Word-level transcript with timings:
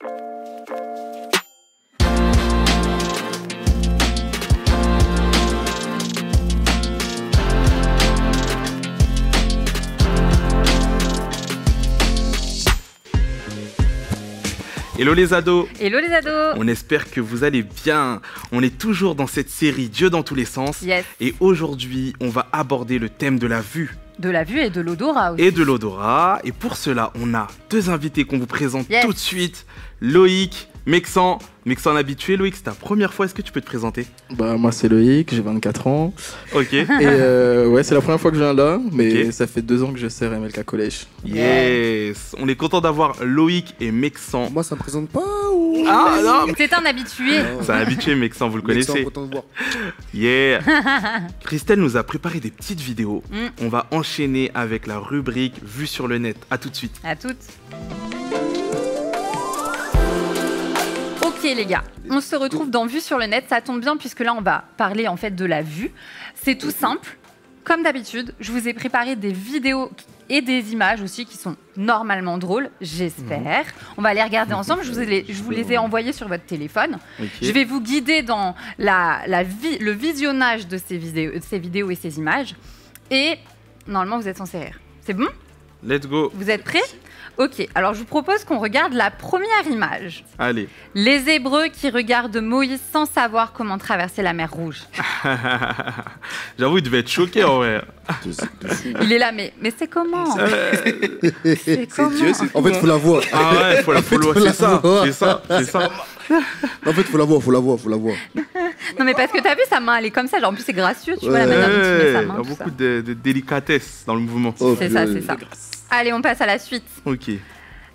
Hello 0.00 0.10
les 15.14 15.32
ados 15.32 15.68
Hello 15.80 15.98
les 16.00 16.12
ados 16.12 16.54
On 16.56 16.68
espère 16.68 17.10
que 17.10 17.20
vous 17.20 17.42
allez 17.42 17.62
bien. 17.62 18.20
On 18.52 18.62
est 18.62 18.78
toujours 18.78 19.16
dans 19.16 19.26
cette 19.26 19.50
série 19.50 19.88
Dieu 19.88 20.10
dans 20.10 20.22
tous 20.22 20.36
les 20.36 20.44
sens. 20.44 20.82
Yes. 20.82 21.04
Et 21.20 21.34
aujourd'hui, 21.40 22.12
on 22.20 22.28
va 22.28 22.46
aborder 22.52 22.98
le 22.98 23.08
thème 23.08 23.38
de 23.38 23.46
la 23.48 23.60
vue 23.60 23.96
De 24.18 24.30
la 24.30 24.42
vue 24.44 24.60
et 24.60 24.70
de 24.70 24.80
l'odorat 24.80 25.32
aussi. 25.32 25.42
et 25.42 25.52
de 25.52 25.62
l'odorat. 25.62 26.40
Et 26.44 26.52
pour 26.52 26.76
cela, 26.76 27.12
on 27.20 27.34
a 27.34 27.46
deux 27.70 27.88
invités 27.90 28.24
qu'on 28.24 28.38
vous 28.38 28.46
présente 28.46 28.88
Yes. 28.90 29.04
tout 29.04 29.12
de 29.12 29.18
suite. 29.18 29.64
Loïc, 30.00 30.68
Mexan. 30.88 31.38
Mexan 31.66 31.96
habitué. 31.96 32.38
Loïc, 32.38 32.56
c'est 32.56 32.62
ta 32.62 32.70
première 32.72 33.12
fois. 33.12 33.26
Est-ce 33.26 33.34
que 33.34 33.42
tu 33.42 33.52
peux 33.52 33.60
te 33.60 33.66
présenter? 33.66 34.06
Bah 34.30 34.56
moi 34.56 34.72
c'est 34.72 34.88
Loïc, 34.88 35.34
j'ai 35.34 35.42
24 35.42 35.86
ans. 35.86 36.14
Ok. 36.54 36.72
Et 36.72 36.86
euh, 37.02 37.68
ouais 37.68 37.82
c'est 37.82 37.94
la 37.94 38.00
première 38.00 38.18
fois 38.18 38.30
que 38.30 38.38
je 38.38 38.42
viens 38.42 38.54
là, 38.54 38.80
mais 38.90 39.30
ça 39.30 39.46
fait 39.46 39.60
deux 39.60 39.82
ans 39.82 39.92
que 39.92 39.98
je 39.98 40.08
sers 40.08 40.30
MLK 40.30 40.64
Collège. 40.64 41.06
Yes. 41.26 42.34
On 42.38 42.48
est 42.48 42.56
content 42.56 42.80
d'avoir 42.80 43.22
Loïc 43.22 43.74
et 43.80 43.92
Mexan. 43.92 44.48
Moi, 44.50 44.62
ça 44.62 44.76
me 44.76 44.80
présente 44.80 45.10
pas 45.10 45.50
ou? 45.52 45.84
Ah 45.86 46.20
non 46.24 46.54
C'est 46.56 46.72
un 46.72 46.84
habitué. 46.86 47.32
C'est 47.60 47.70
un 47.72 47.80
habitué, 47.80 48.14
Mexan, 48.14 48.48
vous 48.48 48.56
le 48.56 48.62
connaissez. 48.62 49.04
content 49.04 49.26
de 49.26 49.32
voir. 49.32 49.44
Yeah 50.14 50.60
Christelle 51.44 51.80
nous 51.80 51.98
a 51.98 52.02
préparé 52.02 52.40
des 52.40 52.50
petites 52.50 52.80
vidéos. 52.80 53.22
Mm. 53.30 53.36
On 53.60 53.68
va 53.68 53.88
enchaîner 53.90 54.50
avec 54.54 54.86
la 54.86 54.98
rubrique 54.98 55.56
Vue 55.62 55.86
sur 55.86 56.08
le 56.08 56.16
net. 56.16 56.38
À 56.50 56.56
tout 56.56 56.70
de 56.70 56.76
suite. 56.76 56.98
À 57.04 57.14
toutes. 57.14 57.36
Ok 61.38 61.44
les 61.44 61.66
gars, 61.66 61.84
on 62.10 62.20
se 62.20 62.34
retrouve 62.36 62.70
dans 62.70 62.86
Vue 62.86 63.00
sur 63.00 63.18
le 63.18 63.26
net, 63.26 63.44
ça 63.48 63.60
tombe 63.60 63.80
bien 63.80 63.96
puisque 63.96 64.20
là 64.20 64.34
on 64.34 64.40
va 64.40 64.64
parler 64.76 65.06
en 65.08 65.16
fait 65.16 65.30
de 65.30 65.44
la 65.44 65.62
vue. 65.62 65.92
C'est 66.34 66.56
tout 66.56 66.70
simple. 66.70 67.16
Comme 67.64 67.82
d'habitude, 67.82 68.34
je 68.40 68.50
vous 68.50 68.66
ai 68.66 68.72
préparé 68.72 69.14
des 69.14 69.30
vidéos 69.32 69.90
et 70.30 70.40
des 70.40 70.72
images 70.72 71.00
aussi 71.02 71.26
qui 71.26 71.36
sont 71.36 71.54
normalement 71.76 72.38
drôles, 72.38 72.70
j'espère. 72.80 73.66
On 73.98 74.02
va 74.02 74.14
les 74.14 74.22
regarder 74.22 74.54
ensemble, 74.54 74.82
je 74.82 74.90
vous, 74.90 75.00
ai- 75.00 75.26
je 75.28 75.42
vous 75.42 75.50
les 75.50 75.72
ai 75.72 75.78
envoyées 75.78 76.12
sur 76.12 76.26
votre 76.28 76.44
téléphone. 76.44 76.98
Je 77.42 77.52
vais 77.52 77.64
vous 77.64 77.80
guider 77.80 78.22
dans 78.22 78.54
la, 78.78 79.20
la 79.26 79.44
vi- 79.44 79.78
le 79.78 79.92
visionnage 79.92 80.66
de 80.66 80.78
ces, 80.78 80.96
vidéos, 80.96 81.32
de 81.38 81.42
ces 81.44 81.58
vidéos 81.58 81.90
et 81.90 81.94
ces 81.94 82.18
images. 82.18 82.56
Et 83.10 83.36
normalement, 83.86 84.18
vous 84.18 84.28
êtes 84.28 84.38
censé 84.38 84.58
rire. 84.58 84.80
C'est 85.04 85.14
bon? 85.14 85.28
Let's 85.84 86.06
go. 86.06 86.30
Vous 86.34 86.50
êtes 86.50 86.64
prêts? 86.64 86.80
Ok, 87.38 87.68
alors 87.76 87.94
je 87.94 88.00
vous 88.00 88.04
propose 88.04 88.42
qu'on 88.44 88.58
regarde 88.58 88.94
la 88.94 89.12
première 89.12 89.64
image. 89.70 90.24
Allez. 90.40 90.68
Les 90.94 91.30
Hébreux 91.30 91.68
qui 91.68 91.88
regardent 91.88 92.38
Moïse 92.38 92.80
sans 92.92 93.06
savoir 93.06 93.52
comment 93.52 93.78
traverser 93.78 94.22
la 94.22 94.32
mer 94.32 94.50
Rouge. 94.52 94.80
J'avoue, 96.58 96.78
il 96.78 96.82
devait 96.82 96.98
être 96.98 97.08
choqué 97.08 97.44
en 97.44 97.58
vrai. 97.58 97.82
Il 99.00 99.12
est 99.12 99.18
là, 99.18 99.30
mais, 99.32 99.52
mais 99.60 99.72
c'est 99.76 99.86
comment 99.86 100.26
C'est 100.34 101.88
comment 101.94 102.10
Dieu, 102.10 102.32
c'est 102.34 102.56
En 102.56 102.62
fait, 102.62 102.74
faut 102.74 102.86
la 102.86 102.96
voir. 102.96 103.22
Ah 103.32 103.52
ouais, 103.52 103.82
faut 103.82 103.92
la 103.92 104.02
follow. 104.02 104.32
faut 104.32 104.40
la 104.40 104.52
C'est 104.52 104.56
ça, 104.58 104.76
voir. 104.82 105.04
c'est 105.04 105.12
ça, 105.12 105.42
c'est 105.48 105.64
ça. 105.64 105.90
En 106.86 106.92
fait, 106.92 107.02
faut 107.04 107.18
la 107.18 107.24
voir, 107.24 107.42
faut 107.42 107.50
la 107.50 107.58
voir, 107.58 107.78
faut 107.78 107.88
la 107.88 107.96
voir. 107.96 108.16
Non, 108.98 109.04
mais 109.04 109.14
parce 109.14 109.32
que 109.32 109.40
t'as 109.42 109.54
vu 109.54 109.62
sa 109.68 109.80
main, 109.80 109.96
elle 109.98 110.06
est 110.06 110.10
comme 110.10 110.26
ça. 110.28 110.38
Genre, 110.40 110.50
en 110.50 110.54
plus, 110.54 110.62
c'est 110.62 110.72
gracieux, 110.72 111.16
tu 111.20 111.28
vois 111.28 111.38
la 111.40 111.46
manière 111.46 111.68
dont 111.68 112.12
sa 112.12 112.22
main. 112.22 112.34
il 112.38 112.48
y 112.48 112.52
a 112.52 112.54
beaucoup 112.54 112.70
de, 112.70 113.02
de 113.06 113.12
délicatesse 113.14 114.04
dans 114.06 114.14
le 114.14 114.20
mouvement. 114.20 114.54
Oh, 114.60 114.76
C'est 114.78 114.90
ça, 114.90 115.06
c'est 115.06 115.22
ça. 115.22 115.36
Allez, 115.90 116.12
on 116.12 116.20
passe 116.22 116.40
à 116.40 116.46
la 116.46 116.58
suite. 116.58 116.84
Ok. 117.04 117.30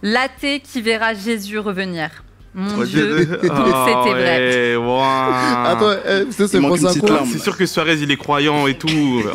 L'athée 0.01 0.59
qui 0.59 0.81
verra 0.81 1.13
Jésus 1.13 1.59
revenir. 1.59 2.23
Mon 2.55 2.83
Dieu, 2.83 3.17
c'était 3.41 3.47
vrai. 3.47 4.75
ouais, 4.75 4.75
waouh. 4.75 5.01
Attends, 5.65 5.91
eh, 6.07 6.25
c'est 6.29 6.53
Il 6.53 7.39
sûr 7.39 7.57
que 7.57 7.65
Suarez 7.65 7.95
il 8.01 8.11
est 8.11 8.15
croyant 8.17 8.67
et 8.67 8.75
tout. 8.77 8.87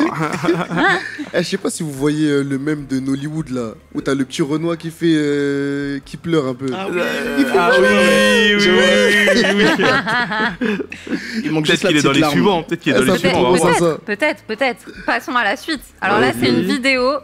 Eh, 1.33 1.43
Je 1.43 1.47
sais 1.47 1.57
pas 1.57 1.69
si 1.69 1.83
vous 1.83 1.91
voyez 1.91 2.27
euh, 2.27 2.41
le 2.43 2.57
même 2.57 2.87
de 2.87 2.99
Nollywood 2.99 3.49
là, 3.49 3.73
où 3.93 4.01
t'as 4.01 4.15
le 4.15 4.25
petit 4.25 4.41
Renoir 4.41 4.77
qui 4.79 4.89
fait, 4.89 5.13
euh, 5.13 5.99
qui 6.03 6.17
pleure 6.17 6.47
un 6.47 6.55
peu. 6.55 6.65
Ah 6.73 6.87
Ah 6.87 7.69
oui, 7.79 8.55
oui, 8.55 8.65
oui, 8.65 9.65
oui. 9.77 9.85
Il 11.43 11.51
manque 11.51 11.65
Peut-être 11.67 11.87
qu'il 11.87 11.97
est 11.97 12.01
dans 12.01 12.11
les 12.11 12.23
suivants. 12.23 12.63
Peut-être 12.63 12.79
qu'il 12.81 12.93
est 12.93 12.95
Ah, 12.95 13.01
dans 13.05 13.13
les 13.13 13.19
suivants. 13.19 13.97
peut-être, 14.05 14.43
peut-être. 14.43 14.85
Passons 15.05 15.35
à 15.35 15.43
la 15.43 15.55
suite. 15.55 15.81
Alors 16.01 16.19
là, 16.19 16.31
c'est 16.39 16.47
une 16.49 16.61
vidéo. 16.61 17.17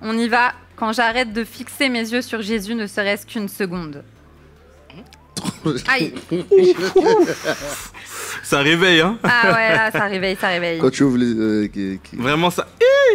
On 0.00 0.16
y 0.16 0.28
va. 0.28 0.52
Quand 0.76 0.92
j'arrête 0.94 1.32
de 1.34 1.44
fixer 1.44 1.90
mes 1.90 2.08
yeux 2.10 2.22
sur 2.22 2.40
Jésus, 2.40 2.74
ne 2.74 2.86
serait-ce 2.86 3.26
qu'une 3.26 3.48
seconde. 3.48 4.02
Aïe 5.88 6.12
Ça 8.42 8.58
réveille, 8.60 9.00
hein. 9.00 9.18
Ah 9.22 9.52
ouais, 9.52 9.68
là, 9.76 9.90
ça 9.90 10.04
réveille, 10.06 10.36
ça 10.40 10.48
réveille. 10.48 10.78
Quand 10.80 10.90
tu 10.90 11.02
ouvres 11.04 11.18
les. 11.18 11.34
euh, 11.34 11.68
qui- 11.68 12.00
qui- 12.02 12.16
Vraiment 12.16 12.50
ça. 12.50 12.66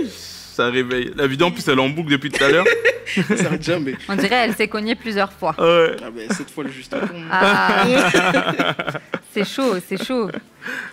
Ça 0.10 0.68
réveille. 0.68 1.12
La 1.18 1.28
vidéo 1.28 1.48
en 1.48 1.52
plus 1.52 1.68
elle 1.68 1.78
est 1.80 1.82
en 1.82 1.90
boucle 1.90 2.12
depuis 2.12 2.30
tout 2.32 2.42
à 2.44 2.48
l'heure. 2.50 2.66
Ça 3.36 3.60
jamais. 3.60 3.96
On 4.10 4.16
dirait 4.16 4.36
elle 4.36 4.56
s'est 4.56 4.68
cognée 4.70 4.96
plusieurs 4.96 5.32
fois. 5.32 5.54
Ouais. 5.60 5.96
Ah 6.02 6.10
ben 6.16 6.28
cette 6.32 6.50
fois 6.50 6.64
le 6.64 6.72
juste 6.72 6.92
tombe. 6.92 7.02
Ah. 7.32 7.86
c'est 9.34 9.46
chaud, 9.46 9.76
c'est 9.88 10.02
chaud. 10.04 10.30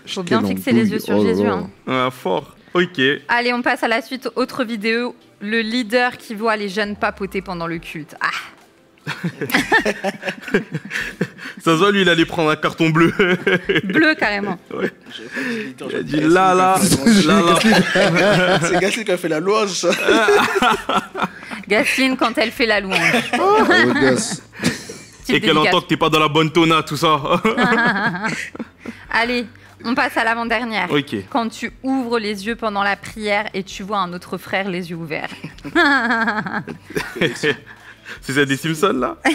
Faut 0.06 0.22
bien 0.24 0.40
Quelle 0.42 0.56
fixer 0.56 0.72
les 0.72 0.90
yeux 0.90 0.98
sur 0.98 1.16
Oh 1.16 1.24
Jésus. 1.24 1.44
là. 1.44 1.52
hein. 1.52 1.70
Ah, 1.86 2.08
fort. 2.10 2.56
Ok. 2.74 3.00
Allez, 3.28 3.52
on 3.52 3.62
passe 3.62 3.82
à 3.84 3.88
la 3.88 4.02
suite. 4.02 4.28
Autre 4.36 4.64
vidéo. 4.64 5.14
Le 5.40 5.60
leader 5.60 6.16
qui 6.16 6.34
voit 6.34 6.56
les 6.56 6.68
jeunes 6.68 6.96
papoter 6.96 7.40
pendant 7.40 7.66
le 7.68 7.78
culte. 7.78 8.14
Ah, 8.20 8.30
Ça 11.58 11.72
se 11.72 11.76
voit, 11.78 11.92
lui, 11.92 12.02
il 12.02 12.08
allait 12.08 12.24
prendre 12.24 12.50
un 12.50 12.56
carton 12.56 12.90
bleu. 12.90 13.12
bleu 13.84 14.14
carrément. 14.18 14.58
Il 14.72 15.96
a 15.96 16.02
dit 16.02 16.20
là, 16.20 16.54
là, 16.54 16.76
là, 17.24 17.40
là. 17.40 18.60
C'est 18.62 18.80
Gasly 18.80 19.04
qui 19.04 19.12
a 19.12 19.16
fait 19.16 19.28
la 19.28 19.40
louange. 19.40 19.86
Gasline 21.68 22.16
quand 22.16 22.36
elle 22.38 22.50
fait 22.50 22.66
la 22.66 22.80
louange. 22.80 22.98
Petite 25.20 25.36
Et 25.36 25.40
qu'elle 25.40 25.58
entend 25.58 25.80
que 25.80 25.86
t'es 25.86 25.96
pas 25.96 26.08
dans 26.08 26.18
la 26.18 26.28
bonne 26.28 26.50
tona, 26.50 26.82
tout 26.82 26.96
ça. 26.96 27.20
Allez, 29.10 29.46
on 29.84 29.94
passe 29.94 30.16
à 30.16 30.24
l'avant-dernière. 30.24 30.88
Quand 31.30 31.48
tu 31.48 31.72
ouvres 31.82 32.18
les 32.18 32.46
yeux 32.46 32.56
pendant 32.56 32.82
la 32.82 32.96
prière 32.96 33.48
et 33.54 33.62
tu 33.62 33.82
vois 33.82 33.98
un 33.98 34.12
autre 34.12 34.38
frère 34.38 34.68
les 34.68 34.90
yeux 34.90 34.96
ouverts. 34.96 35.30
C'est 38.20 38.32
ça 38.32 38.44
des 38.44 38.56
Simpsons, 38.56 38.92
là 38.98 39.16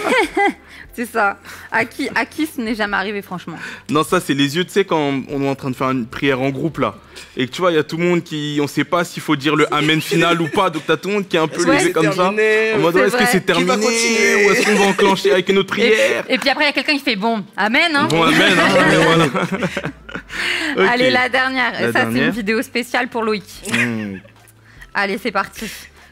C'est 0.93 1.05
ça. 1.05 1.37
À 1.71 1.85
qui, 1.85 2.09
à 2.15 2.25
qui 2.25 2.47
ce 2.47 2.59
n'est 2.59 2.73
jamais 2.73 2.97
arrivé, 2.97 3.21
franchement 3.21 3.57
Non, 3.89 4.03
ça, 4.03 4.19
c'est 4.19 4.33
les 4.33 4.55
yeux, 4.55 4.65
tu 4.65 4.71
sais, 4.71 4.83
quand 4.83 4.97
on 5.29 5.43
est 5.43 5.47
en 5.49 5.53
train 5.53 5.69
de 5.69 5.75
faire 5.75 5.91
une 5.91 6.07
prière 6.07 6.41
en 6.41 6.49
groupe, 6.49 6.79
là. 6.79 6.95
Et 7.35 7.45
que 7.45 7.51
tu 7.51 7.61
vois, 7.61 7.71
il 7.71 7.75
y 7.75 7.77
a 7.77 7.83
tout 7.83 7.97
le 7.97 8.03
monde 8.03 8.23
qui. 8.23 8.57
On 8.61 8.67
sait 8.67 8.83
pas 8.83 9.03
s'il 9.03 9.21
faut 9.21 9.35
dire 9.35 9.55
le 9.55 9.71
Amen 9.73 10.01
final 10.01 10.41
ou 10.41 10.47
pas. 10.49 10.71
Donc, 10.71 10.83
t'as 10.87 10.97
tout 10.97 11.09
le 11.09 11.15
monde 11.15 11.27
qui 11.27 11.35
est 11.35 11.39
un 11.39 11.47
peu 11.47 11.63
Ouais. 11.63 11.79
levé 11.79 11.91
comme 11.91 12.11
ça. 12.11 12.29
En 12.29 12.79
mode, 12.79 12.97
est-ce 12.97 13.15
que 13.15 13.25
c'est 13.27 13.45
terminé 13.45 13.73
continuer 13.73 14.45
Ou 14.47 14.51
est-ce 14.51 14.65
qu'on 14.65 14.75
va 14.75 14.85
enclencher 14.85 15.31
avec 15.31 15.47
une 15.49 15.59
autre 15.59 15.69
prière 15.69 16.25
et 16.29 16.37
puis 16.39 16.49
après, 16.49 16.63
il 16.63 16.67
y 16.67 16.69
a 16.69 16.73
quelqu'un 16.73 16.93
qui 16.97 17.03
fait 17.03 17.15
bon, 17.15 17.43
Amen. 17.55 17.95
Hein 17.95 18.07
Bon, 18.09 18.23
Amen, 18.23 18.53
hein, 18.59 18.85
mais 18.89 18.95
voilà. 18.97 19.25
Ok. 20.77 20.83
Allez, 20.91 21.09
la 21.09 21.29
dernière. 21.29 21.73
La 21.79 21.91
ça, 21.91 22.07
c'est 22.11 22.17
une 22.19 22.29
vidéo 22.31 22.61
spéciale 22.61 23.07
pour 23.07 23.23
Loïc. 23.23 23.43
Hmm. 23.73 24.17
Allez, 24.93 25.17
c'est 25.21 25.31
parti. 25.31 25.65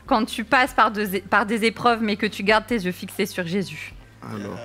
Quand 0.08 0.26
tu 0.26 0.44
passes 0.44 0.74
par, 0.74 0.92
deux- 0.92 1.20
par 1.30 1.46
des 1.46 1.64
épreuves, 1.66 2.00
mais 2.02 2.16
que 2.16 2.26
tu 2.28 2.44
gardes 2.44 2.68
tes 2.68 2.76
yeux 2.76 2.92
fixés 2.92 3.26
sur 3.26 3.46
Jésus. 3.48 3.94
Alors. 4.22 4.58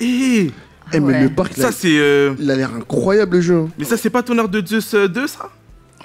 Eh 0.00 0.50
Eh, 0.94 1.00
mais 1.00 1.12
Ouais. 1.14 1.22
le 1.22 1.28
parc, 1.30 1.52
il 1.56 1.60
a- 1.62 1.66
Ça, 1.66 1.72
c'est. 1.72 1.96
euh, 1.98 2.34
il 2.38 2.50
a 2.50 2.56
l'air 2.56 2.74
incroyable 2.74 3.36
le 3.36 3.40
jeu. 3.40 3.56
hein. 3.56 3.68
Mais 3.78 3.84
ça, 3.84 3.96
c'est 3.96 4.10
pas 4.10 4.22
ton 4.22 4.36
heure 4.36 4.48
de 4.48 4.66
Zeus 4.66 4.92
euh, 4.94 5.08
2, 5.08 5.26
ça? 5.26 5.48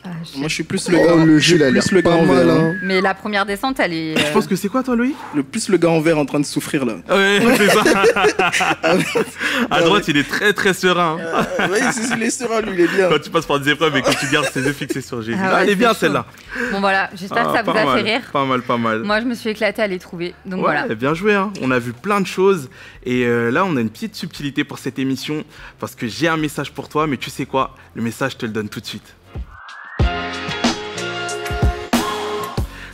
Ah, 0.10 0.16
je- 0.34 0.40
Moi 0.40 0.48
je 0.48 0.54
suis 0.54 0.64
plus 0.64 0.90
le 0.90 0.98
Oh, 1.00 1.18
gars. 1.18 1.26
le 1.26 1.40
je 1.40 1.58
jeu, 1.58 1.68
il 1.74 1.80
plus 1.80 1.92
le 1.92 2.02
gars 2.02 2.10
pas 2.12 2.16
en 2.16 2.26
mal. 2.26 2.46
vert. 2.46 2.56
hein. 2.56 2.74
Mais 2.84 3.02
la 3.02 3.14
première 3.14 3.46
descente, 3.46 3.80
elle 3.80 3.94
est. 3.94 4.18
Je 4.18 4.26
euh, 4.26 4.34
pense 4.34 4.48
que 4.48 4.56
c'est 4.56 4.70
quoi, 4.70 4.84
toi, 4.84 4.96
Louis 4.96 5.16
Le 5.36 5.44
plus 5.44 5.70
le 5.70 5.78
gars 5.78 5.90
en 5.90 6.00
vert 6.00 6.18
en 6.18 6.26
train 6.26 6.40
de 6.40 6.46
souffrir 6.46 6.86
là. 6.86 6.96
Ouais, 7.10 7.40
c'est 7.58 7.68
ça. 7.70 7.84
à 9.72 9.82
droite, 9.82 10.08
il 10.08 10.18
est 10.18 10.28
très 10.28 10.54
très 10.54 10.74
serein. 10.74 11.18
hein. 11.22 11.46
oui, 11.72 11.80
c'est 11.92 12.16
les 12.16 12.30
sereins 12.30 12.62
lui, 12.62 12.72
il 12.74 12.80
est 12.82 12.88
bien. 12.96 13.10
Quand 13.10 13.20
tu 13.22 13.30
passes 13.30 13.46
par 13.46 13.60
des 13.60 13.72
épreuves 13.72 13.96
et 13.98 14.02
que 14.02 14.12
tu 14.20 14.28
gardes 14.32 14.52
tes 14.52 14.62
yeux 14.62 14.74
fixés 14.74 15.02
sur 15.02 15.22
Jésus. 15.22 15.38
Ah 15.42 15.48
Ah, 15.50 15.56
ouais, 15.56 15.64
elle 15.64 15.70
est 15.72 15.76
bien 15.76 15.94
celle-là. 15.94 16.26
Bon, 16.72 16.80
voilà. 16.80 17.10
J'espère 17.16 17.44
Ah, 17.50 17.52
que 17.52 17.58
ça 17.58 17.64
vous 17.64 17.72
a 17.78 17.86
mal, 17.86 17.98
fait 18.04 18.12
rire. 18.18 18.22
Pas 18.32 18.46
mal, 18.46 18.62
pas 18.62 18.78
mal. 18.78 19.04
Moi, 19.04 19.20
je 19.22 19.26
me 19.26 19.34
suis 19.36 19.50
éclatée 19.50 19.82
à 19.82 19.88
les 19.88 20.00
trouver. 20.00 20.34
Donc 20.46 20.60
ouais, 20.66 20.74
voilà. 20.78 20.96
bien 20.96 21.14
joué. 21.14 21.34
Hein. 21.36 21.52
On 21.62 21.72
a 21.72 21.80
vu 21.80 21.94
plein 21.94 22.22
de 22.22 22.28
choses. 22.28 22.70
Et 23.04 23.24
euh, 23.26 23.50
là, 23.52 23.66
on 23.66 23.76
a 23.78 23.82
une 23.82 23.90
petite 23.90 24.16
subtilité 24.16 24.64
pour 24.64 24.80
cette 24.80 25.00
émission. 25.00 25.44
Parce 25.80 25.96
que 25.96 26.08
j'ai 26.08 26.28
un 26.28 26.38
message 26.38 26.72
pour 26.72 26.90
toi. 26.90 27.08
Mais 27.08 27.18
tu 27.18 27.30
sais 27.30 27.46
quoi? 27.46 27.76
Le 27.96 28.02
message, 28.02 28.34
je 28.34 28.38
te 28.38 28.46
le 28.46 28.52
donne 28.52 28.70
tout 28.70 28.80
de 28.80 28.86
suite. 28.86 29.16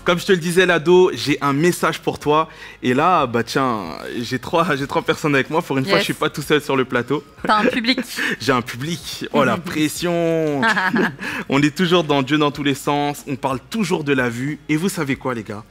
Comme 0.04 0.20
je 0.20 0.26
te 0.26 0.32
le 0.34 0.38
disais, 0.38 0.66
l'ado, 0.66 1.12
j'ai 1.14 1.38
un 1.40 1.54
message 1.54 2.00
pour 2.00 2.20
toi. 2.20 2.50
Et 2.82 2.94
là, 2.94 3.26
bah 3.26 3.44
tiens, 3.44 3.84
j'ai 4.20 4.38
trois, 4.38 4.76
j'ai 4.76 4.86
trois 4.86 5.02
personnes 5.02 5.34
avec 5.34 5.50
moi. 5.50 5.62
Pour 5.62 5.78
une 5.78 5.86
fois, 5.86 6.00
je 6.00 6.04
suis 6.04 6.14
pas 6.14 6.30
tout 6.30 6.42
seul 6.42 6.62
sur 6.62 6.76
le 6.76 6.84
plateau. 6.84 7.24
T'as 7.44 7.60
un 7.60 7.66
public. 7.66 8.00
J'ai 8.42 8.52
un 8.52 8.62
public. 8.62 9.26
Oh 9.32 9.46
la 9.46 9.58
pression. 9.72 10.62
On 11.50 11.62
est 11.62 11.76
toujours 11.76 12.04
dans 12.04 12.22
Dieu 12.22 12.38
dans 12.38 12.52
tous 12.52 12.64
les 12.64 12.74
sens. 12.74 13.24
On 13.28 13.38
parle 13.38 13.60
toujours 13.70 14.04
de 14.04 14.12
la 14.12 14.30
vue. 14.30 14.60
Et 14.68 14.76
vous 14.76 14.90
savez 14.90 15.16
quoi, 15.16 15.34
les 15.34 15.44
gars? 15.44 15.64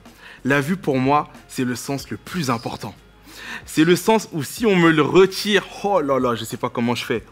La 0.44 0.60
vue, 0.60 0.76
pour 0.76 0.98
moi, 0.98 1.28
c'est 1.48 1.64
le 1.64 1.74
sens 1.74 2.08
le 2.10 2.16
plus 2.16 2.48
important. 2.48 2.94
C'est 3.66 3.84
le 3.84 3.96
sens 3.96 4.28
où 4.32 4.42
si 4.42 4.64
on 4.64 4.76
me 4.76 4.90
le 4.90 5.02
retire, 5.02 5.64
oh 5.84 6.00
là 6.00 6.18
là, 6.18 6.34
je 6.34 6.44
sais 6.44 6.56
pas 6.56 6.70
comment 6.70 6.94
je 6.94 7.04
fais. 7.04 7.22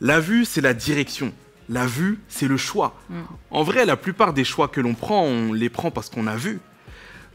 La 0.00 0.20
vue, 0.20 0.44
c'est 0.44 0.60
la 0.60 0.74
direction. 0.74 1.32
La 1.70 1.86
vue, 1.86 2.18
c'est 2.28 2.48
le 2.48 2.56
choix. 2.56 2.96
Mm. 3.08 3.14
En 3.52 3.62
vrai, 3.62 3.86
la 3.86 3.96
plupart 3.96 4.32
des 4.32 4.42
choix 4.42 4.66
que 4.66 4.80
l'on 4.80 4.94
prend, 4.94 5.22
on 5.22 5.52
les 5.52 5.70
prend 5.70 5.92
parce 5.92 6.10
qu'on 6.10 6.26
a 6.26 6.34
vu. 6.34 6.58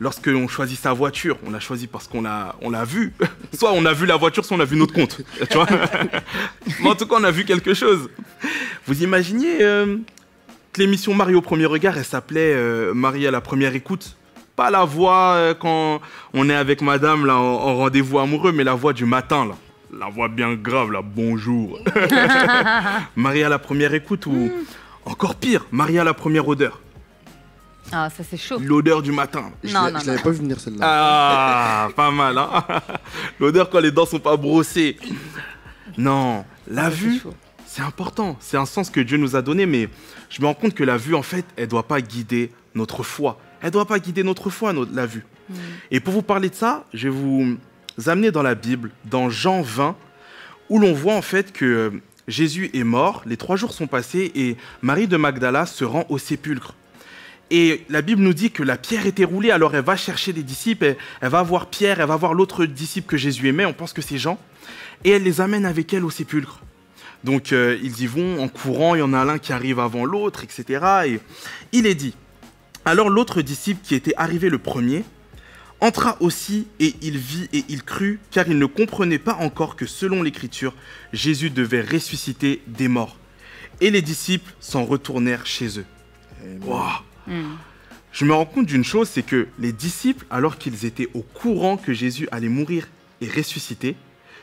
Lorsque 0.01 0.27
l'on 0.27 0.49
choisit 0.49 0.77
sa 0.77 0.91
voiture, 0.91 1.37
on 1.47 1.51
l'a 1.51 1.61
choisi 1.61 1.87
parce 1.87 2.09
qu'on 2.09 2.21
l'a, 2.21 2.57
on 2.61 2.69
l'a 2.69 2.83
vu. 2.83 3.13
soit 3.53 3.71
on 3.71 3.85
a 3.85 3.93
vu 3.93 4.05
la 4.05 4.17
voiture, 4.17 4.43
soit 4.43 4.57
on 4.57 4.59
a 4.59 4.65
vu 4.65 4.75
notre 4.75 4.93
compte. 4.93 5.21
Tu 5.49 5.55
vois 5.55 5.67
Mais 6.81 6.89
en 6.89 6.95
tout 6.95 7.07
cas, 7.07 7.15
on 7.17 7.23
a 7.23 7.31
vu 7.31 7.45
quelque 7.45 7.73
chose. 7.73 8.09
Vous 8.85 9.03
imaginez 9.03 9.61
euh, 9.61 9.95
que 10.73 10.81
l'émission 10.81 11.13
Marie 11.13 11.35
au 11.35 11.41
premier 11.41 11.65
regard, 11.65 11.97
elle 11.97 12.03
s'appelait 12.03 12.53
euh, 12.53 12.93
Marie 12.93 13.25
à 13.25 13.31
la 13.31 13.39
première 13.39 13.73
écoute 13.73 14.17
Pas 14.57 14.69
la 14.69 14.83
voix 14.83 15.35
euh, 15.35 15.53
quand 15.53 16.01
on 16.33 16.49
est 16.49 16.55
avec 16.55 16.81
madame 16.81 17.25
là, 17.25 17.37
en, 17.37 17.41
en 17.41 17.77
rendez-vous 17.77 18.19
amoureux, 18.19 18.51
mais 18.51 18.65
la 18.65 18.73
voix 18.73 18.91
du 18.91 19.05
matin 19.05 19.45
là. 19.45 19.55
La 19.91 20.07
voix 20.09 20.27
bien 20.27 20.55
grave 20.55 20.91
là, 20.91 21.01
bonjour. 21.03 21.79
Marie 23.15 23.43
à 23.43 23.49
la 23.49 23.59
première 23.59 23.93
écoute 23.93 24.25
ou 24.25 24.51
encore 25.05 25.35
pire, 25.35 25.65
Marie 25.71 25.99
à 25.99 26.03
la 26.03 26.13
première 26.13 26.47
odeur. 26.47 26.81
Ah, 27.91 28.09
ça 28.09 28.23
c'est 28.27 28.37
chaud. 28.37 28.57
L'odeur 28.59 29.01
du 29.03 29.11
matin. 29.11 29.51
Je 29.63 29.73
Non, 29.73 29.91
non, 29.91 29.99
je 29.99 30.07
l'avais 30.07 30.21
pas 30.21 30.31
vu 30.31 30.37
venir 30.39 30.59
celle-là. 30.59 30.79
Ah, 30.81 31.87
pas 31.95 32.09
mal, 32.11 32.37
hein 32.37 32.63
L'odeur 33.39 33.69
quand 33.69 33.79
les 33.79 33.91
dents 33.91 34.07
sont 34.07 34.19
pas 34.19 34.35
brossées. 34.37 34.97
Non, 35.97 36.43
la 36.67 36.85
Ah, 36.85 36.89
vue, 36.89 37.21
c'est 37.67 37.83
important. 37.83 38.37
C'est 38.39 38.57
un 38.57 38.65
sens 38.65 38.89
que 38.89 38.99
Dieu 38.99 39.17
nous 39.17 39.35
a 39.35 39.41
donné, 39.43 39.67
mais 39.67 39.87
je 40.29 40.41
me 40.41 40.47
rends 40.47 40.55
compte 40.55 40.73
que 40.73 40.83
la 40.83 40.97
vue, 40.97 41.13
en 41.13 41.21
fait, 41.21 41.45
elle 41.57 41.67
doit 41.67 41.87
pas 41.87 42.01
guider 42.01 42.51
notre 42.73 43.03
foi. 43.03 43.39
Elle 43.61 43.71
doit 43.71 43.85
pas 43.85 43.99
guider 43.99 44.23
notre 44.23 44.49
foi, 44.49 44.73
notre- 44.73 44.93
la 44.95 45.05
vue. 45.05 45.25
Et 45.91 45.99
pour 45.99 46.11
vous 46.13 46.23
parler 46.23 46.49
de 46.49 46.55
ça, 46.55 46.85
je 46.91 47.07
vais 47.07 47.13
vous 47.15 47.55
amener 48.07 48.31
dans 48.31 48.43
la 48.43 48.55
Bible, 48.55 48.91
dans 49.05 49.29
Jean 49.29 49.61
20, 49.61 49.95
où 50.69 50.79
l'on 50.79 50.93
voit 50.93 51.15
en 51.15 51.21
fait 51.21 51.51
que 51.51 51.93
Jésus 52.27 52.69
est 52.73 52.83
mort, 52.83 53.23
les 53.25 53.37
trois 53.37 53.55
jours 53.55 53.73
sont 53.73 53.87
passés 53.87 54.31
et 54.35 54.57
Marie 54.81 55.07
de 55.07 55.17
Magdala 55.17 55.65
se 55.65 55.85
rend 55.85 56.05
au 56.09 56.17
sépulcre. 56.17 56.73
Et 57.51 57.85
la 57.89 58.01
Bible 58.01 58.23
nous 58.23 58.33
dit 58.33 58.49
que 58.49 58.63
la 58.63 58.75
pierre 58.75 59.05
était 59.05 59.23
roulée, 59.23 59.51
alors 59.51 59.75
elle 59.75 59.83
va 59.83 59.95
chercher 59.95 60.33
les 60.33 60.41
disciples, 60.41 60.85
elle, 60.85 60.97
elle 61.21 61.29
va 61.29 61.43
voir 61.43 61.67
Pierre, 61.67 61.99
elle 61.99 62.07
va 62.07 62.15
voir 62.15 62.33
l'autre 62.33 62.65
disciple 62.65 63.07
que 63.07 63.17
Jésus 63.17 63.47
aimait, 63.47 63.65
on 63.65 63.73
pense 63.73 63.93
que 63.93 64.01
c'est 64.01 64.17
Jean, 64.17 64.39
et 65.03 65.11
elle 65.11 65.23
les 65.23 65.41
amène 65.41 65.65
avec 65.65 65.93
elle 65.93 66.05
au 66.05 66.09
sépulcre. 66.09 66.61
Donc 67.23 67.53
euh, 67.53 67.77
ils 67.83 68.01
y 68.01 68.07
vont 68.07 68.41
en 68.41 68.47
courant, 68.47 68.95
il 68.95 68.99
y 68.99 69.01
en 69.01 69.13
a 69.13 69.23
l'un 69.25 69.37
qui 69.37 69.53
arrive 69.53 69.79
avant 69.79 70.05
l'autre, 70.05 70.43
etc. 70.43 70.85
Et 71.07 71.19
il 71.71 71.85
est 71.85 71.95
dit, 71.95 72.15
alors 72.83 73.09
l'autre 73.09 73.41
disciple 73.41 73.81
qui 73.83 73.95
était 73.95 74.13
arrivé 74.17 74.49
le 74.49 74.59
premier, 74.59 75.03
entra 75.81 76.17
aussi 76.21 76.67
et 76.79 76.95
il 77.01 77.17
vit 77.17 77.47
et 77.53 77.63
il 77.69 77.83
crut, 77.83 78.19
car 78.31 78.47
il 78.47 78.57
ne 78.57 78.65
comprenait 78.65 79.19
pas 79.19 79.35
encore 79.35 79.75
que 79.75 79.85
selon 79.85 80.23
l'Écriture, 80.23 80.73
Jésus 81.13 81.49
devait 81.49 81.81
ressusciter 81.81 82.61
des 82.67 82.87
morts. 82.87 83.17
Et 83.81 83.91
les 83.91 84.01
disciples 84.01 84.51
s'en 84.59 84.85
retournèrent 84.85 85.45
chez 85.45 85.79
eux. 85.79 85.85
Waouh 86.61 86.89
Mm. 87.27 87.55
je 88.11 88.23
me 88.23 88.33
rends 88.33 88.45
compte 88.45 88.67
d'une 88.67 88.83
chose, 88.83 89.09
c'est 89.11 89.23
que 89.25 89.47
les 89.57 89.71
disciples, 89.71 90.25
alors 90.29 90.57
qu'ils 90.59 90.85
étaient 90.85 91.09
au 91.15 91.21
courant 91.23 91.75
que 91.75 91.91
Jésus 91.91 92.27
allait 92.31 92.49
mourir 92.49 92.87
et 93.19 93.27
ressusciter, 93.27 93.95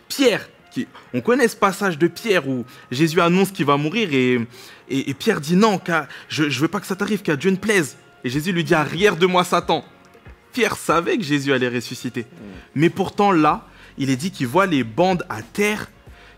Pierre, 0.08 0.48
qui, 0.72 0.88
on 1.14 1.20
connaît 1.20 1.46
ce 1.48 1.54
passage 1.56 1.96
de 1.96 2.08
Pierre 2.08 2.48
où 2.48 2.64
Jésus 2.90 3.20
annonce 3.20 3.52
qu'il 3.52 3.66
va 3.66 3.76
mourir 3.76 4.08
et, 4.12 4.40
et- 4.88 5.10
et 5.10 5.14
Pierre 5.14 5.40
dit 5.40 5.54
non, 5.54 5.78
qu'à- 5.78 6.08
je 6.28 6.42
ne 6.44 6.48
veux 6.50 6.66
pas 6.68 6.80
que 6.80 6.86
ça 6.86 6.96
t'arrive, 6.96 7.22
qu'à 7.22 7.36
Dieu 7.36 7.50
ne 7.52 7.56
plaise. 7.56 7.96
Et 8.24 8.30
Jésus 8.30 8.50
lui 8.52 8.64
dit 8.64 8.74
arrière 8.74 9.16
de 9.16 9.26
moi 9.26 9.44
Satan. 9.44 9.84
Pierre 10.52 10.76
savait 10.76 11.16
que 11.18 11.24
Jésus 11.24 11.52
allait 11.52 11.68
ressusciter. 11.68 12.26
Mais 12.74 12.90
pourtant 12.90 13.32
là, 13.32 13.66
il 13.98 14.10
est 14.10 14.16
dit 14.16 14.30
qu'il 14.30 14.46
voit 14.46 14.66
les 14.66 14.84
bandes 14.84 15.24
à 15.28 15.42
terre, 15.42 15.90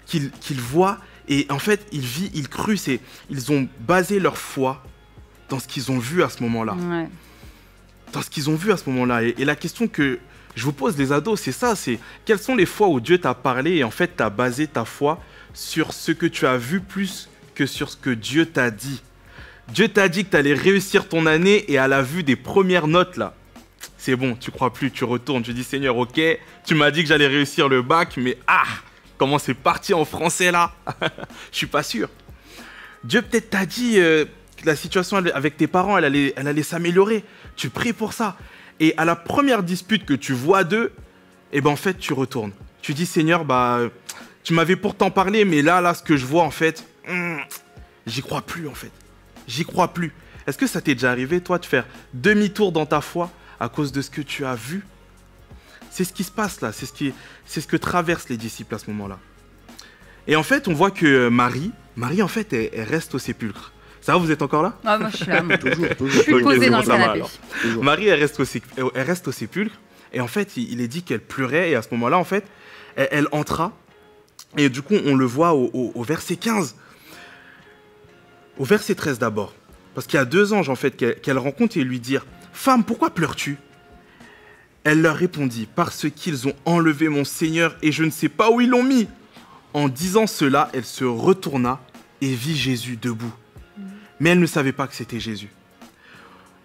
qu'il 0.07 0.31
qu'il 0.33 0.61
voit, 0.61 0.99
et 1.29 1.47
en 1.51 1.59
fait, 1.59 1.87
il 1.93 2.01
vit, 2.03 2.31
il 2.35 2.49
crut, 2.49 2.79
c'est, 2.79 3.01
ils 3.31 3.51
ont 3.53 3.67
basé 3.81 4.21
leur 4.21 4.37
foi 4.37 4.83
dans 5.49 5.59
ce 5.59 5.67
qu'ils 5.67 5.91
ont 5.91 5.99
vu 5.99 6.23
à 6.23 6.29
ce 6.29 6.43
moment-là 6.43 6.75
Ouais. 6.75 7.09
dans 8.13 8.23
ce 8.23 8.31
qu'ils 8.31 8.51
ont 8.51 8.55
vu 8.57 8.73
à 8.73 8.77
ce 8.77 8.89
moment-là. 8.91 9.23
Et, 9.25 9.35
et 9.39 9.45
la 9.45 9.57
question 9.57 9.89
que 9.89 10.19
je 10.55 10.65
vous 10.65 10.73
pose, 10.73 10.97
les 10.99 11.13
ados, 11.13 11.41
c'est 11.41 11.53
ça, 11.53 11.75
c'est 11.75 11.99
quelles 12.25 12.39
sont 12.39 12.55
les 12.55 12.67
fois 12.67 12.89
où 12.89 13.01
Dieu 13.01 13.19
t'a 13.19 13.35
parlé 13.35 13.77
et 13.77 13.85
en 13.85 13.91
fait 13.91 14.13
t'as 14.17 14.31
basé 14.31 14.67
ta 14.67 14.85
foi 14.85 15.21
sur 15.55 15.93
ce 15.93 16.13
que 16.13 16.27
tu 16.27 16.47
as 16.47 16.57
vu 16.57 16.81
plus 16.81 17.29
que 17.55 17.67
sur 17.67 17.89
ce 17.91 17.97
que 17.97 18.11
Dieu 18.11 18.47
t'a 18.47 18.71
dit? 18.71 19.03
Dieu 19.73 19.89
t'a 19.89 20.09
dit 20.09 20.25
que 20.27 20.31
tu 20.31 20.37
allais 20.37 20.55
réussir 20.55 21.09
ton 21.09 21.25
année 21.27 21.65
et 21.73 21.79
à 21.79 21.89
la 21.89 22.03
vue 22.03 22.23
des 22.23 22.37
premières 22.37 22.87
notes 22.87 23.17
là, 23.17 23.35
c'est 24.05 24.17
bon, 24.17 24.37
tu 24.37 24.51
crois 24.51 24.71
plus, 24.71 24.91
tu 24.91 25.05
retournes, 25.05 25.43
tu 25.43 25.55
dis 25.55 25.65
Seigneur, 25.65 25.97
ok, 25.97 26.21
tu 26.67 26.75
m'as 26.75 26.91
dit 26.91 27.01
que 27.01 27.09
j'allais 27.09 27.27
réussir 27.27 27.71
le 27.71 27.81
bac, 27.81 28.19
mais 28.19 28.37
ah, 28.47 28.67
comment 29.17 29.39
c'est 29.39 29.55
parti 29.55 29.95
en 29.95 30.05
français 30.05 30.51
là? 30.51 30.75
Je 31.51 31.57
suis 31.57 31.67
pas 31.67 31.83
sûr. 31.83 32.11
Dieu 33.03 33.23
peut-être 33.23 33.49
t'a 33.49 33.65
dit 33.65 33.99
euh, 33.99 34.27
que 34.59 34.67
la 34.67 34.77
situation 34.77 35.17
avec 35.17 35.57
tes 35.57 35.67
parents, 35.67 35.97
elle 35.97 36.05
allait, 36.05 36.63
s'améliorer. 36.63 37.25
Tu 37.57 37.71
pries 37.71 37.95
pour 37.95 38.13
ça. 38.13 38.37
Et 38.79 38.93
à 38.99 39.07
la 39.07 39.17
première 39.17 39.63
dispute 39.63 40.05
que 40.05 40.13
tu 40.13 40.35
vois 40.35 40.65
d'eux, 40.65 40.93
eh 41.53 41.63
ben 41.63 41.71
en 41.71 41.77
fait, 41.77 41.95
tu 41.95 42.13
retournes. 42.13 42.53
Tu 42.83 42.93
dis, 42.93 43.07
Seigneur, 43.07 43.47
bah, 43.47 43.81
tu 44.43 44.53
m'avais 44.53 44.77
pourtant 44.77 45.11
parlé, 45.11 45.47
mais 45.47 45.63
là, 45.63 45.81
là, 45.81 45.95
ce 45.95 46.03
que 46.03 46.19
je 46.19 46.27
vois, 46.27 46.43
en 46.43 46.51
fait, 46.51 46.87
hmm, 47.09 47.39
j'y 48.07 48.21
crois 48.21 48.43
plus, 48.43 48.69
en 48.69 48.75
fait. 48.75 48.93
J'y 49.49 49.65
crois 49.65 49.95
plus. 49.95 50.13
Est-ce 50.47 50.59
que 50.59 50.67
ça 50.67 50.83
t'est 50.83 50.95
déjà 50.95 51.11
arrivé, 51.11 51.41
toi, 51.41 51.59
de 51.59 51.65
faire 51.65 51.87
demi-tour 52.13 52.71
dans 52.71 52.85
ta 52.85 53.01
foi 53.01 53.31
à 53.61 53.69
cause 53.69 53.93
de 53.93 54.03
ce 54.03 54.11
que 54.11 54.21
tu 54.23 54.45
as 54.45 54.55
vu 54.55 54.85
C'est 55.91 56.05
ce 56.05 56.13
qui 56.13 56.25
se 56.25 56.31
passe 56.33 56.61
là. 56.61 56.73
C'est 56.73 56.87
ce, 56.87 56.93
qui, 56.93 57.13
c'est 57.47 57.61
ce 57.61 57.67
que 57.67 57.77
traversent 57.77 58.29
les 58.29 58.37
disciples 58.37 58.75
à 58.75 58.79
ce 58.79 58.91
moment-là. 58.91 59.19
Et 60.27 60.37
en 60.37 60.43
fait, 60.43 60.69
on 60.69 60.73
voit 60.75 60.91
que 60.91 61.29
Marie, 61.29 61.71
Marie, 61.97 62.23
en 62.23 62.29
fait, 62.29 62.53
elle, 62.53 62.71
elle 62.73 62.89
reste 62.89 63.15
au 63.15 63.19
sépulcre. 63.19 63.73
Ça 64.01 64.13
va, 64.13 64.19
vous 64.19 64.31
êtes 64.31 64.43
encore 64.43 64.63
là? 64.63 64.79
Ah, 64.85 64.99
moi, 64.99 65.09
je 65.11 65.17
suis 65.19 65.27
là. 65.27 65.43
moi. 65.43 65.57
Toujours, 65.59 65.87
Je 65.89 65.95
toujours. 65.95 66.23
suis 66.23 66.43
posée 66.43 66.69
dans 66.71 66.81
le 66.81 66.87
canapé. 66.87 67.23
toujours. 67.63 67.85
Marie, 67.85 68.09
elle 68.09 68.21
reste, 68.21 68.41
au, 68.41 68.45
sé- 68.45 68.63
elle 68.95 69.03
reste 69.07 69.29
au 69.29 69.33
sépulcre. 69.33 69.77
Et 70.13 70.21
en 70.21 70.27
fait, 70.27 70.57
il, 70.57 70.73
il 70.73 70.81
est 70.81 70.89
dit 70.89 71.03
qu'elle 71.03 71.21
pleurait. 71.21 71.71
Et 71.71 71.75
à 71.77 71.83
ce 71.83 71.89
moment-là, 71.93 72.19
en 72.19 72.25
fait, 72.25 72.45
elle, 72.97 73.09
elle 73.11 73.29
entra. 73.33 73.73
Et 74.57 74.69
du 74.69 74.83
coup, 74.83 74.95
on 75.07 75.15
le 75.15 75.25
voit 75.25 75.55
au, 75.55 75.71
au- 75.73 75.93
au 75.95 76.03
verset 76.03 76.37
15. 76.37 76.75
Au 78.59 78.65
verset 78.65 78.95
13 78.95 79.19
d'abord. 79.19 79.55
Parce 79.95 80.07
qu'il 80.07 80.17
y 80.19 80.21
a 80.21 80.25
deux 80.25 80.53
anges, 80.53 80.69
en 80.69 80.75
fait, 80.77 80.97
qu'elle 80.97 81.21
qu'elle 81.21 81.39
rencontre 81.39 81.77
et 81.77 81.85
lui 81.85 82.01
dire 82.01 82.27
Femme, 82.55 82.85
pourquoi 82.85 83.11
pleures-tu? 83.11 83.59
Elle 84.85 85.03
leur 85.03 85.17
répondit 85.17 85.69
Parce 85.75 86.09
qu'ils 86.09 86.47
ont 86.47 86.55
enlevé 86.65 87.09
mon 87.09 87.25
Seigneur 87.25 87.77
et 87.83 87.91
je 87.91 88.05
ne 88.05 88.11
sais 88.11 88.29
pas 88.29 88.51
où 88.51 88.61
ils 88.61 88.71
l'ont 88.71 88.85
mis. 88.85 89.09
En 89.75 89.89
disant 89.89 90.29
cela, 90.29 90.71
elle 90.73 90.85
se 90.85 91.05
retourna 91.05 91.81
et 92.21 92.33
vit 92.33 92.57
Jésus 92.57 92.97
debout. 92.97 93.33
Mais 94.21 94.31
elle 94.31 94.39
ne 94.39 94.47
savait 94.47 94.73
pas 94.73 94.87
que 94.87 94.95
c'était 94.95 95.21
Jésus. 95.21 95.51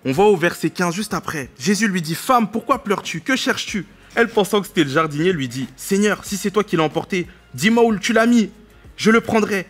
On 0.06 0.12
va 0.12 0.24
au 0.24 0.38
verset 0.38 0.70
15 0.70 0.94
juste 0.94 1.16
après. 1.16 1.50
Jésus 1.60 1.88
lui 1.88 2.04
dit 2.04 2.16
Femme, 2.16 2.52
pourquoi 2.52 2.84
pleures-tu? 2.84 3.22
Que 3.22 3.36
cherches-tu? 3.36 3.86
Elle, 4.16 4.30
pensant 4.30 4.62
que 4.62 4.68
c'était 4.68 4.84
le 4.84 4.92
jardinier, 4.92 5.34
lui 5.34 5.48
dit 5.48 5.68
Seigneur, 5.76 6.24
si 6.24 6.38
c'est 6.38 6.52
toi 6.52 6.64
qui 6.64 6.78
l'as 6.78 6.84
emporté, 6.84 7.28
dis-moi 7.56 7.84
où 7.84 7.98
tu 7.98 8.14
l'as 8.14 8.28
mis. 8.28 8.52
Je 8.96 9.10
le 9.10 9.22
prendrai. 9.22 9.66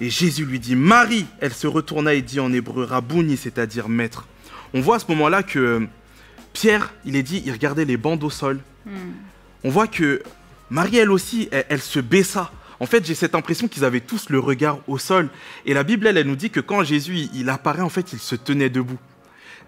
Et 0.00 0.08
Jésus 0.08 0.46
lui 0.46 0.58
dit 0.58 0.76
Marie. 0.76 1.26
Elle 1.40 1.52
se 1.52 1.66
retourna 1.66 2.14
et 2.14 2.22
dit 2.22 2.40
en 2.40 2.52
hébreu 2.52 2.84
Rabouni, 2.84 3.36
c'est-à-dire 3.36 3.90
maître. 3.90 4.26
On 4.74 4.80
voit 4.80 4.96
à 4.96 4.98
ce 4.98 5.06
moment-là 5.08 5.42
que 5.42 5.58
euh, 5.58 5.80
Pierre, 6.52 6.92
il 7.04 7.16
est 7.16 7.22
dit, 7.22 7.42
il 7.46 7.52
regardait 7.52 7.84
les 7.84 7.96
bandes 7.96 8.22
au 8.24 8.30
sol. 8.30 8.60
Hmm. 8.86 8.90
On 9.62 9.70
voit 9.70 9.86
que 9.86 10.22
Marie, 10.70 10.98
elle 10.98 11.10
aussi, 11.10 11.48
elle, 11.52 11.64
elle 11.68 11.80
se 11.80 12.00
baissa. 12.00 12.50
En 12.80 12.86
fait, 12.86 13.06
j'ai 13.06 13.14
cette 13.14 13.34
impression 13.34 13.68
qu'ils 13.68 13.84
avaient 13.84 14.00
tous 14.00 14.28
le 14.30 14.38
regard 14.38 14.78
au 14.88 14.98
sol. 14.98 15.28
Et 15.64 15.74
la 15.74 15.84
Bible, 15.84 16.06
elle, 16.06 16.18
elle 16.18 16.26
nous 16.26 16.36
dit 16.36 16.50
que 16.50 16.60
quand 16.60 16.82
Jésus, 16.84 17.14
il, 17.16 17.30
il 17.40 17.48
apparaît, 17.48 17.82
en 17.82 17.88
fait, 17.88 18.12
il 18.12 18.18
se 18.18 18.34
tenait 18.34 18.68
debout. 18.68 18.98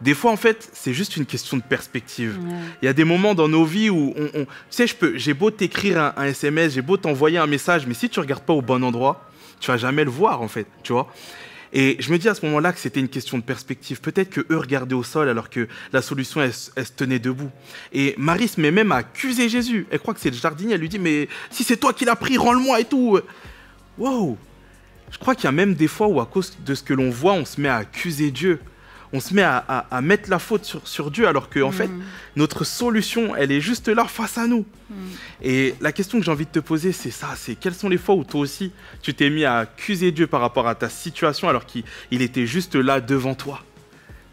Des 0.02 0.12
fois, 0.12 0.30
en 0.30 0.36
fait, 0.36 0.68
c'est 0.74 0.92
juste 0.92 1.16
une 1.16 1.24
question 1.24 1.56
de 1.56 1.62
perspective. 1.62 2.36
Ouais. 2.42 2.54
Il 2.82 2.84
y 2.84 2.88
a 2.88 2.92
des 2.92 3.04
moments 3.04 3.34
dans 3.34 3.48
nos 3.48 3.64
vies 3.64 3.88
où, 3.88 4.12
on, 4.16 4.24
on- 4.40 4.44
tu 4.44 4.48
sais, 4.68 4.86
je 4.86 4.94
peux, 4.94 5.16
j'ai 5.16 5.32
beau 5.32 5.50
t'écrire 5.50 5.98
un, 5.98 6.12
un 6.18 6.24
SMS, 6.26 6.74
j'ai 6.74 6.82
beau 6.82 6.98
t'envoyer 6.98 7.38
un 7.38 7.46
message, 7.46 7.86
mais 7.86 7.94
si 7.94 8.10
tu 8.10 8.20
regardes 8.20 8.42
pas 8.42 8.52
au 8.52 8.60
bon 8.60 8.82
endroit, 8.84 9.24
tu 9.60 9.70
vas 9.70 9.78
jamais 9.78 10.04
le 10.04 10.10
voir, 10.10 10.42
en 10.42 10.48
fait, 10.48 10.66
tu 10.82 10.92
vois. 10.92 11.10
Et 11.78 11.98
je 12.00 12.10
me 12.10 12.16
dis 12.16 12.26
à 12.26 12.34
ce 12.34 12.42
moment-là 12.46 12.72
que 12.72 12.80
c'était 12.80 13.00
une 13.00 13.08
question 13.10 13.36
de 13.36 13.42
perspective. 13.42 14.00
Peut-être 14.00 14.30
que 14.30 14.40
eux 14.50 14.56
regardaient 14.56 14.94
au 14.94 15.02
sol 15.02 15.28
alors 15.28 15.50
que 15.50 15.68
la 15.92 16.00
solution, 16.00 16.40
elle, 16.40 16.52
elle 16.74 16.86
se 16.86 16.92
tenait 16.92 17.18
debout. 17.18 17.50
Et 17.92 18.14
Marie 18.16 18.48
se 18.48 18.58
met 18.58 18.70
même 18.70 18.92
à 18.92 18.96
accuser 18.96 19.50
Jésus. 19.50 19.86
Elle 19.90 19.98
croit 19.98 20.14
que 20.14 20.20
c'est 20.20 20.30
le 20.30 20.36
jardinier. 20.38 20.76
Elle 20.76 20.80
lui 20.80 20.88
dit, 20.88 20.98
mais 20.98 21.28
si 21.50 21.64
c'est 21.64 21.76
toi 21.76 21.92
qui 21.92 22.06
l'as 22.06 22.16
pris, 22.16 22.38
rends-le-moi 22.38 22.80
et 22.80 22.86
tout. 22.86 23.20
Wow. 23.98 24.38
Je 25.10 25.18
crois 25.18 25.34
qu'il 25.34 25.44
y 25.44 25.48
a 25.48 25.52
même 25.52 25.74
des 25.74 25.86
fois 25.86 26.06
où 26.06 26.18
à 26.18 26.24
cause 26.24 26.56
de 26.64 26.74
ce 26.74 26.82
que 26.82 26.94
l'on 26.94 27.10
voit, 27.10 27.34
on 27.34 27.44
se 27.44 27.60
met 27.60 27.68
à 27.68 27.76
accuser 27.76 28.30
Dieu. 28.30 28.58
On 29.12 29.20
se 29.20 29.32
met 29.34 29.42
à, 29.42 29.56
à- 29.68 29.86
à 29.96 30.00
mettre 30.00 30.28
la 30.30 30.38
faute 30.38 30.64
sur, 30.64 30.86
sur 30.86 31.10
Dieu 31.10 31.26
alors 31.28 31.48
que, 31.48 31.60
en 31.60 31.70
fait, 31.70 31.86
Mm. 31.88 32.02
notre 32.36 32.64
solution, 32.64 33.34
elle 33.36 33.52
est 33.52 33.60
juste 33.60 33.88
là 33.88 34.04
face 34.06 34.36
à 34.38 34.46
nous. 34.46 34.64
Et 35.42 35.74
la 35.80 35.92
question 35.92 36.18
que 36.18 36.24
j'ai 36.24 36.30
envie 36.30 36.44
de 36.46 36.50
te 36.50 36.58
poser, 36.58 36.92
c'est 36.92 37.10
ça, 37.10 37.34
c'est 37.36 37.54
quelles 37.54 37.74
sont 37.74 37.88
les 37.88 37.98
fois 37.98 38.14
où 38.14 38.24
toi 38.24 38.40
aussi, 38.40 38.72
tu 39.02 39.14
t'es 39.14 39.30
mis 39.30 39.44
à 39.44 39.58
accuser 39.58 40.12
Dieu 40.12 40.26
par 40.26 40.40
rapport 40.40 40.66
à 40.68 40.74
ta 40.74 40.88
situation 40.88 41.48
alors 41.48 41.66
qu'il 41.66 41.84
il 42.10 42.22
était 42.22 42.46
juste 42.46 42.74
là 42.74 43.00
devant 43.00 43.34
toi? 43.34 43.62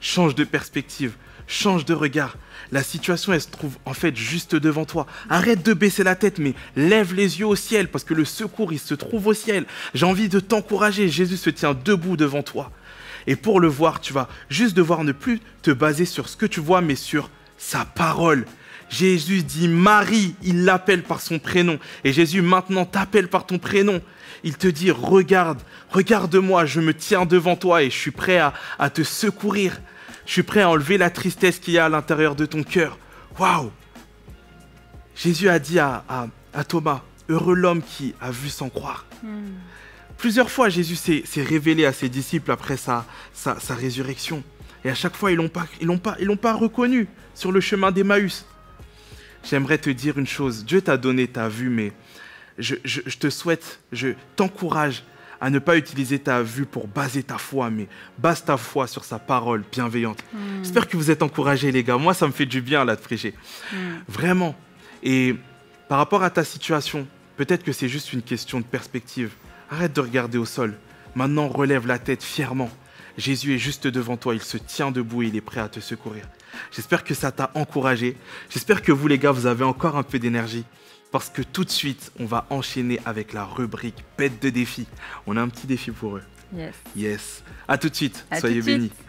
Change 0.01 0.35
de 0.35 0.43
perspective. 0.43 1.13
change 1.45 1.83
de 1.83 1.93
regard. 1.93 2.37
La 2.71 2.83
situation, 2.83 3.33
elle 3.33 3.41
se 3.41 3.49
trouve 3.49 3.77
en 3.85 3.93
fait 3.93 4.15
juste 4.15 4.55
devant 4.55 4.85
toi. 4.85 5.05
Arrête 5.29 5.61
de 5.63 5.73
baisser 5.73 6.03
la 6.03 6.15
tête, 6.15 6.39
mais 6.39 6.53
lève 6.77 7.13
les 7.13 7.39
yeux 7.41 7.45
au 7.45 7.55
ciel, 7.57 7.89
parce 7.89 8.05
que 8.05 8.13
le 8.13 8.23
secours, 8.25 8.71
il 8.71 8.79
se 8.79 8.93
trouve 8.95 9.27
au 9.27 9.33
ciel. 9.33 9.65
J'ai 9.93 10.05
envie 10.05 10.29
de 10.29 10.39
t'encourager. 10.39 11.09
Jésus 11.09 11.35
se 11.37 11.49
tient 11.49 11.73
debout 11.73 12.15
devant 12.15 12.43
toi. 12.43 12.71
Et 13.27 13.35
pour 13.35 13.59
le 13.59 13.67
voir, 13.67 14.01
tu 14.01 14.13
vas 14.13 14.27
juste 14.49 14.75
devoir 14.75 15.03
ne 15.03 15.11
plus 15.11 15.39
te 15.61 15.71
baser 15.71 16.05
sur 16.05 16.27
ce 16.29 16.37
que 16.37 16.45
tu 16.45 16.59
vois, 16.59 16.81
mais 16.81 16.95
sur 16.95 17.29
sa 17.57 17.85
parole. 17.85 18.45
Jésus 18.89 19.43
dit 19.43 19.67
Marie, 19.67 20.35
il 20.43 20.65
l'appelle 20.65 21.03
par 21.03 21.21
son 21.21 21.39
prénom. 21.39 21.79
Et 22.03 22.13
Jésus 22.13 22.41
maintenant 22.41 22.85
t'appelle 22.85 23.27
par 23.27 23.45
ton 23.45 23.57
prénom. 23.57 24.01
Il 24.43 24.57
te 24.57 24.67
dit, 24.67 24.91
regarde, 24.91 25.61
regarde-moi, 25.89 26.65
je 26.65 26.81
me 26.81 26.93
tiens 26.93 27.25
devant 27.25 27.55
toi 27.55 27.81
et 27.81 27.89
je 27.89 27.97
suis 27.97 28.11
prêt 28.11 28.37
à, 28.39 28.89
te 28.89 29.03
secourir. 29.03 29.79
Je 30.25 30.33
suis 30.33 30.43
prêt 30.43 30.61
à 30.61 30.69
enlever 30.69 30.97
la 30.97 31.09
tristesse 31.09 31.59
qu'il 31.59 31.73
y 31.73 31.77
a 31.77 31.85
à 31.85 31.89
l'intérieur 31.89 32.35
de 32.35 32.45
ton 32.45 32.63
cœur. 32.63 32.97
Waouh 33.39 33.71
Jésus 35.15 35.47
a 35.49 35.59
dit 35.59 35.79
à, 35.79 36.03
à- 36.09 36.27
à 36.53 36.63
Thomas, 36.63 37.01
heureux 37.29 37.55
l'homme 37.55 37.81
qui 37.81 38.13
a 38.21 38.31
vu 38.31 38.49
sans 38.49 38.69
croire. 38.69 39.05
Plusieurs 40.23 40.49
fois, 40.49 40.69
Jésus 40.69 40.95
s'est 40.95 41.43
révélé 41.43 41.85
à 41.85 41.91
ses 41.91 42.07
disciples 42.07 42.49
après 42.49 42.77
sa, 42.77 43.05
sa, 43.33 43.59
sa 43.59 43.75
résurrection. 43.75 44.41
Et 44.85 44.89
à 44.89 44.95
chaque 44.95 45.17
fois, 45.17 45.33
ils 45.33 45.37
ne 45.37 45.41
l'ont 45.81 45.97
pas, 46.37 46.53
reconnu 46.53 47.09
sur 47.35 47.51
le 47.51 47.59
chemin 47.59 47.91
d'Emmaüs. 47.91 48.45
J'aimerais 49.43 49.79
te 49.79 49.89
dire 49.89 50.17
une 50.17 50.25
chose. 50.25 50.63
Dieu 50.63 50.81
t'a 50.81 50.95
donné 50.95 51.27
ta 51.27 51.49
vue, 51.49 51.67
mais 51.67 51.91
je, 52.57 52.75
je- 52.85 53.01
je 53.05 53.17
te 53.17 53.29
souhaite, 53.29 53.81
je 53.91 54.13
t'encourage 54.37 55.03
à 55.41 55.49
ne 55.49 55.59
pas 55.59 55.75
utiliser 55.75 56.19
ta 56.19 56.41
vue 56.41 56.65
pour 56.65 56.87
baser 56.87 57.23
ta 57.23 57.37
foi, 57.37 57.69
mais 57.69 57.89
base 58.17 58.45
ta 58.45 58.55
foi 58.55 58.87
sur 58.87 59.03
sa 59.03 59.19
parole 59.19 59.65
bienveillante. 59.73 60.23
J'espère 60.61 60.87
que 60.87 60.95
vous 60.95 61.11
êtes 61.11 61.21
encouragés, 61.21 61.73
les 61.73 61.83
gars. 61.83 61.97
Moi, 61.97 62.13
ça 62.13 62.27
me 62.27 62.31
fait 62.31 62.45
du 62.45 62.61
bien, 62.61 62.85
là, 62.85 62.95
de 62.95 63.01
prêcher. 63.01 63.33
Vraiment. 64.07 64.55
Et 65.03 65.35
par 65.89 65.97
rapport 65.97 66.23
à 66.23 66.29
ta 66.29 66.45
situation, 66.45 67.05
peut-être 67.35 67.65
que 67.65 67.73
c'est 67.73 67.89
juste 67.89 68.13
une 68.13 68.21
question 68.21 68.61
de 68.61 68.65
perspective. 68.65 69.31
Arrête 69.73 69.93
de 69.93 70.01
regarder 70.01 70.37
au 70.37 70.45
sol. 70.45 70.75
Maintenant, 71.15 71.47
relève 71.47 71.87
la 71.87 71.97
tête 71.97 72.21
fièrement. 72.23 72.69
Jésus 73.17 73.55
est 73.55 73.57
juste 73.57 73.87
devant 73.87 74.17
toi, 74.17 74.35
il 74.35 74.41
se 74.43 74.57
tient 74.57 74.91
debout 74.91 75.23
et 75.23 75.27
il 75.29 75.35
est 75.35 75.41
prêt 75.41 75.61
à 75.61 75.67
te 75.67 75.79
secourir. 75.79 76.25
J'espère 76.71 77.03
que 77.03 77.15
ça 77.15 77.31
t'a 77.31 77.49
encouragé. 77.55 78.15
J'espère 78.51 78.83
que 78.83 78.91
vous, 78.91 79.07
les 79.07 79.17
gars, 79.17 79.31
vous 79.31 79.47
avez 79.47 79.63
encore 79.63 79.97
un 79.97 80.03
peu 80.03 80.19
d'énergie. 80.19 80.63
Parce 81.11 81.29
que 81.31 81.41
tout 81.41 81.63
de 81.63 81.71
suite, 81.71 82.11
on 82.19 82.25
va 82.25 82.45
enchaîner 82.51 82.99
avec 83.03 83.33
la 83.33 83.45
rubrique 83.45 84.03
bête 84.15 84.39
de 84.43 84.51
défi. 84.51 84.85
On 85.25 85.37
a 85.37 85.41
un 85.41 85.47
petit 85.49 85.65
défi 85.65 85.89
pour 85.89 86.17
eux. 86.17 86.23
Yes. 86.55 86.75
Yes. 86.95 87.43
À 87.67 87.79
tout 87.79 87.89
de 87.89 87.95
suite. 87.95 88.27
À 88.29 88.39
Soyez 88.39 88.61
bénis. 88.61 88.91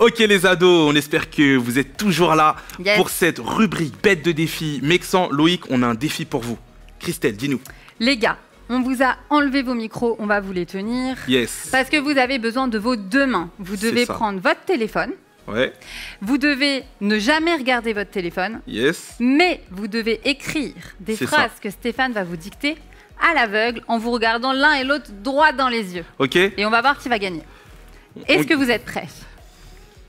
Ok 0.00 0.18
les 0.20 0.46
ados, 0.46 0.90
on 0.90 0.96
espère 0.96 1.28
que 1.30 1.56
vous 1.58 1.78
êtes 1.78 1.98
toujours 1.98 2.34
là 2.34 2.56
Yes. 2.82 2.96
pour 2.96 3.10
cette 3.10 3.38
rubrique 3.38 4.02
bête 4.02 4.24
de 4.24 4.32
défi. 4.32 4.80
Mexan, 4.82 5.28
Loïc, 5.30 5.64
on 5.68 5.82
a 5.82 5.86
un 5.86 5.94
défi 5.94 6.24
pour 6.24 6.40
vous. 6.40 6.58
Christelle, 7.00 7.36
dis-nous. 7.36 7.60
Les 7.98 8.16
gars, 8.16 8.38
on 8.68 8.80
vous 8.80 9.02
a 9.02 9.16
enlevé 9.30 9.62
vos 9.62 9.74
micros, 9.74 10.16
on 10.20 10.26
va 10.26 10.40
vous 10.40 10.52
les 10.52 10.66
tenir. 10.66 11.16
Yes. 11.28 11.68
Parce 11.72 11.88
que 11.88 11.96
vous 11.96 12.16
avez 12.18 12.38
besoin 12.38 12.68
de 12.68 12.78
vos 12.78 12.96
deux 12.96 13.26
mains. 13.26 13.50
Vous 13.58 13.76
devez 13.76 14.06
prendre 14.06 14.40
votre 14.40 14.60
téléphone. 14.64 15.12
Ouais. 15.48 15.72
Vous 16.20 16.38
devez 16.38 16.84
ne 17.00 17.18
jamais 17.18 17.56
regarder 17.56 17.92
votre 17.92 18.10
téléphone. 18.10 18.60
Yes. 18.68 19.14
Mais 19.18 19.62
vous 19.70 19.88
devez 19.88 20.20
écrire 20.24 20.74
des 21.00 21.16
phrases 21.16 21.50
que 21.60 21.70
Stéphane 21.70 22.12
va 22.12 22.22
vous 22.22 22.36
dicter 22.36 22.76
à 23.20 23.34
l'aveugle 23.34 23.82
en 23.88 23.98
vous 23.98 24.12
regardant 24.12 24.52
l'un 24.52 24.74
et 24.74 24.84
l'autre 24.84 25.10
droit 25.22 25.52
dans 25.52 25.68
les 25.68 25.96
yeux. 25.96 26.04
Ok. 26.18 26.36
Et 26.36 26.64
on 26.64 26.70
va 26.70 26.80
voir 26.82 26.98
qui 26.98 27.08
va 27.08 27.18
gagner. 27.18 27.42
Est-ce 28.28 28.42
On- 28.42 28.44
que 28.44 28.54
vous 28.54 28.70
êtes 28.70 28.84
prêts? 28.84 29.08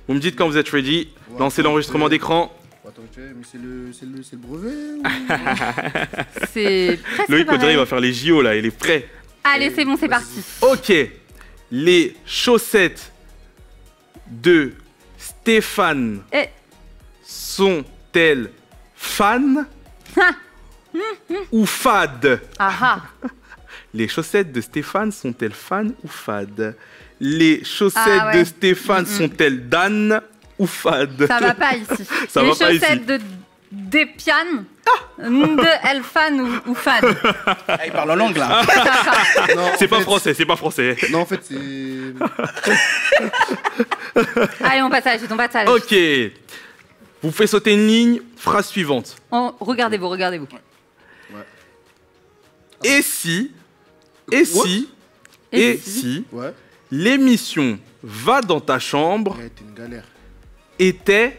Vous 0.08 0.14
me 0.14 0.20
dites 0.20 0.36
quand 0.38 0.48
vous 0.48 0.58
êtes 0.58 0.70
ready. 0.70 1.10
Lancez 1.40 1.62
l'enregistrement 1.64 2.10
d'écran. 2.10 2.52
Attends, 2.88 3.04
tu 3.14 3.22
sais, 3.22 3.28
mais 3.36 3.44
c'est 3.50 3.58
le, 3.60 3.94
c'est 3.94 4.06
le, 4.08 4.24
c'est 4.24 4.36
le 4.36 4.42
brevet 4.42 4.74
ou- 4.98 5.04
C'est 6.52 7.00
presque 7.16 7.30
Loïc, 7.30 7.48
on 7.48 7.52
dirait, 7.52 7.58
pareil. 7.60 7.74
il 7.76 7.78
va 7.78 7.86
faire 7.86 8.00
les 8.00 8.14
JO 8.14 8.42
là. 8.42 8.56
Il 8.56 8.66
est 8.66 8.72
prêt. 8.78 9.08
Allez, 9.44 9.72
c'est 9.76 9.86
bon, 9.86 9.96
c'est 9.98 10.08
parti. 10.10 10.42
Ok. 10.62 10.92
Les 11.72 12.16
chaussettes 12.26 13.12
de 14.28 14.74
Stéphane 15.18 16.22
Eh. 16.34 16.46
sont-elles 17.24 18.50
fans 18.96 19.66
ou 21.52 21.66
fades 21.66 22.42
Ah 22.58 22.74
ah. 22.82 23.02
Les 23.94 24.08
chaussettes 24.08 24.52
de 24.52 24.62
Stéphane 24.62 25.12
sont-elles 25.12 25.54
fans 25.54 25.88
ou 26.04 26.08
fades 26.08 26.76
Les 27.20 27.64
chaussettes 27.64 28.04
Ah 28.08 28.28
ouais. 28.28 28.40
de 28.40 28.44
Stéphane 28.46 29.06
sont-elles 29.06 29.70
dan 29.70 30.22
ou 30.62 30.68
Ça 30.68 31.06
va 31.40 31.54
pas 31.56 31.76
ici. 31.76 32.06
Ça 32.30 32.42
les 32.42 32.50
va 32.50 32.56
pas 32.56 32.72
chaussettes 32.72 33.06
de 33.06 33.20
Depian, 33.72 34.66
de 35.18 35.88
Elfan 35.90 36.40
ou, 36.40 36.72
ou 36.72 36.76
Fan. 36.76 37.02
Ah, 37.68 37.86
il 37.86 37.92
parle 37.92 38.12
en 38.12 38.16
langue 38.16 38.38
là. 38.38 38.62
C'est 39.78 39.88
pas 39.88 39.98
fait- 39.98 40.04
français, 40.04 40.34
c'est 40.34 40.46
pas 40.46 40.56
français. 40.58 40.96
Non, 41.10 41.20
en 41.22 41.26
fait, 41.26 41.40
c'est. 41.44 41.56
Allez, 44.64 44.82
on 44.82 44.90
passe 44.90 45.08
à 45.08 45.14
la 45.14 45.18
suite, 45.20 45.32
on 45.32 45.38
passe 45.38 45.56
à 45.56 45.64
la 45.64 45.72
suite. 45.80 45.86
Ok. 45.86 45.98
Vous 47.24 47.32
faites 47.32 47.48
sauter 47.48 47.74
une 47.74 47.88
ligne, 47.88 48.20
phrase 48.36 48.68
suivante. 48.68 49.16
On- 49.32 49.54
Regardez-vous, 49.60 50.10
regardez-vous. 50.10 50.48
Et 52.84 53.02
si, 53.04 53.52
et 54.32 54.38
What 54.54 54.66
si, 54.66 54.90
Et 55.52 55.70
et 55.74 55.78
si 55.78 55.92
si, 55.92 56.26
Ouais. 56.32 56.52
l'émission 56.92 57.78
Va 58.04 58.42
dans 58.42 58.60
ta 58.60 58.80
chambre 58.80 59.38
Ouais, 59.38 59.52
t'es 59.56 59.64
une 59.64 59.76
galère. 59.76 60.04
Était 60.82 61.38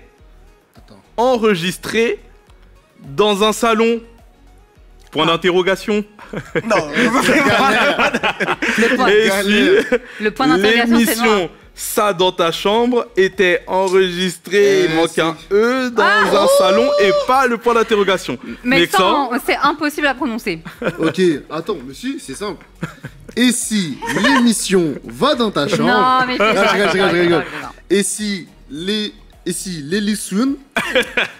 Attends. 0.76 1.00
enregistrée 1.16 2.18
dans 3.00 3.42
un 3.42 3.52
salon 3.52 4.00
Point 5.10 5.26
d'interrogation. 5.26 6.02
Non, 6.64 6.88
Le 8.78 8.96
point, 8.96 9.06
Et 9.08 9.28
galère. 9.28 9.44
si 9.44 10.24
le 10.24 10.30
point 10.30 10.46
d'interrogation, 10.48 11.00
c'est 11.04 11.50
Ça 11.74 12.12
dans 12.14 12.32
ta 12.32 12.50
chambre 12.52 13.06
était 13.16 13.62
enregistrée, 13.66 14.82
Eh, 14.82 14.84
il 14.90 14.94
manque 14.94 15.18
un 15.18 15.36
E 15.50 15.90
dans 15.90 16.02
Ah, 16.02 16.42
un 16.44 16.46
salon 16.58 16.88
et 17.02 17.10
pas 17.26 17.46
le 17.46 17.56
point 17.58 17.74
d'interrogation. 17.74 18.38
Mais 18.64 18.86
sans, 18.86 19.30
c'est 19.44 19.56
impossible 19.56 20.06
à 20.06 20.14
prononcer. 20.14 20.60
Ok, 20.98 21.20
attends, 21.50 21.76
monsieur, 21.86 22.16
c'est 22.18 22.34
simple. 22.34 22.64
Et 23.36 23.52
si 23.52 23.98
l'émission 24.22 24.94
va 25.04 25.34
dans 25.34 25.50
ta 25.50 25.66
chambre 25.68 25.84
Non, 25.84 26.26
mais 26.26 26.36
je 26.36 26.42
Ah, 26.42 26.72
rigole, 26.72 26.88
je 26.88 26.92
rigole, 26.92 26.92
je 26.92 26.98
rigole. 27.02 27.20
rigole. 27.20 27.44
Et 27.90 28.02
si 28.02 28.48
les 28.70 29.12
et 29.44 29.52
si 29.52 29.82
les 29.82 30.14
Sun, 30.22 30.56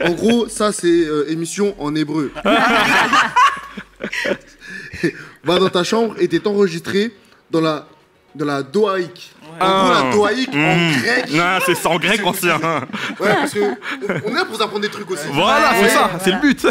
en 0.00 0.10
gros, 0.12 0.48
ça 0.48 0.72
c'est 0.72 1.06
euh, 1.06 1.30
émission 1.30 1.74
en 1.78 1.94
hébreu. 1.94 2.32
Va 5.44 5.58
dans 5.58 5.68
ta 5.68 5.84
chambre 5.84 6.14
et 6.18 6.28
t'es 6.28 6.46
enregistré 6.46 7.14
dans 7.50 7.60
la 7.60 7.88
dans 8.34 8.46
la 8.46 8.62
doaïque. 8.62 9.32
En 9.60 9.84
gros, 9.84 9.92
la 9.92 10.12
doaïque 10.12 10.48
en 10.54 10.76
Mmh. 10.76 10.92
grec. 11.02 11.30
Non, 11.32 11.58
c'est 11.66 11.74
ça 11.74 11.88
en 11.90 11.98
grec 11.98 12.20
ancien. 12.24 12.56
Ouais, 13.20 13.34
parce 13.34 13.52
que 13.52 13.60
on 13.60 14.30
est 14.30 14.34
là 14.34 14.44
pour 14.44 14.56
vous 14.56 14.62
apprendre 14.62 14.80
des 14.80 14.88
trucs 14.88 15.10
aussi. 15.10 15.24
Voilà, 15.30 15.70
Ouais, 15.72 15.76
c'est 15.82 15.88
ça, 15.90 16.10
voilà. 16.10 16.18
c'est 16.24 16.30
le 16.32 16.40
but. 16.40 16.66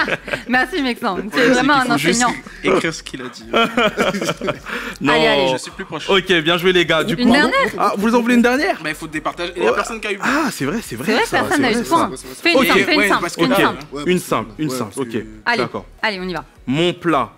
Merci, 0.48 0.82
Mexan. 0.82 1.18
Tu 1.32 1.38
es 1.38 1.48
vraiment 1.48 1.74
un 1.74 1.90
enseignant. 1.90 2.32
écrire 2.62 2.94
ce 2.94 3.02
qu'il 3.02 3.22
a 3.22 3.28
dit. 3.28 3.44
Non. 5.00 5.12
Allez, 5.12 5.26
allez. 5.26 5.48
Je 5.52 5.56
suis 5.58 5.70
plus 5.70 5.84
proche. 5.84 6.08
Ok, 6.08 6.32
bien 6.42 6.56
joué 6.56 6.72
les 6.72 6.86
gars. 6.86 7.04
Du 7.04 7.14
Une 7.14 7.26
coup, 7.26 7.32
dernière 7.32 7.52
Ah, 7.78 7.92
vous 7.96 8.14
en 8.14 8.20
voulez 8.22 8.34
une 8.36 8.42
dernière? 8.42 8.76
Bah, 8.82 8.88
il 8.90 8.94
faut 8.94 9.06
départager. 9.06 9.52
Il 9.56 9.62
y 9.64 9.66
a 9.66 9.72
personne 9.72 10.00
qui 10.00 10.06
a 10.08 10.12
eu. 10.12 10.18
Ah, 10.22 10.48
c'est 10.50 10.64
vrai, 10.64 10.78
c'est 10.82 10.96
vrai. 10.96 11.06
C'est 11.06 11.14
vrai, 11.14 11.24
ça, 11.26 11.40
personne 11.42 11.62
n'a 11.62 11.72
eu 11.72 11.74
de 11.76 11.80
point. 11.82 12.10
Fais 12.42 12.52
une 12.52 12.64
simple, 12.64 12.80
fais 12.80 12.94
une 12.94 13.08
simple, 13.08 13.80
une 13.98 14.16
Ok, 14.16 14.22
simple. 14.22 14.50
Une 14.58 14.70
simple, 14.70 14.92
ok. 14.96 15.16
Allez, 15.44 15.58
D'accord. 15.58 15.84
allez, 16.02 16.18
on 16.20 16.28
y 16.28 16.32
va. 16.32 16.44
Mon 16.66 16.92
plat 16.94 17.30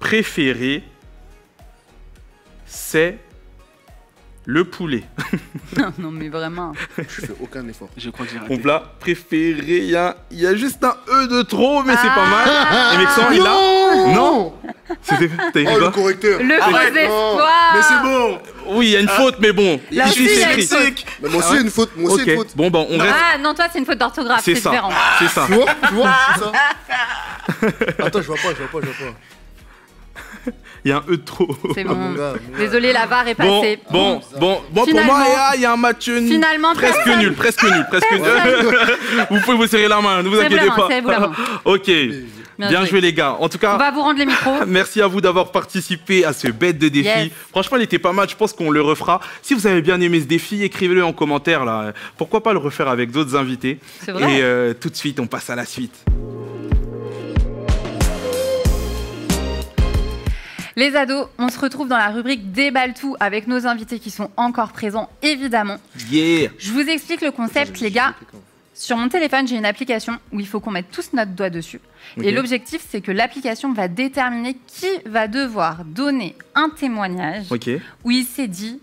préféré, 0.00 0.82
c'est 2.66 3.18
le 4.46 4.64
poulet. 4.64 5.04
Non, 5.76 5.92
non, 5.98 6.10
mais 6.12 6.28
vraiment. 6.28 6.72
Je 6.98 7.02
fais 7.26 7.32
aucun 7.40 7.66
effort. 7.66 7.88
Je 7.96 8.08
crois 8.10 8.26
que 8.26 8.30
j'ai 8.32 8.38
Mon 8.38 8.44
raté. 8.44 8.58
plat 8.58 8.82
préféré, 9.00 9.78
il 9.78 9.90
y 9.90 9.96
a, 9.96 10.16
il 10.30 10.38
y 10.38 10.46
a 10.46 10.54
juste 10.54 10.84
un 10.84 10.94
E 11.08 11.26
de 11.26 11.42
trop, 11.42 11.82
mais 11.82 11.94
c'est 11.96 12.06
pas 12.08 12.22
Ah. 12.26 12.30
mal. 12.30 12.94
Et 12.94 12.98
Mexan, 12.98 13.30
il 13.32 13.40
a. 13.40 14.14
Non 14.14 14.14
Non 14.14 14.54
C'était. 15.02 15.28
T'as 15.52 15.60
Oh, 15.72 15.74
le 15.74 15.80
quoi 15.80 15.90
correcteur 15.90 16.40
Le 16.40 16.60
faux 16.60 16.70
non. 16.70 16.78
espoir. 16.78 17.72
Mais 17.74 17.82
c'est 17.82 18.02
bon 18.02 18.38
Oui, 18.76 18.86
il 18.86 18.90
y 18.92 18.96
a 18.96 19.00
une 19.00 19.08
faute, 19.08 19.36
mais 19.40 19.50
bon. 19.52 19.80
Là 19.90 20.04
aussi, 20.06 20.20
il 20.20 20.30
y 20.30 20.34
c'est 20.36 20.44
a 20.44 20.54
une 20.54 20.62
faute. 20.62 21.04
Mais 21.22 21.28
moi 21.30 21.38
aussi, 21.38 21.48
Ah 21.50 21.54
ouais 21.54 21.60
une 21.62 21.70
faute. 21.70 21.90
Moi 21.96 22.12
aussi, 22.12 22.22
Ok, 22.22 22.28
une 22.28 22.36
faute. 22.36 22.52
bon, 22.56 22.70
bah, 22.70 22.78
on 22.88 22.98
reste. 22.98 23.14
Ah 23.34 23.38
non, 23.38 23.52
toi, 23.54 23.64
c'est 23.72 23.78
une 23.80 23.86
faute 23.86 23.98
d'orthographe, 23.98 24.42
C'est 24.44 24.54
c'est 24.54 24.60
ça. 24.60 24.70
différent. 24.70 24.92
C'est 25.18 25.28
ça. 25.28 25.44
Tu 25.46 25.52
vois 25.54 25.66
Tu 25.88 25.94
vois 25.94 26.14
c'est 26.34 26.40
ça 26.40 26.52
Attends, 28.06 28.22
je 28.22 28.26
vois 28.28 28.36
pas, 28.36 28.42
je 28.56 28.62
vois 28.62 28.80
pas, 28.80 28.86
je 28.86 29.04
vois 29.04 29.12
pas. 29.12 29.18
Il 30.84 30.90
y 30.90 30.92
a 30.92 30.98
un 30.98 31.02
E 31.08 31.12
de 31.12 31.16
trop. 31.16 31.48
C'est 31.74 31.84
Ah, 31.88 31.94
bon. 31.94 32.14
Désolé, 32.58 32.92
la 32.92 33.06
VAR 33.06 33.26
est 33.26 33.34
Bon, 33.40 33.60
passée. 33.60 33.78
bon, 33.90 34.20
bon, 34.38 34.60
bon, 34.70 34.80
pour 34.80 34.84
Finalement- 34.84 35.14
moi, 35.18 35.50
il 35.54 35.60
y 35.62 35.64
a 35.64 35.72
un 35.72 35.76
match 35.78 36.08
nul. 36.08 36.28
Finalement, 36.28 36.74
presque 36.74 36.94
personne. 37.04 37.18
nul, 37.20 37.32
presque 37.34 37.62
nul, 37.64 37.86
presque 37.88 38.12
nul. 38.12 38.20
vous 39.30 39.40
pouvez 39.40 39.56
vous 39.56 39.66
serrer 39.66 39.88
la 39.88 40.00
main, 40.02 40.22
ne 40.22 40.28
vous 40.28 40.38
inquiétez 40.38 40.66
pas. 40.68 40.86
serrez-vous 40.88 41.08
la 41.10 41.20
main. 41.20 41.32
ok, 41.64 41.90
bien, 42.58 42.84
joué 42.84 43.00
les 43.00 43.12
gars. 43.14 43.36
En 43.40 43.48
tout 43.48 43.56
cas, 43.58 43.74
On 43.74 43.78
va 43.78 43.90
vous 43.92 44.02
rendre 44.02 44.18
les 44.18 44.26
micros. 44.26 44.52
Merci 44.66 45.00
à 45.00 45.06
vous 45.06 45.20
d'avoir 45.22 45.50
participé 45.52 46.24
à 46.26 46.32
ce 46.34 46.48
bête 46.48 46.78
de 46.78 46.88
défi. 46.88 47.08
Yes. 47.08 47.30
Franchement, 47.50 47.78
il 47.78 47.82
était 47.84 47.98
pas 47.98 48.12
mal. 48.12 48.28
Je 48.28 48.36
pense 48.36 48.52
qu'on 48.52 48.70
le 48.70 48.82
refera. 48.82 49.20
Si 49.42 49.54
vous 49.54 49.66
avez 49.66 49.80
bien 49.80 49.98
aimé 50.02 50.20
ce 50.20 50.26
défi, 50.26 50.62
écrivez-le 50.62 51.02
en 51.04 51.12
commentaire. 51.14 51.64
Là. 51.64 51.92
Pourquoi 52.18 52.42
pas 52.42 52.52
le 52.52 52.58
refaire 52.58 52.88
avec 52.88 53.10
d'autres 53.10 53.36
invités 53.36 53.78
C'est 54.04 54.12
vrai. 54.12 54.34
Et 54.34 54.42
euh, 54.42 54.74
tout 54.74 54.90
de 54.90 54.96
suite, 54.96 55.18
on 55.18 55.26
passe 55.26 55.48
à 55.48 55.56
la 55.56 55.64
suite. 55.64 56.04
Les 60.76 60.96
ados, 60.96 61.28
on 61.38 61.48
se 61.48 61.58
retrouve 61.58 61.88
dans 61.88 61.96
la 61.96 62.08
rubrique 62.08 62.50
Déballe 62.52 62.94
tout 62.94 63.16
avec 63.20 63.46
nos 63.46 63.66
invités 63.66 63.98
qui 64.00 64.10
sont 64.10 64.30
encore 64.36 64.72
présents, 64.72 65.08
évidemment. 65.22 65.76
Yeah 66.10 66.50
Je 66.58 66.72
vous 66.72 66.80
explique 66.88 67.20
le 67.20 67.30
concept, 67.30 67.78
les 67.80 67.90
gars. 67.92 68.14
Sur 68.76 68.96
mon 68.96 69.08
téléphone, 69.08 69.46
j'ai 69.46 69.54
une 69.56 69.66
application 69.66 70.18
où 70.32 70.40
il 70.40 70.48
faut 70.48 70.58
qu'on 70.58 70.72
mette 70.72 70.90
tous 70.90 71.12
notre 71.12 71.30
doigt 71.30 71.48
dessus. 71.50 71.80
Et 72.20 72.32
l'objectif, 72.32 72.84
c'est 72.90 73.00
que 73.00 73.12
l'application 73.12 73.72
va 73.72 73.86
déterminer 73.86 74.56
qui 74.66 74.88
va 75.06 75.28
devoir 75.28 75.84
donner 75.84 76.34
un 76.56 76.70
témoignage 76.70 77.46
Ok. 77.52 77.70
où 78.02 78.10
il 78.10 78.24
s'est 78.24 78.48
dit 78.48 78.80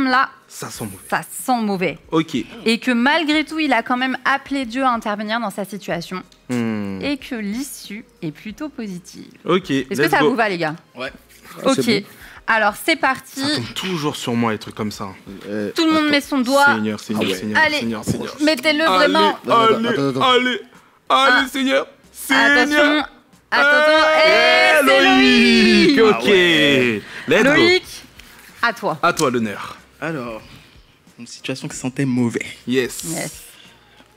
Hum, 0.00 0.08
là, 0.10 0.30
Ça 0.48 0.68
sent 0.70 0.84
mauvais. 0.84 0.96
ça 1.08 1.20
sent 1.22 1.60
mauvais. 1.62 1.98
Ok. 2.10 2.36
Et 2.64 2.78
que 2.78 2.90
malgré 2.90 3.44
tout, 3.44 3.58
il 3.58 3.72
a 3.72 3.82
quand 3.82 3.96
même 3.96 4.16
appelé 4.24 4.64
Dieu 4.66 4.82
à 4.84 4.90
intervenir 4.90 5.40
dans 5.40 5.50
sa 5.50 5.64
situation. 5.64 6.22
Hmm. 6.48 7.00
Et 7.02 7.16
que 7.18 7.34
l'issue 7.34 8.04
est 8.22 8.32
plutôt 8.32 8.68
positive. 8.68 9.32
Ok. 9.44 9.70
Est-ce 9.70 9.88
que 9.88 10.02
let's 10.02 10.10
ça 10.10 10.20
go. 10.20 10.30
vous 10.30 10.36
va, 10.36 10.48
les 10.48 10.58
gars 10.58 10.74
Ouais. 10.96 11.12
Ok. 11.64 11.78
c'est 11.82 12.04
Alors, 12.46 12.74
c'est 12.82 12.96
parti. 12.96 13.40
Ça 13.40 13.56
tombe 13.56 13.74
toujours 13.74 14.16
sur 14.16 14.34
moi, 14.34 14.52
les 14.52 14.58
trucs 14.58 14.74
comme 14.74 14.90
ça. 14.90 15.08
Euh, 15.48 15.70
Tout 15.74 15.84
le 15.86 15.92
monde 15.92 16.08
met 16.08 16.20
son 16.20 16.38
doigt. 16.38 16.66
Seigneur, 16.66 16.98
Seigneur, 17.00 17.22
Ah 17.24 17.28
ouais. 17.28 17.34
Seigneur, 17.38 17.62
Allez. 17.64 17.76
Seigneur, 17.78 18.04
Seigneur. 18.04 18.36
Mettez-le 18.42 18.84
Allez, 18.84 18.96
vraiment. 18.96 19.38
Allez, 19.48 19.88
attends, 19.88 20.08
attends. 20.08 20.22
allez, 20.22 20.46
allez, 20.48 20.60
Ah. 21.08 21.44
Seigneur, 21.50 21.86
Seigneur. 22.12 22.58
Attention. 22.58 23.04
Attention. 23.52 24.06
Eh, 24.26 24.28
Et 24.28 24.86
c'est 24.86 24.86
Loïc. 24.86 25.96
Loïc. 25.96 26.14
Ok. 26.16 26.26
Let's 27.28 27.44
go. 27.44 27.50
Loïc, 27.50 27.84
à 28.62 28.72
toi. 28.72 28.98
À 29.02 29.12
toi 29.12 29.30
l'honneur. 29.30 29.76
Alors, 30.00 30.40
une 31.18 31.26
situation 31.26 31.68
qui 31.68 31.76
sentait 31.76 32.04
mauvais. 32.04 32.44
Yes. 32.66 33.04
Yes. 33.08 33.42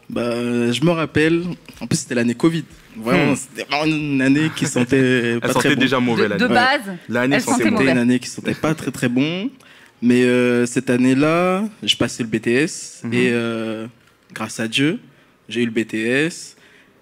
Bah, 0.10 0.72
je 0.72 0.84
me 0.84 0.92
rappelle, 0.92 1.44
en 1.82 1.88
plus 1.88 1.98
c'était 2.00 2.16
l'année 2.16 2.36
Covid. 2.36 2.66
Vraiment, 2.96 3.32
Hmm. 3.34 3.36
c'était 3.36 3.64
vraiment 3.70 3.86
une 3.96 4.22
année 4.22 4.52
qui 4.56 4.66
sentait 4.68 4.98
Elle 5.34 5.40
pas 5.40 5.48
sentait 5.54 5.60
très 5.70 5.76
bon. 5.76 5.82
déjà 5.82 6.00
mauvais 6.00 6.30
De, 6.30 6.36
de 6.36 6.46
l'année. 6.46 6.54
base, 6.54 6.96
L'année 7.10 7.36
elle 7.38 7.42
sentait 7.42 7.64
sentait 7.64 7.72
mauvais. 7.72 7.92
Une 7.92 7.98
année 7.98 8.20
qui 8.20 8.28
sentait 8.30 8.54
pas 8.54 8.76
très 8.76 8.92
très 8.92 9.10
bon. 9.10 9.50
Mais 10.02 10.24
euh, 10.24 10.66
cette 10.66 10.90
année-là, 10.90 11.64
je 11.82 11.96
passais 11.96 12.24
le 12.24 12.30
BTS 12.30 13.04
Mhm. 13.06 13.14
et 13.14 13.30
euh, 13.32 13.88
grâce 14.34 14.60
à 14.60 14.68
Dieu, 14.68 15.00
j'ai 15.48 15.62
eu 15.62 15.66
le 15.66 15.72
BTS 15.72 16.56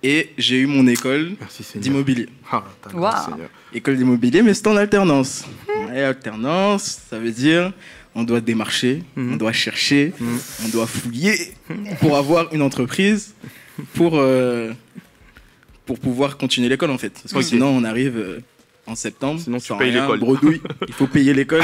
et 0.03 0.29
j'ai 0.37 0.59
eu 0.59 0.65
mon 0.67 0.85
école 0.87 1.31
d'immobilier. 1.75 2.29
Ah, 2.51 2.63
Wow. 2.93 3.09
École 3.73 3.97
d'immobilier, 3.97 4.41
mais 4.43 4.53
c'était 4.53 4.69
en 4.69 4.77
alternance. 4.77 5.45
Et 5.95 6.01
alternance, 6.01 7.01
ça 7.09 7.17
veut 7.19 7.31
dire 7.31 7.73
on 8.15 8.23
doit 8.23 8.41
démarcher, 8.41 9.03
Mhm. 9.15 9.33
on 9.33 9.37
doit 9.37 9.53
chercher, 9.53 10.13
Mhm. 10.19 10.39
on 10.65 10.67
doit 10.69 10.87
fouiller 10.87 11.53
pour 11.99 12.17
avoir 12.17 12.53
une 12.53 12.61
entreprise 12.61 13.33
pour, 13.93 14.17
euh, 14.17 14.71
pour 15.85 15.99
pouvoir 15.99 16.37
continuer 16.37 16.69
l'école 16.69 16.91
en 16.91 16.97
fait. 16.97 17.13
Parce 17.21 17.33
que 17.33 17.39
Ok. 17.39 17.43
sinon 17.45 17.67
on 17.67 17.83
arrive 17.83 18.17
euh, 18.17 18.39
en 18.87 18.95
septembre, 18.95 19.39
Sinon, 19.41 19.59
tu 19.59 19.73
payes 19.77 19.91
l'école. 19.91 20.19
bredouille. 20.19 20.61
Il 20.87 20.93
faut 20.93 21.07
payer 21.07 21.33
l'école. 21.33 21.63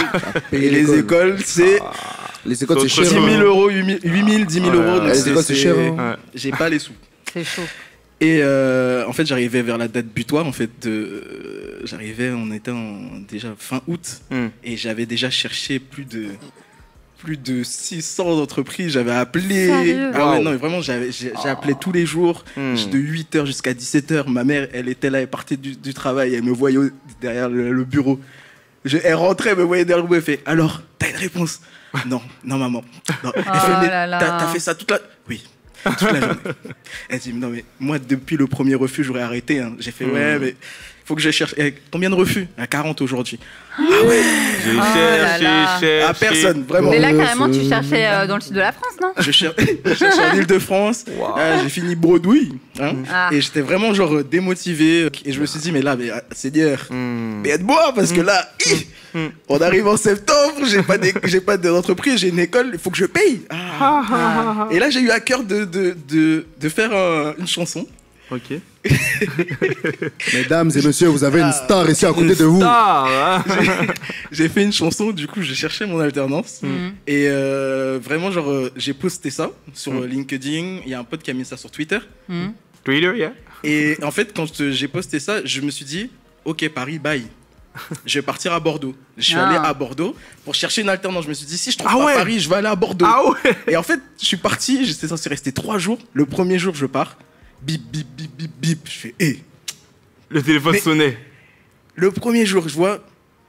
payer 0.52 0.68
Et 0.68 0.70
les 0.72 1.00
écoles, 1.00 1.38
c'est 1.44 1.80
Les 2.46 2.64
écoles, 2.64 2.80
c'est 2.82 2.88
cher. 2.88 3.04
autre 3.04 3.12
10 3.12 3.16
chose.000 3.16 3.40
hein. 3.40 3.44
euros, 3.44 3.70
8 3.70 3.86
000, 3.86 4.00
8 4.04 4.32
000, 4.32 4.46
10 4.46 4.54
000 4.54 4.68
Ouais, 4.70 4.76
euros. 4.76 5.00
donc. 5.00 5.10
Les 5.10 5.30
écoles, 5.30 5.44
c'est 5.44 5.56
cher, 5.56 5.76
hein. 5.78 6.16
J'ai 6.34 6.52
pas 6.52 6.70
les 6.70 6.80
sous. 6.80 6.94
c'est 7.34 7.44
chaud. 7.44 7.64
Et 8.20 8.40
euh, 8.42 9.06
en 9.08 9.14
fait, 9.14 9.26
j'arrivais 9.26 9.62
vers 9.62 9.78
la 9.78 9.88
date 9.88 10.08
butoir. 10.08 10.48
En 10.48 10.52
fait, 10.52 10.70
de, 10.82 10.90
euh, 10.90 11.82
j'arrivais, 11.84 12.32
on 12.32 12.52
était 12.52 12.72
en, 12.72 13.20
déjà 13.28 13.50
fin 13.58 13.82
août. 13.88 14.22
Hmm. 14.32 14.48
Et 14.64 14.76
j'avais 14.76 15.06
déjà 15.06 15.30
cherché 15.30 15.80
plus 15.80 16.06
de 16.06 16.28
plus 17.20 17.38
de 17.38 17.64
600 17.64 18.40
entreprises. 18.42 18.92
J'avais 18.94 19.12
appelé. 19.12 19.68
Sérieux 19.68 20.12
Ah 20.14 20.32
ouais, 20.32 20.38
Wow. 20.38 20.44
non, 20.44 20.52
mais 20.52 20.58
vraiment, 20.58 20.82
j'avais- 20.82 21.12
j'ai 21.12 21.32
j'ai 21.44 21.50
appelé 21.50 21.74
tous 21.80 21.92
les 21.92 22.06
jours. 22.06 22.44
Hmm. 22.56 22.74
De 22.92 22.98
8h 22.98 23.46
jusqu'à 23.46 23.74
17h. 23.74 24.28
Ma 24.30 24.44
mère, 24.44 24.68
elle 24.74 24.88
était 24.90 25.10
là, 25.10 25.22
elle 25.22 25.28
partait 25.28 25.58
du, 25.58 25.76
du 25.76 25.94
travail. 25.94 26.34
Elle 26.36 26.44
me 26.44 26.52
voyait 26.52 26.78
derrière 27.22 27.50
le, 27.50 27.72
le 27.72 27.84
bureau. 27.84 28.20
Je- 28.86 28.98
elle 29.04 29.16
rentrait, 29.16 29.52
elle 29.52 29.58
me 29.58 29.64
voyait 29.64 29.86
derrière 29.86 30.04
le 30.04 30.08
bureau. 30.10 30.16
Elle 30.18 30.22
fait 30.24 30.42
Alors, 30.46 30.82
t'as 31.00 31.10
une 31.10 31.16
réponse? 31.18 31.62
Non, 32.06 32.22
non, 32.44 32.58
maman. 32.58 32.84
Non. 33.24 33.32
Elle 33.36 33.44
fait, 33.44 33.50
Oh 33.52 34.18
t'as 34.20 34.48
fait 34.54 34.60
ça 34.60 34.76
toute 34.76 34.90
la. 34.92 35.00
Oui. 35.30 35.44
Toute 35.98 36.12
la 36.12 36.20
journée. 36.20 36.36
Elle 37.10 37.20
dit 37.20 37.34
non 37.34 37.50
mais 37.50 37.64
moi 37.80 38.00
depuis 38.00 38.38
le 38.38 38.48
premier 38.48 38.76
refus 38.76 39.04
j'aurais 39.04 39.22
arrêté. 39.22 39.60
hein. 39.60 39.76
J'ai 39.80 39.92
fait 39.92 40.06
Hmm. 40.06 40.12
ouais 40.14 40.40
mais 40.40 40.56
faut 41.08 41.16
que 41.16 41.22
je 41.22 41.32
cherche. 41.32 41.56
Eh, 41.58 41.74
combien 41.92 42.10
de 42.10 42.16
refus? 42.16 42.48
À 42.58 42.68
40 42.68 43.02
aujourd'hui. 43.02 43.40
J'ai 43.80 43.84
Oh 43.86 44.80
là 44.80 45.38
cherché, 45.38 45.44
cherché. 45.46 46.02
À 46.02 46.14
personne 46.14 46.64
vraiment. 46.68 46.90
Mais 46.90 47.00
là, 47.00 47.12
Ouais, 47.12 47.18
carrément, 47.24 47.50
tu 47.50 47.68
cherchais 47.68 48.08
euh, 48.08 48.28
dans 48.28 48.36
le 48.36 48.42
sud 48.42 48.54
de 48.54 48.60
la 48.60 48.72
France, 48.72 48.94
non? 49.02 49.14
Je 49.18 49.32
cherche 49.32 49.56
en 50.34 50.36
Ile-de-France. 50.38 51.06
Wow. 51.18 51.28
Ah, 51.38 51.60
J'ai 51.64 51.70
fini 51.70 51.96
bredouille. 51.96 52.54
hein. 52.80 52.94
Ah. 53.12 53.30
Et 53.32 53.40
j'étais 53.40 53.62
vraiment 53.62 53.94
genre 53.94 54.16
euh, 54.16 54.24
démotivé. 54.24 55.08
Et 55.26 55.32
je 55.32 55.40
me 55.40 55.46
suis 55.46 55.60
dit 55.60 55.72
mais 55.72 55.82
là 55.82 55.96
mais 55.96 56.10
ah, 56.10 56.22
Seigneur. 56.32 56.88
Hmm. 56.90 57.42
Mais 57.44 57.50
aide-moi 57.52 57.94
parce 57.96 58.12
que 58.12 58.22
là, 58.22 58.50
hi, 58.66 58.88
Mm. 59.14 59.28
on 59.48 59.62
arrive 59.62 59.88
en 59.88 59.96
septembre, 59.96 60.66
j'ai 60.66 60.84
pas 60.84 60.98
d'é- 60.98 61.14
j'ai 61.24 61.40
pas 61.40 61.56
d'entreprise, 61.56 62.18
j'ai 62.20 62.28
une 62.28 62.40
école, 62.40 62.72
il 62.74 62.78
faut 62.78 62.90
que 62.92 62.98
je 62.98 63.06
paye. 63.06 63.42
Ah. 63.50 64.04
Ah. 64.12 64.68
Et 64.70 64.80
là, 64.80 64.90
j'ai 64.90 65.00
eu 65.00 65.10
à 65.12 65.22
cœur 65.22 65.44
de, 65.44 65.64
de, 65.64 65.96
de, 66.10 66.46
de 66.60 66.70
faire 66.70 66.90
euh, 66.92 67.32
une 67.40 67.48
chanson. 67.48 67.88
Ok. 68.30 68.60
Mesdames 70.34 70.72
et 70.76 70.82
messieurs, 70.82 71.08
vous 71.08 71.24
avez 71.24 71.42
une 71.42 71.52
star 71.54 71.90
ici 71.90 72.06
à 72.06 72.12
côté 72.14 72.36
de 72.36 72.44
vous. 72.46 72.62
Ah, 72.64 73.44
hein. 73.48 73.86
J'ai 74.32 74.50
fait 74.50 74.64
une 74.64 74.74
chanson, 74.74 75.12
du 75.12 75.28
coup, 75.28 75.42
j'ai 75.42 75.56
cherché 75.56 75.86
mon 75.86 76.00
alternance. 76.00 76.60
Mhm. 76.62 76.94
Et 77.08 77.28
euh, 77.30 78.00
vraiment, 78.02 78.32
genre, 78.32 78.50
euh, 78.52 78.72
j'ai 78.76 78.94
posté 78.94 79.30
ça 79.30 79.52
sur 79.74 79.94
Mm. 79.94 80.06
LinkedIn. 80.06 80.80
Il 80.86 80.90
y 80.90 80.94
a 80.94 81.00
un 81.00 81.04
pote 81.04 81.24
qui 81.24 81.32
a 81.32 81.34
mis 81.34 81.46
ça 81.46 81.56
sur 81.58 81.72
Twitter. 81.72 82.00
Mhm. 82.28 82.54
Twitter, 82.84 83.14
yeah. 83.18 83.34
Et 83.64 83.98
en 84.04 84.12
fait, 84.12 84.34
quand 84.36 84.60
euh, 84.62 84.72
j'ai 84.72 84.88
posté 84.88 85.20
ça, 85.20 85.44
je 85.46 85.62
me 85.62 85.72
suis 85.72 85.86
dit, 85.86 86.10
ok, 86.46 86.68
Paris, 86.70 87.00
bye. 87.00 87.26
Je 88.06 88.18
vais 88.20 88.24
partir 88.24 88.54
à 88.54 88.60
Bordeaux. 88.60 88.96
Je 89.18 89.24
suis 89.24 89.36
Ah. 89.36 89.48
allé 89.48 89.58
à 89.58 89.74
Bordeaux 89.74 90.16
pour 90.44 90.54
chercher 90.56 90.82
une 90.82 90.90
alternance. 90.90 91.24
Je 91.26 91.30
me 91.30 91.34
suis 91.34 91.46
dit, 91.46 91.58
si 91.58 91.72
je 91.72 91.78
trouve 91.78 91.92
Ah 91.94 91.98
pas 91.98 92.06
ouais. 92.06 92.14
Paris, 92.16 92.40
je 92.40 92.50
vais 92.50 92.56
aller 92.56 92.68
à 92.68 92.76
Bordeaux. 92.76 93.06
Ah 93.08 93.22
ouais. 93.30 93.56
Et 93.68 93.78
en 93.78 93.84
fait, 93.84 94.00
je 94.20 94.26
suis 94.26 94.38
parti, 94.38 94.84
j'étais 94.86 95.08
censé 95.08 95.30
rester 95.30 95.52
trois 95.52 95.78
jours. 95.78 96.00
Le 96.14 96.26
premier 96.26 96.58
jour, 96.60 96.74
je 96.76 96.86
pars. 96.88 97.18
Bip, 97.62 97.82
bip, 97.92 98.08
bip, 98.16 98.32
bip, 98.38 98.52
bip. 98.62 98.80
Je 98.86 98.92
fais, 99.00 99.16
hé. 99.20 99.40
Le 100.30 100.42
téléphone 100.42 100.74
Mais- 100.74 100.80
sonnait. 100.80 101.18
Le 101.96 102.12
premier 102.12 102.46
jour, 102.46 102.68
je 102.70 102.76
vois, 102.76 103.00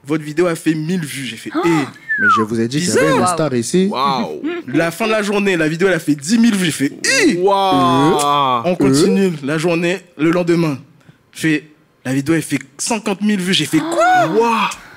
votre 0.04 0.24
vidéo 0.24 0.46
a 0.46 0.54
fait 0.54 0.74
1000 0.74 1.04
vues. 1.04 1.24
J'ai 1.26 1.36
fait, 1.36 1.50
hé. 1.50 1.68
Mais 2.20 2.26
je 2.36 2.40
vous 2.42 2.60
ai 2.60 2.66
dit 2.66 2.80
qu'il 2.80 2.88
y 2.88 2.98
avait 2.98 3.12
une 3.14 3.20
Wow. 3.20 3.26
star 3.26 3.54
ici. 3.54 3.86
Waouh. 3.90 4.42
La 4.66 4.90
fin 4.90 5.06
de 5.06 5.12
la 5.12 5.22
journée, 5.22 5.56
la 5.56 5.68
vidéo, 5.68 5.86
elle 5.88 5.94
a 5.94 5.98
fait 6.00 6.14
10 6.16 6.40
000 6.40 6.56
vues. 6.56 6.64
J'ai 6.66 6.70
fait, 6.72 6.92
hé. 7.26 7.36
Waouh. 7.36 8.62
On 8.64 8.74
continue 8.74 9.32
la 9.44 9.58
journée, 9.58 10.00
le 10.16 10.30
lendemain. 10.30 10.78
Je 11.32 11.40
fais, 11.40 11.64
la 12.04 12.12
vidéo, 12.14 12.34
elle 12.34 12.42
fait 12.42 12.58
50 12.78 13.20
000 13.22 13.40
vues. 13.40 13.54
J'ai 13.54 13.66
fait, 13.66 13.78
quoi? 13.78 14.26
Waouh. 14.28 14.54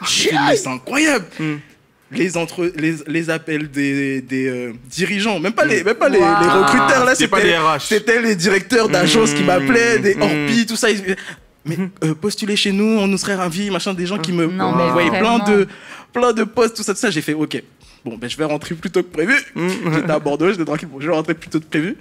J'ai 0.08 0.30
fait, 0.30 0.36
mais 0.48 0.56
c'est 0.56 0.68
incroyable. 0.70 1.26
Hmm. 1.40 1.56
Les, 2.12 2.36
entre, 2.38 2.72
les, 2.76 2.96
les 3.08 3.30
appels 3.30 3.70
des, 3.72 4.22
des 4.22 4.48
euh, 4.48 4.74
dirigeants, 4.90 5.40
même 5.40 5.54
pas 5.54 5.64
les, 5.66 5.84
même 5.84 5.96
pas 5.96 6.10
les, 6.10 6.18
Wow. 6.20 6.26
les 6.42 6.48
recruteurs, 6.50 7.06
là, 7.06 7.16
C'était 7.16 7.28
pas 7.30 8.20
les 8.22 8.36
directeurs 8.36 8.90
d'agences 8.90 9.34
qui 9.34 9.44
Hmm. 9.44 9.48
m'appelaient, 9.48 10.00
des 10.00 10.16
Hmm. 10.16 10.22
Orpi, 10.24 10.66
tout 10.66 10.76
ça. 10.76 10.90
Ils- 10.92 11.16
Mais 11.64 11.78
euh, 12.04 12.14
postulez 12.16 12.56
chez 12.56 12.72
nous, 12.72 12.84
on 13.00 13.08
nous 13.08 13.18
serait 13.18 13.36
ravis, 13.36 13.70
machin, 13.70 13.94
des 13.94 14.06
gens 14.08 14.18
qui 14.18 14.32
me 14.34 14.46
Non, 14.48 14.74
plein 14.74 15.40
de, 15.40 15.68
plein 16.12 16.34
de 16.34 16.44
posts, 16.44 16.76
tout 16.78 16.84
ça, 16.84 16.94
tout 16.94 17.00
ça. 17.00 17.12
J'ai 17.12 17.22
fait, 17.22 17.34
ok, 17.34 17.62
bon, 18.04 18.18
ben 18.18 18.30
je 18.30 18.36
vais 18.36 18.46
rentrer 18.46 18.74
plus 18.76 18.90
tôt 18.90 19.04
que 19.04 19.08
prévu. 19.10 19.36
Hmm. 19.56 19.70
J'étais 19.94 20.12
à 20.12 20.20
Bordeaux, 20.20 20.50
j'étais 20.52 20.66
tranquille, 20.66 20.88
bon, 20.92 21.00
je 21.00 21.08
vais 21.08 21.14
rentrer 21.14 21.34
plus 21.36 21.50
tôt 21.50 21.60
que 21.60 21.66
prévu. 21.66 21.96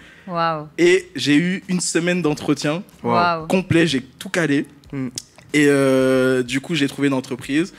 Et 0.79 1.09
j'ai 1.15 1.37
eu 1.37 1.63
une 1.69 1.81
semaine 1.81 2.21
d'entretien 2.23 2.83
complet, 3.49 3.87
j'ai 3.87 4.01
tout 4.19 4.29
calé. 4.31 4.67
Et 5.53 5.67
euh, 5.69 6.43
du 6.43 6.61
coup, 6.61 6.75
j'ai 6.75 6.89
trouvé 6.89 7.09
une 7.09 7.15
entreprise. 7.15 7.73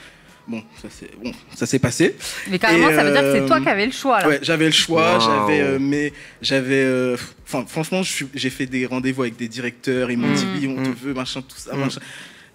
Bon, 0.47 0.63
ça 0.81 0.89
s'est 0.89 1.09
bon, 1.23 1.31
ça 1.55 1.65
s'est 1.65 1.79
passé. 1.79 2.15
Mais 2.49 2.57
carrément, 2.59 2.89
Et, 2.89 2.95
ça 2.95 3.03
veut 3.03 3.11
dire 3.11 3.21
que 3.21 3.31
c'est 3.31 3.41
euh, 3.41 3.47
toi 3.47 3.61
qui 3.61 3.69
avais 3.69 3.85
le 3.85 3.91
choix, 3.91 4.21
là. 4.21 4.27
Ouais, 4.27 4.39
j'avais 4.41 4.65
le 4.65 4.71
choix, 4.71 5.13
Wow. 5.15 5.19
j'avais 5.21 5.61
euh, 5.61 5.77
mais 5.79 6.11
j'avais 6.41 6.83
euh, 6.83 7.15
enfin 7.47 7.63
franchement, 7.67 8.01
j'ai 8.33 8.49
fait 8.49 8.65
des 8.65 8.85
rendez-vous 8.85 9.21
avec 9.21 9.37
des 9.37 9.47
directeurs, 9.47 10.09
ils 10.11 10.17
m'ont 10.17 10.27
Mm. 10.29 10.33
dit 10.33 10.47
oui, 10.53 10.67
on 10.67 10.81
Mm. 10.81 10.93
te 10.95 10.99
veut, 11.05 11.13
machin 11.13 11.41
tout 11.41 11.57
ça, 11.57 11.75
Mm. 11.75 11.79
machin. 11.81 12.01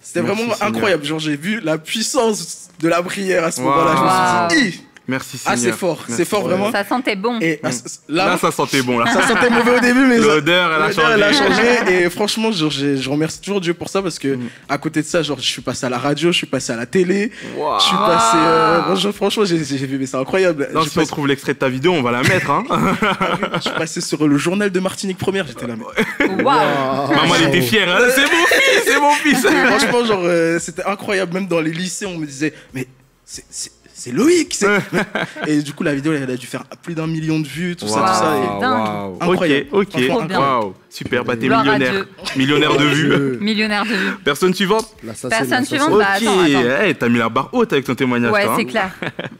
C'était 0.01 0.21
Merci, 0.21 0.37
vraiment 0.37 0.53
Seigneur. 0.53 0.67
incroyable, 0.75 1.05
genre 1.05 1.19
j'ai 1.19 1.35
vu 1.37 1.59
la 1.61 1.77
puissance 1.77 2.69
de 2.79 2.87
la 2.87 3.01
prière 3.01 3.43
à 3.45 3.51
ce 3.51 3.61
Wow. 3.61 3.67
moment-là, 3.69 3.95
je 3.95 4.55
me 4.55 4.59
suis 4.61 4.71
dit, 4.71 4.81
Merci 5.09 5.39
Ah, 5.45 5.55
Seigneur. 5.55 5.73
c'est 5.73 5.79
fort, 5.79 6.03
c'est 6.09 6.25
fort 6.25 6.41
vraiment. 6.43 6.69
Ça 6.71 6.83
sentait 6.85 7.15
bon. 7.15 7.39
Et 7.39 7.61
ah, 7.63 7.71
c- 7.71 7.81
là, 8.09 8.25
Là, 8.25 8.37
ça 8.37 8.51
sentait 8.51 8.81
bon, 8.81 8.99
là. 8.99 9.05
ça 9.13 9.25
sentait 9.25 9.49
mauvais 9.49 9.77
au 9.77 9.79
début, 9.79 10.05
mais 10.05 10.17
L'odeur, 10.17 10.69
elle 10.73 10.81
a 10.81 10.87
l'odeur, 10.89 11.11
elle 11.13 11.23
a 11.23 11.31
changé. 11.31 11.77
changé. 11.77 12.03
Et 12.03 12.09
franchement, 12.09 12.51
genre, 12.51 12.69
je 12.71 13.09
remercie 13.09 13.39
toujours 13.39 13.61
Dieu 13.61 13.73
pour 13.73 13.87
ça 13.87 14.01
parce 14.01 14.19
que 14.19 14.35
Mm. 14.35 14.49
à 14.67 14.77
côté 14.77 15.01
de 15.01 15.07
ça, 15.07 15.21
genre, 15.23 15.37
je 15.39 15.45
suis 15.47 15.61
passé 15.61 15.85
à 15.85 15.89
la 15.89 15.97
radio, 15.97 16.33
je 16.33 16.37
suis 16.37 16.45
passé 16.47 16.73
à 16.73 16.75
la 16.75 16.85
télé, 16.85 17.31
Waouh. 17.55 17.79
je 17.79 17.85
suis 17.85 17.95
passé. 17.95 18.35
euh, 18.37 18.81
franchement, 18.83 19.11
franchement, 19.13 19.45
j'ai 19.45 19.55
vu, 19.57 19.97
mais 19.97 20.05
c'est 20.07 20.17
incroyable. 20.17 20.67
Non, 20.73 20.81
Je 20.81 20.85
si 20.85 20.89
suis 20.91 20.99
on 20.99 21.01
passé- 21.03 21.11
trouve 21.13 21.27
l'extrait 21.27 21.53
de 21.53 21.59
ta 21.59 21.69
vidéo, 21.69 21.93
on 21.93 22.01
va 22.01 22.11
la 22.11 22.23
mettre. 22.23 22.51
Hein. 22.51 22.65
je 23.55 23.59
suis 23.61 23.71
passé 23.77 24.01
sur 24.01 24.27
le 24.27 24.37
journal 24.37 24.69
de 24.69 24.79
Martinique 24.81 25.17
Première, 25.17 25.47
j'étais 25.47 25.67
là. 25.67 25.75
mais- 25.77 26.43
Waouh. 26.43 27.15
Maman, 27.15 27.35
elle 27.39 27.47
était 27.47 27.61
fière. 27.61 27.89
hein. 27.89 27.99
C'est 28.13 28.21
mon 28.29 28.45
fils, 28.45 28.83
c'est 28.85 28.99
mon 28.99 29.11
fils. 29.13 29.47
Franchement, 29.79 30.05
genre, 30.05 30.21
euh, 30.25 30.59
c'était 30.59 30.83
incroyable. 30.83 31.33
Même 31.33 31.47
dans 31.47 31.61
les 31.61 31.71
lycées, 31.71 32.05
on 32.05 32.17
me 32.17 32.25
disait, 32.25 32.53
mais 32.73 32.87
c'est- 33.25 33.71
c'est 34.07 34.13
Loïc. 34.15 34.53
c'est- 34.53 34.67
et 35.47 35.61
du 35.61 35.73
coup, 35.73 35.83
la 35.83 35.93
vidéo, 35.93 36.13
elle 36.13 36.29
a 36.29 36.35
dû 36.35 36.47
faire 36.47 36.63
plus 36.81 36.93
d'un 36.95 37.07
million 37.07 37.39
de 37.39 37.47
vues, 37.47 37.75
tout 37.75 37.87
ça, 37.87 37.99
tout 37.99 38.07
ça. 38.07 38.35
Et-. 38.37 39.25
Ok, 39.25 39.31
Incroyable. 39.33 39.67
ok. 39.71 39.87
Incroyable. 39.95 40.33
Waouh, 40.37 40.73
super. 40.89 41.23
Bah, 41.25 41.35
t'es 41.35 41.47
millionnaire. 41.49 42.05
Millionnaire 42.35 42.77
de 42.77 42.85
vues. 42.85 43.37
Millionnaire 43.41 43.83
de 43.83 43.89
vues. 43.93 44.11
Personne 44.23 44.53
suivante 44.53 44.87
Personne 45.29 45.65
suivante. 45.65 45.91
Ok, 45.91 45.99
bah, 45.99 46.05
attends, 46.13 46.39
attends. 46.39 46.83
Eh, 46.85 46.93
t'as 46.95 47.09
mis 47.09 47.17
la 47.19 47.29
barre 47.29 47.49
haute 47.53 47.73
avec 47.73 47.85
ton 47.85 47.95
témoignage. 47.95 48.31
Ouais, 48.31 48.43
toi, 48.43 48.53
hein. 48.53 48.57
c'est 48.59 48.65
clair. 48.65 48.91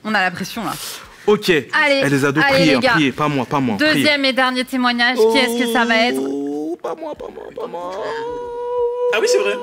On 0.04 0.14
a 0.14 0.22
la 0.22 0.32
pression 0.32 0.64
là. 0.64 0.74
Ok. 1.28 1.50
Allez, 1.50 2.02
Eh, 2.06 2.10
les 2.10 2.24
ados, 2.26 2.44
allez, 2.44 2.54
priez, 2.56 2.74
les 2.76 2.80
gars. 2.80 2.92
priez. 2.92 3.12
Pas 3.12 3.28
moi, 3.28 3.46
pas 3.46 3.60
moi. 3.60 3.76
priez. 3.78 3.94
Deuxième 3.96 4.24
et 4.26 4.34
dernier 4.34 4.64
témoignage, 4.64 5.18
qui 5.18 5.38
est-ce 5.38 5.62
que 5.66 5.72
ça 5.74 5.84
va 5.86 5.96
être? 6.08 6.20
Oh, 6.22 6.78
Pas 6.82 6.96
moi, 6.96 7.14
pas 7.16 7.26
moi, 7.34 7.44
pas 7.56 7.68
moi. 7.68 7.92
Ah 9.14 9.18
oui, 9.22 9.28
c'est 9.30 9.40
vrai. 9.40 9.54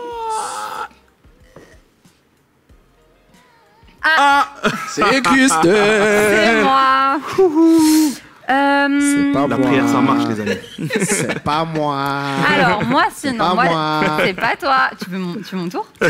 C'est 4.88 5.23
Christelle. 5.23 6.47
C'est 6.47 6.62
moi. 6.62 7.19
Pas 9.35 9.47
La 9.49 9.57
moi. 9.57 9.66
prière, 9.66 9.88
ça 9.88 10.01
marche, 10.01 10.29
les 10.29 10.40
amis. 10.40 10.59
C'est 11.03 11.42
pas 11.42 11.64
moi. 11.64 11.97
Alors, 12.55 12.85
moi, 12.85 13.05
c'est 13.12 13.33
non, 13.33 13.38
pas 13.38 13.55
moi, 13.55 13.64
moi. 13.64 14.16
c'est 14.25 14.35
pas 14.35 14.57
toi. 14.57 14.90
Tu 15.03 15.11
veux 15.11 15.18
mon, 15.18 15.35
tu 15.35 15.55
veux 15.57 15.59
mon 15.62 15.68
tour? 15.68 15.87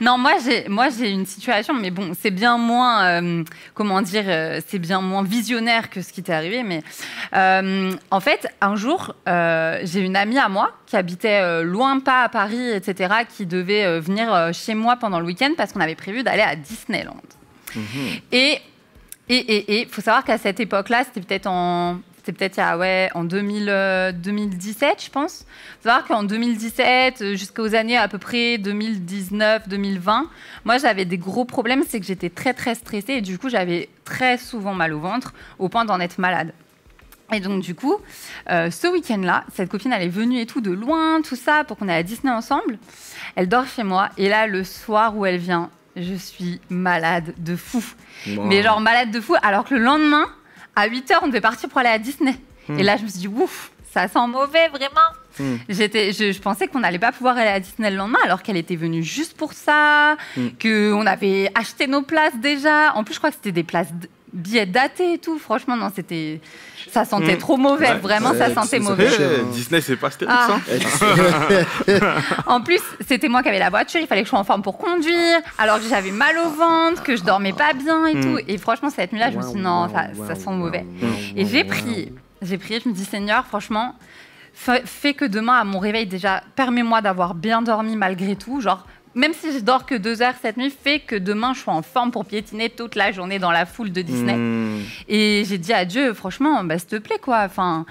Non, 0.00 0.18
moi, 0.18 0.32
j'ai, 0.44 0.68
moi, 0.68 0.88
j'ai 0.96 1.10
une 1.10 1.24
situation, 1.26 1.72
mais 1.74 1.90
bon, 1.90 2.12
c'est 2.20 2.30
bien 2.30 2.58
moins, 2.58 3.04
euh, 3.04 3.42
comment 3.74 4.02
dire, 4.02 4.24
euh, 4.26 4.60
c'est 4.66 4.78
bien 4.78 5.00
moins 5.00 5.22
visionnaire 5.22 5.88
que 5.90 6.02
ce 6.02 6.12
qui 6.12 6.22
t'est 6.22 6.32
arrivé. 6.34 6.62
Mais 6.62 6.82
euh, 7.34 7.90
en 8.10 8.20
fait, 8.20 8.46
un 8.60 8.76
jour, 8.76 9.14
euh, 9.28 9.80
j'ai 9.84 10.00
une 10.00 10.16
amie 10.16 10.38
à 10.38 10.48
moi 10.48 10.72
qui 10.86 10.96
habitait 10.96 11.40
euh, 11.42 11.62
loin 11.62 11.98
pas 12.00 12.22
à 12.24 12.28
Paris, 12.28 12.70
etc., 12.70 13.14
qui 13.34 13.46
devait 13.46 13.84
euh, 13.84 14.00
venir 14.00 14.32
euh, 14.32 14.52
chez 14.52 14.74
moi 14.74 14.96
pendant 14.96 15.18
le 15.20 15.26
week-end 15.26 15.50
parce 15.56 15.72
qu'on 15.72 15.80
avait 15.80 15.94
prévu 15.94 16.22
d'aller 16.22 16.42
à 16.42 16.54
Disneyland. 16.56 17.16
Et 18.32 18.36
et 18.46 18.60
et 19.28 19.80
et 19.80 19.86
faut 19.86 20.00
savoir 20.00 20.24
qu'à 20.24 20.38
cette 20.38 20.60
époque-là, 20.60 21.04
c'était 21.04 21.20
peut-être 21.20 21.46
en 21.46 21.98
c'était 22.26 22.38
peut-être 22.38 22.56
il 22.56 22.60
y 22.60 22.62
a, 22.64 22.76
ouais, 22.76 23.08
en 23.14 23.22
2000, 23.22 23.68
euh, 23.68 24.10
2017, 24.10 25.04
je 25.04 25.10
pense. 25.10 25.46
faut 25.80 25.88
savoir 25.88 26.04
qu'en 26.08 26.24
2017, 26.24 27.22
euh, 27.22 27.36
jusqu'aux 27.36 27.76
années 27.76 27.96
à 27.96 28.08
peu 28.08 28.18
près 28.18 28.56
2019-2020, 28.56 30.24
moi 30.64 30.78
j'avais 30.78 31.04
des 31.04 31.18
gros 31.18 31.44
problèmes, 31.44 31.84
c'est 31.88 32.00
que 32.00 32.06
j'étais 32.06 32.28
très 32.28 32.52
très 32.52 32.74
stressée 32.74 33.12
et 33.12 33.20
du 33.20 33.38
coup 33.38 33.48
j'avais 33.48 33.88
très 34.04 34.38
souvent 34.38 34.74
mal 34.74 34.92
au 34.92 34.98
ventre 34.98 35.34
au 35.60 35.68
point 35.68 35.84
d'en 35.84 36.00
être 36.00 36.18
malade. 36.18 36.52
Et 37.32 37.38
donc 37.38 37.62
du 37.62 37.76
coup, 37.76 37.94
euh, 38.50 38.72
ce 38.72 38.88
week-end-là, 38.88 39.44
cette 39.54 39.68
copine 39.68 39.92
elle 39.92 40.02
est 40.02 40.08
venue 40.08 40.40
et 40.40 40.46
tout 40.46 40.60
de 40.60 40.72
loin, 40.72 41.22
tout 41.22 41.36
ça, 41.36 41.62
pour 41.62 41.76
qu'on 41.76 41.86
aille 41.86 42.00
à 42.00 42.02
Disney 42.02 42.32
ensemble. 42.32 42.78
Elle 43.36 43.48
dort 43.48 43.66
chez 43.66 43.84
moi 43.84 44.08
et 44.18 44.28
là 44.28 44.48
le 44.48 44.64
soir 44.64 45.16
où 45.16 45.26
elle 45.26 45.38
vient, 45.38 45.70
je 45.96 46.14
suis 46.14 46.60
malade 46.70 47.34
de 47.38 47.56
fou. 47.56 47.82
Mais 48.26 48.62
genre 48.62 48.80
malade 48.80 49.10
de 49.10 49.20
fou, 49.20 49.34
alors 49.42 49.64
que 49.64 49.74
le 49.74 49.80
lendemain, 49.80 50.26
à 50.74 50.88
8h, 50.88 51.14
on 51.22 51.26
devait 51.28 51.40
partir 51.40 51.68
pour 51.68 51.78
aller 51.78 51.88
à 51.88 51.98
Disney. 51.98 52.34
Et 52.68 52.82
là, 52.82 52.96
je 52.96 53.02
me 53.04 53.08
suis 53.08 53.20
dit, 53.20 53.28
ouf, 53.28 53.70
ça 53.92 54.08
sent 54.08 54.26
mauvais, 54.28 54.68
vraiment. 54.68 55.00
Hmm. 55.38 55.56
J'étais, 55.68 56.12
je, 56.12 56.32
je 56.32 56.40
pensais 56.40 56.66
qu'on 56.66 56.80
n'allait 56.80 56.98
pas 56.98 57.12
pouvoir 57.12 57.36
aller 57.36 57.48
à 57.48 57.60
Disney 57.60 57.90
le 57.90 57.96
lendemain, 57.96 58.18
alors 58.24 58.42
qu'elle 58.42 58.56
était 58.56 58.76
venue 58.76 59.02
juste 59.02 59.36
pour 59.36 59.52
ça, 59.52 60.16
Hmm. 60.36 60.48
qu'on 60.60 61.06
avait 61.06 61.50
acheté 61.54 61.86
nos 61.86 62.02
places 62.02 62.36
déjà. 62.36 62.92
En 62.94 63.04
plus, 63.04 63.14
je 63.14 63.18
crois 63.20 63.30
que 63.30 63.36
c'était 63.36 63.52
des 63.52 63.62
places 63.64 63.88
billets 64.36 64.66
datés 64.66 65.14
et 65.14 65.18
tout. 65.18 65.38
Franchement, 65.38 65.76
non, 65.76 65.90
c'était, 65.94 66.40
ça 66.92 67.04
sentait 67.04 67.34
Hmm. 67.34 67.38
trop 67.38 67.56
mauvais. 67.56 67.88
Ouais. 67.88 67.98
Vraiment, 67.98 68.30
Ouais, 68.30 68.38
ça 68.38 68.48
ça- 68.48 68.54
sentait 68.62 68.78
ça 68.80 68.88
mauvais. 68.90 69.08
Disney, 69.52 69.80
c'est 69.80 69.96
pas 69.96 70.06
Astérix, 70.08 70.36
Ah. 70.38 70.56
hein 70.56 70.60
En 72.46 72.60
plus, 72.60 72.80
c'était 73.06 73.28
moi 73.28 73.42
qui 73.42 73.48
avais 73.48 73.58
la 73.58 73.70
voiture, 73.70 74.00
il 74.00 74.06
fallait 74.06 74.22
que 74.22 74.26
je 74.26 74.30
sois 74.30 74.38
en 74.38 74.44
forme 74.44 74.62
pour 74.62 74.78
conduire, 74.78 75.38
alors 75.58 75.78
que 75.78 75.88
j'avais 75.88 76.10
mal 76.10 76.36
au 76.38 76.50
ventre, 76.50 77.02
que 77.02 77.16
je 77.16 77.22
dormais 77.22 77.52
pas 77.52 77.72
bien 77.72 78.06
et 78.06 78.20
tout. 78.20 78.38
Et 78.46 78.58
franchement, 78.58 78.90
cette 78.90 79.12
nuit-là, 79.12 79.30
je 79.30 79.36
me 79.36 79.42
suis 79.42 79.52
dit, 79.54 79.60
non, 79.60 79.88
ça, 79.88 80.06
ça 80.26 80.34
sent 80.34 80.50
mauvais. 80.50 80.84
Et 81.36 81.46
j'ai 81.46 81.64
prié, 81.64 82.12
j'ai 82.42 82.58
prié, 82.58 82.80
je 82.82 82.88
me 82.88 82.94
dis, 82.94 83.04
Seigneur, 83.04 83.44
franchement, 83.46 83.94
fa- 84.54 84.80
fais 84.84 85.14
que 85.14 85.24
demain, 85.24 85.54
à 85.58 85.64
mon 85.64 85.78
réveil, 85.78 86.06
déjà, 86.06 86.42
permets-moi 86.54 87.00
d'avoir 87.00 87.34
bien 87.34 87.62
dormi 87.62 87.96
malgré 87.96 88.36
tout. 88.36 88.60
Genre, 88.60 88.86
même 89.16 89.32
si 89.32 89.50
je 89.50 89.60
dors 89.60 89.86
que 89.86 89.94
deux 89.94 90.20
heures 90.20 90.34
cette 90.40 90.58
nuit, 90.58 90.70
fais 90.70 91.00
que 91.00 91.16
demain, 91.16 91.54
je 91.54 91.60
sois 91.60 91.72
en 91.72 91.80
forme 91.80 92.10
pour 92.10 92.26
piétiner 92.26 92.68
toute 92.68 92.94
la 92.94 93.12
journée 93.12 93.38
dans 93.38 93.50
la 93.50 93.64
foule 93.64 93.90
de 93.90 94.02
Disney. 94.02 94.36
Hmm. 94.36 94.82
Et 95.08 95.44
j'ai 95.48 95.56
dit 95.56 95.72
à 95.72 95.86
Dieu, 95.86 96.12
franchement, 96.12 96.62
bah, 96.62 96.78
s'il 96.78 96.88
te 96.88 96.96
plaît, 96.96 97.18
quoi. 97.18 97.40
Enfin, 97.44 97.86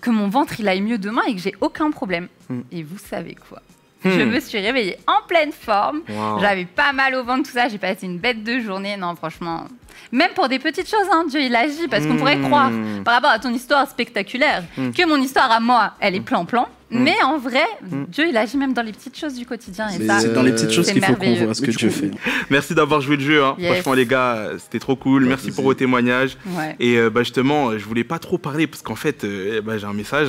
que 0.00 0.10
mon 0.10 0.28
ventre, 0.28 0.60
il 0.60 0.68
aille 0.68 0.80
mieux 0.80 0.98
demain 0.98 1.22
et 1.26 1.34
que 1.34 1.40
j'ai 1.40 1.54
aucun 1.60 1.90
problème. 1.90 2.28
Hmm. 2.48 2.60
Et 2.70 2.84
vous 2.84 2.96
savez 2.96 3.34
quoi? 3.34 3.60
Hmm. 4.04 4.10
Je 4.10 4.22
me 4.22 4.38
suis 4.38 4.60
réveillée 4.60 4.96
en 5.08 5.26
pleine 5.26 5.50
forme. 5.50 6.02
Wow. 6.08 6.38
J'avais 6.40 6.64
pas 6.64 6.92
mal 6.92 7.16
au 7.16 7.24
ventre, 7.24 7.48
tout 7.48 7.54
ça. 7.54 7.68
J'ai 7.68 7.78
passé 7.78 8.06
une 8.06 8.18
bête 8.18 8.44
de 8.44 8.60
journée. 8.60 8.96
Non, 8.96 9.16
franchement. 9.16 9.64
Même 10.12 10.30
pour 10.36 10.48
des 10.48 10.60
petites 10.60 10.88
choses, 10.88 11.08
hein, 11.12 11.24
Dieu, 11.28 11.40
il 11.40 11.56
agit. 11.56 11.88
Parce 11.88 12.06
qu'on 12.06 12.16
pourrait 12.16 12.40
croire, 12.40 12.70
par 13.04 13.14
rapport 13.14 13.30
à 13.30 13.40
ton 13.40 13.52
histoire 13.52 13.88
spectaculaire, 13.88 14.62
que 14.76 15.08
mon 15.08 15.16
histoire 15.16 15.50
à 15.50 15.58
moi, 15.58 15.94
elle 15.98 16.14
est 16.14 16.20
plan-plan. 16.20 16.68
Hmm. 16.90 17.02
Mais 17.02 17.16
en 17.22 17.36
vrai, 17.38 17.64
Hmm. 17.82 18.04
Dieu, 18.08 18.26
il 18.28 18.36
agit 18.36 18.56
même 18.56 18.72
dans 18.72 18.80
les 18.82 18.92
petites 18.92 19.16
choses 19.18 19.34
du 19.34 19.44
quotidien. 19.44 19.88
Et 19.90 19.98
C'est 19.98 20.32
dans 20.32 20.42
les 20.42 20.52
petites 20.52 20.72
choses 20.72 20.90
qu'il 20.90 21.04
faut 21.04 21.14
qu'on 21.16 21.34
voit 21.34 21.52
ce 21.54 21.60
que 21.60 21.70
Dieu 21.70 21.90
fait. 21.90 22.10
Merci 22.50 22.74
d'avoir 22.74 23.00
joué 23.02 23.16
le 23.16 23.22
jeu. 23.22 23.44
hein. 23.44 23.56
Yes. 23.58 23.72
Franchement, 23.74 23.92
les 23.94 24.06
gars, 24.06 24.52
c'était 24.58 24.78
trop 24.78 24.96
cool. 24.96 25.24
Pas 25.24 25.28
Merci 25.30 25.50
pour 25.52 25.64
vos 25.64 25.74
témoignages. 25.74 26.36
ouais. 26.46 26.76
Et 26.80 26.96
euh, 26.96 27.10
bah, 27.10 27.22
justement, 27.22 27.68
euh, 27.70 27.78
je 27.78 27.84
voulais 27.84 28.04
pas 28.04 28.18
trop 28.18 28.38
parler 28.38 28.66
parce 28.66 28.82
qu'en 28.82 28.94
fait, 28.96 29.24
euh, 29.24 29.56
eh 29.58 29.60
ben, 29.60 29.76
j'ai 29.76 29.86
un 29.86 29.92
message. 29.92 30.28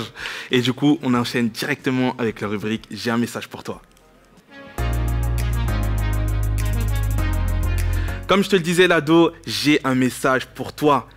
Et 0.51 0.59
du 0.61 0.73
coup, 0.73 0.99
on 1.01 1.13
enchaîne 1.13 1.47
directement 1.49 2.13
avec 2.17 2.41
la 2.41 2.47
rubrique 2.49 2.83
J'ai 2.91 3.09
un 3.11 3.17
message 3.17 3.47
pour 3.47 3.63
toi. 3.63 3.81
Comme 8.27 8.43
je 8.43 8.49
te 8.49 8.55
le 8.55 8.61
disais, 8.61 8.87
Lado, 8.87 9.31
j'ai 9.47 9.79
un 9.83 9.95
message 9.95 10.45
pour 10.47 10.73
toi. 10.73 11.07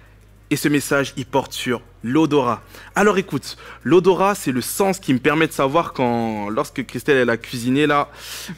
Et 0.50 0.56
ce 0.56 0.68
message, 0.68 1.12
il 1.16 1.26
porte 1.26 1.52
sur 1.52 1.82
l'odorat. 2.02 2.62
Alors 2.94 3.18
écoute, 3.18 3.56
l'odorat, 3.84 4.34
c'est 4.34 4.52
le 4.52 4.60
sens 4.60 4.98
qui 4.98 5.12
me 5.14 5.18
permet 5.18 5.46
de 5.46 5.52
savoir 5.52 5.92
quand, 5.92 6.48
lorsque 6.48 6.84
Christelle, 6.86 7.16
elle 7.18 7.30
a 7.30 7.36
cuisiné, 7.36 7.86
là, 7.86 8.08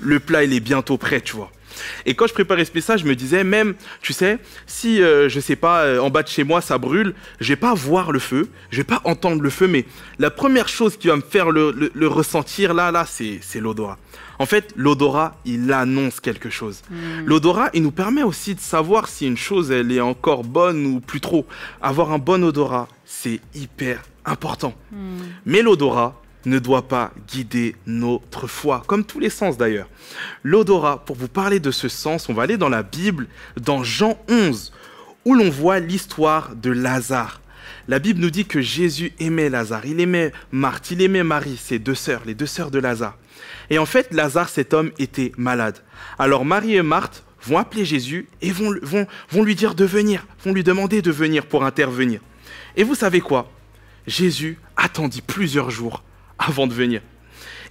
le 0.00 0.20
plat, 0.20 0.44
il 0.44 0.52
est 0.52 0.60
bientôt 0.60 0.96
prêt, 0.96 1.20
tu 1.20 1.36
vois. 1.36 1.50
Et 2.06 2.14
quand 2.14 2.28
je 2.28 2.32
préparais 2.32 2.64
ce 2.64 2.70
message, 2.72 3.00
je 3.00 3.04
me 3.04 3.16
disais, 3.16 3.42
même, 3.42 3.74
tu 4.00 4.12
sais, 4.12 4.38
si, 4.64 5.02
euh, 5.02 5.28
je 5.28 5.40
sais 5.40 5.56
pas, 5.56 5.80
euh, 5.82 5.98
en 5.98 6.08
bas 6.08 6.22
de 6.22 6.28
chez 6.28 6.44
moi, 6.44 6.60
ça 6.60 6.78
brûle, 6.78 7.14
je 7.40 7.48
vais 7.48 7.56
pas 7.56 7.74
voir 7.74 8.12
le 8.12 8.20
feu, 8.20 8.48
je 8.70 8.76
vais 8.76 8.84
pas 8.84 9.00
entendre 9.02 9.42
le 9.42 9.50
feu, 9.50 9.66
mais 9.66 9.84
la 10.20 10.30
première 10.30 10.68
chose 10.68 10.96
qui 10.96 11.08
va 11.08 11.16
me 11.16 11.20
faire 11.22 11.50
le, 11.50 11.72
le- 11.72 11.90
le 11.92 12.06
ressentir, 12.06 12.74
là, 12.74 12.92
là, 12.92 13.04
c'est 13.06 13.40
l'odorat. 13.60 13.98
En 14.38 14.46
fait, 14.46 14.72
l'odorat, 14.76 15.36
il 15.44 15.72
annonce 15.72 16.20
quelque 16.20 16.48
chose. 16.50 16.82
Hmm. 16.90 17.24
L'odorat, 17.26 17.70
il 17.72 17.82
nous 17.82 17.92
permet 17.92 18.22
aussi 18.22 18.54
de 18.54 18.60
savoir 18.60 19.08
si 19.08 19.26
une 19.26 19.36
chose, 19.36 19.70
elle 19.72 19.90
est 19.92 20.00
encore 20.00 20.44
bonne 20.44 20.86
ou 20.86 21.00
plus 21.00 21.20
trop. 21.20 21.44
Avoir 21.82 22.12
un 22.12 22.18
bon 22.18 22.42
odorat, 22.44 22.88
c'est 23.24 23.40
hyper 23.54 24.02
important. 24.26 24.74
Hmm. 24.92 25.16
Mais 25.46 25.62
l'odorat 25.62 26.20
ne 26.44 26.58
doit 26.58 26.88
pas 26.88 27.10
guider 27.26 27.74
notre 27.86 28.46
foi, 28.46 28.82
comme 28.86 29.04
tous 29.04 29.18
les 29.18 29.30
sens 29.30 29.56
d'ailleurs. 29.56 29.88
L'odorat, 30.42 31.02
pour 31.06 31.16
vous 31.16 31.28
parler 31.28 31.58
de 31.58 31.70
ce 31.70 31.88
sens, 31.88 32.28
on 32.28 32.34
va 32.34 32.42
aller 32.42 32.58
dans 32.58 32.68
la 32.68 32.82
Bible, 32.82 33.28
dans 33.58 33.82
Jean 33.82 34.18
11, 34.28 34.74
où 35.24 35.34
l'on 35.34 35.48
voit 35.48 35.80
l'histoire 35.80 36.54
de 36.54 36.70
Lazare. 36.70 37.40
La 37.88 37.98
Bible 37.98 38.20
nous 38.20 38.30
dit 38.30 38.44
que 38.44 38.60
Jésus 38.60 39.12
aimait 39.18 39.48
Lazare, 39.48 39.86
il 39.86 40.00
aimait 40.00 40.32
Marthe, 40.52 40.90
il 40.90 41.00
aimait 41.00 41.24
Marie, 41.24 41.56
ses 41.56 41.78
deux 41.78 41.94
sœurs, 41.94 42.22
les 42.26 42.34
deux 42.34 42.46
sœurs 42.46 42.70
de 42.70 42.78
Lazare. 42.78 43.16
Et 43.70 43.78
en 43.78 43.86
fait, 43.86 44.12
Lazare, 44.12 44.50
cet 44.50 44.74
homme, 44.74 44.90
était 44.98 45.32
malade. 45.38 45.78
Alors 46.18 46.44
Marie 46.44 46.76
et 46.76 46.82
Marthe 46.82 47.24
vont 47.42 47.56
appeler 47.56 47.86
Jésus 47.86 48.28
et 48.42 48.50
vont, 48.50 48.74
vont, 48.82 49.06
vont 49.30 49.42
lui 49.42 49.54
dire 49.54 49.74
de 49.74 49.86
venir, 49.86 50.26
vont 50.44 50.52
lui 50.52 50.62
demander 50.62 51.00
de 51.00 51.10
venir 51.10 51.46
pour 51.46 51.64
intervenir. 51.64 52.20
Et 52.76 52.84
vous 52.84 52.94
savez 52.94 53.20
quoi? 53.20 53.50
Jésus 54.06 54.58
attendit 54.76 55.22
plusieurs 55.22 55.70
jours 55.70 56.02
avant 56.38 56.66
de 56.66 56.74
venir. 56.74 57.00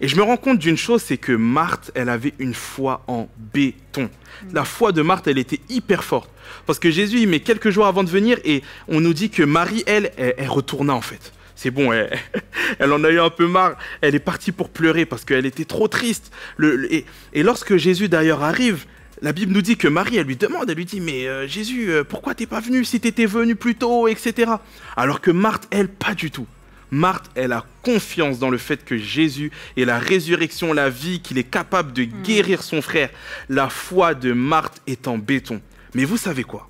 Et 0.01 0.07
je 0.07 0.15
me 0.15 0.23
rends 0.23 0.37
compte 0.37 0.57
d'une 0.59 0.77
chose, 0.77 1.01
c'est 1.03 1.17
que 1.17 1.31
Marthe, 1.31 1.91
elle 1.93 2.09
avait 2.09 2.33
une 2.39 2.53
foi 2.55 3.03
en 3.07 3.29
béton. 3.53 4.09
La 4.51 4.65
foi 4.65 4.91
de 4.91 5.01
Marthe, 5.01 5.27
elle 5.27 5.37
était 5.37 5.59
hyper 5.69 6.03
forte. 6.03 6.29
Parce 6.65 6.79
que 6.79 6.89
Jésus, 6.89 7.19
il 7.19 7.27
met 7.29 7.39
quelques 7.41 7.69
jours 7.69 7.85
avant 7.85 8.03
de 8.03 8.09
venir 8.09 8.37
et 8.43 8.63
on 8.87 8.99
nous 9.01 9.13
dit 9.13 9.29
que 9.29 9.43
Marie, 9.43 9.83
elle, 9.85 10.11
elle, 10.17 10.33
elle 10.37 10.49
retourna 10.49 10.93
en 10.93 11.01
fait. 11.01 11.31
C'est 11.55 11.69
bon, 11.71 11.93
elle, 11.93 12.17
elle 12.79 12.91
en 12.91 13.03
a 13.03 13.09
eu 13.11 13.19
un 13.19 13.29
peu 13.29 13.47
marre. 13.47 13.77
Elle 14.01 14.15
est 14.15 14.19
partie 14.19 14.51
pour 14.51 14.69
pleurer 14.69 15.05
parce 15.05 15.23
qu'elle 15.23 15.45
était 15.45 15.65
trop 15.65 15.87
triste. 15.87 16.31
Le- 16.57 16.75
le- 16.75 16.93
et, 16.93 17.05
et 17.33 17.43
lorsque 17.43 17.77
Jésus 17.77 18.09
d'ailleurs 18.09 18.43
arrive, 18.43 18.85
la 19.23 19.31
Bible 19.31 19.53
nous 19.53 19.61
dit 19.61 19.77
que 19.77 19.87
Marie, 19.87 20.17
elle 20.17 20.27
lui 20.27 20.35
demande, 20.35 20.69
elle 20.69 20.75
lui 20.75 20.83
dit, 20.83 20.99
mais 20.99 21.27
euh, 21.27 21.47
Jésus, 21.47 21.89
euh, 21.89 22.03
pourquoi 22.03 22.35
t'es 22.35 22.45
pas 22.45 22.59
venu 22.59 22.83
si 22.83 22.99
t'étais 22.99 23.25
venu 23.25 23.55
plus 23.55 23.75
tôt, 23.75 24.09
etc. 24.09 24.51
Alors 24.97 25.21
que 25.21 25.31
Marthe, 25.31 25.65
elle, 25.71 25.87
pas 25.87 26.13
du 26.13 26.29
tout. 26.29 26.45
Marthe, 26.91 27.31
elle 27.33 27.53
a 27.53 27.65
confiance 27.83 28.37
dans 28.37 28.49
le 28.49 28.57
fait 28.57 28.83
que 28.83 28.97
Jésus 28.97 29.49
est 29.77 29.85
la 29.85 29.97
résurrection, 29.97 30.73
la 30.73 30.89
vie, 30.89 31.21
qu'il 31.21 31.37
est 31.37 31.45
capable 31.45 31.93
de 31.93 32.03
guérir 32.03 32.63
son 32.63 32.81
frère. 32.81 33.09
La 33.47 33.69
foi 33.69 34.13
de 34.13 34.33
Marthe 34.33 34.81
est 34.87 35.07
en 35.07 35.17
béton. 35.17 35.61
Mais 35.93 36.03
vous 36.03 36.17
savez 36.17 36.43
quoi? 36.43 36.69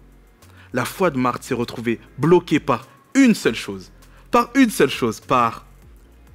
La 0.74 0.86
foi 0.86 1.10
de 1.10 1.18
Marthe 1.18 1.44
s'est 1.44 1.56
retrouvée 1.56 2.00
bloquée 2.20 2.60
par 2.60 2.88
une 3.16 3.34
seule 3.34 3.56
chose. 3.56 3.92
Par 4.30 4.52
une 4.54 4.70
seule 4.70 4.92
chose, 4.92 5.20
par 5.22 5.66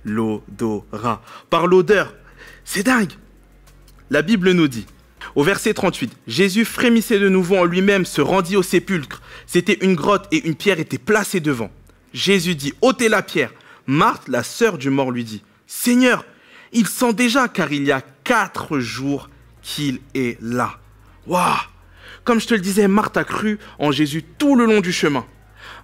l'odorat, 0.04 1.22
par 1.48 1.68
l'odeur. 1.68 2.12
C'est 2.64 2.82
dingue. 2.82 3.12
La 4.10 4.22
Bible 4.22 4.50
nous 4.50 4.66
dit, 4.66 4.86
au 5.34 5.42
verset 5.42 5.74
38, 5.74 6.12
Jésus 6.26 6.64
frémissait 6.64 7.18
de 7.18 7.28
nouveau 7.28 7.56
en 7.58 7.64
lui-même, 7.64 8.04
se 8.04 8.20
rendit 8.20 8.56
au 8.56 8.62
sépulcre. 8.62 9.22
C'était 9.46 9.78
une 9.82 9.94
grotte 9.94 10.26
et 10.32 10.46
une 10.46 10.54
pierre 10.54 10.80
était 10.80 10.98
placée 10.98 11.40
devant. 11.40 11.70
Jésus 12.12 12.54
dit, 12.54 12.72
ôtez 12.80 13.08
la 13.08 13.22
pierre. 13.22 13.52
Marthe, 13.86 14.28
la 14.28 14.42
sœur 14.42 14.78
du 14.78 14.90
mort, 14.90 15.10
lui 15.10 15.24
dit, 15.24 15.42
Seigneur, 15.66 16.24
il 16.72 16.86
sent 16.86 17.14
déjà 17.14 17.48
car 17.48 17.72
il 17.72 17.84
y 17.84 17.92
a 17.92 18.02
quatre 18.24 18.78
jours 18.78 19.30
qu'il 19.62 20.00
est 20.14 20.38
là. 20.42 20.78
Waouh 21.26 21.56
Comme 22.24 22.40
je 22.40 22.46
te 22.46 22.54
le 22.54 22.60
disais, 22.60 22.88
Marthe 22.88 23.16
a 23.16 23.24
cru 23.24 23.58
en 23.78 23.92
Jésus 23.92 24.22
tout 24.22 24.56
le 24.56 24.66
long 24.66 24.80
du 24.80 24.92
chemin. 24.92 25.24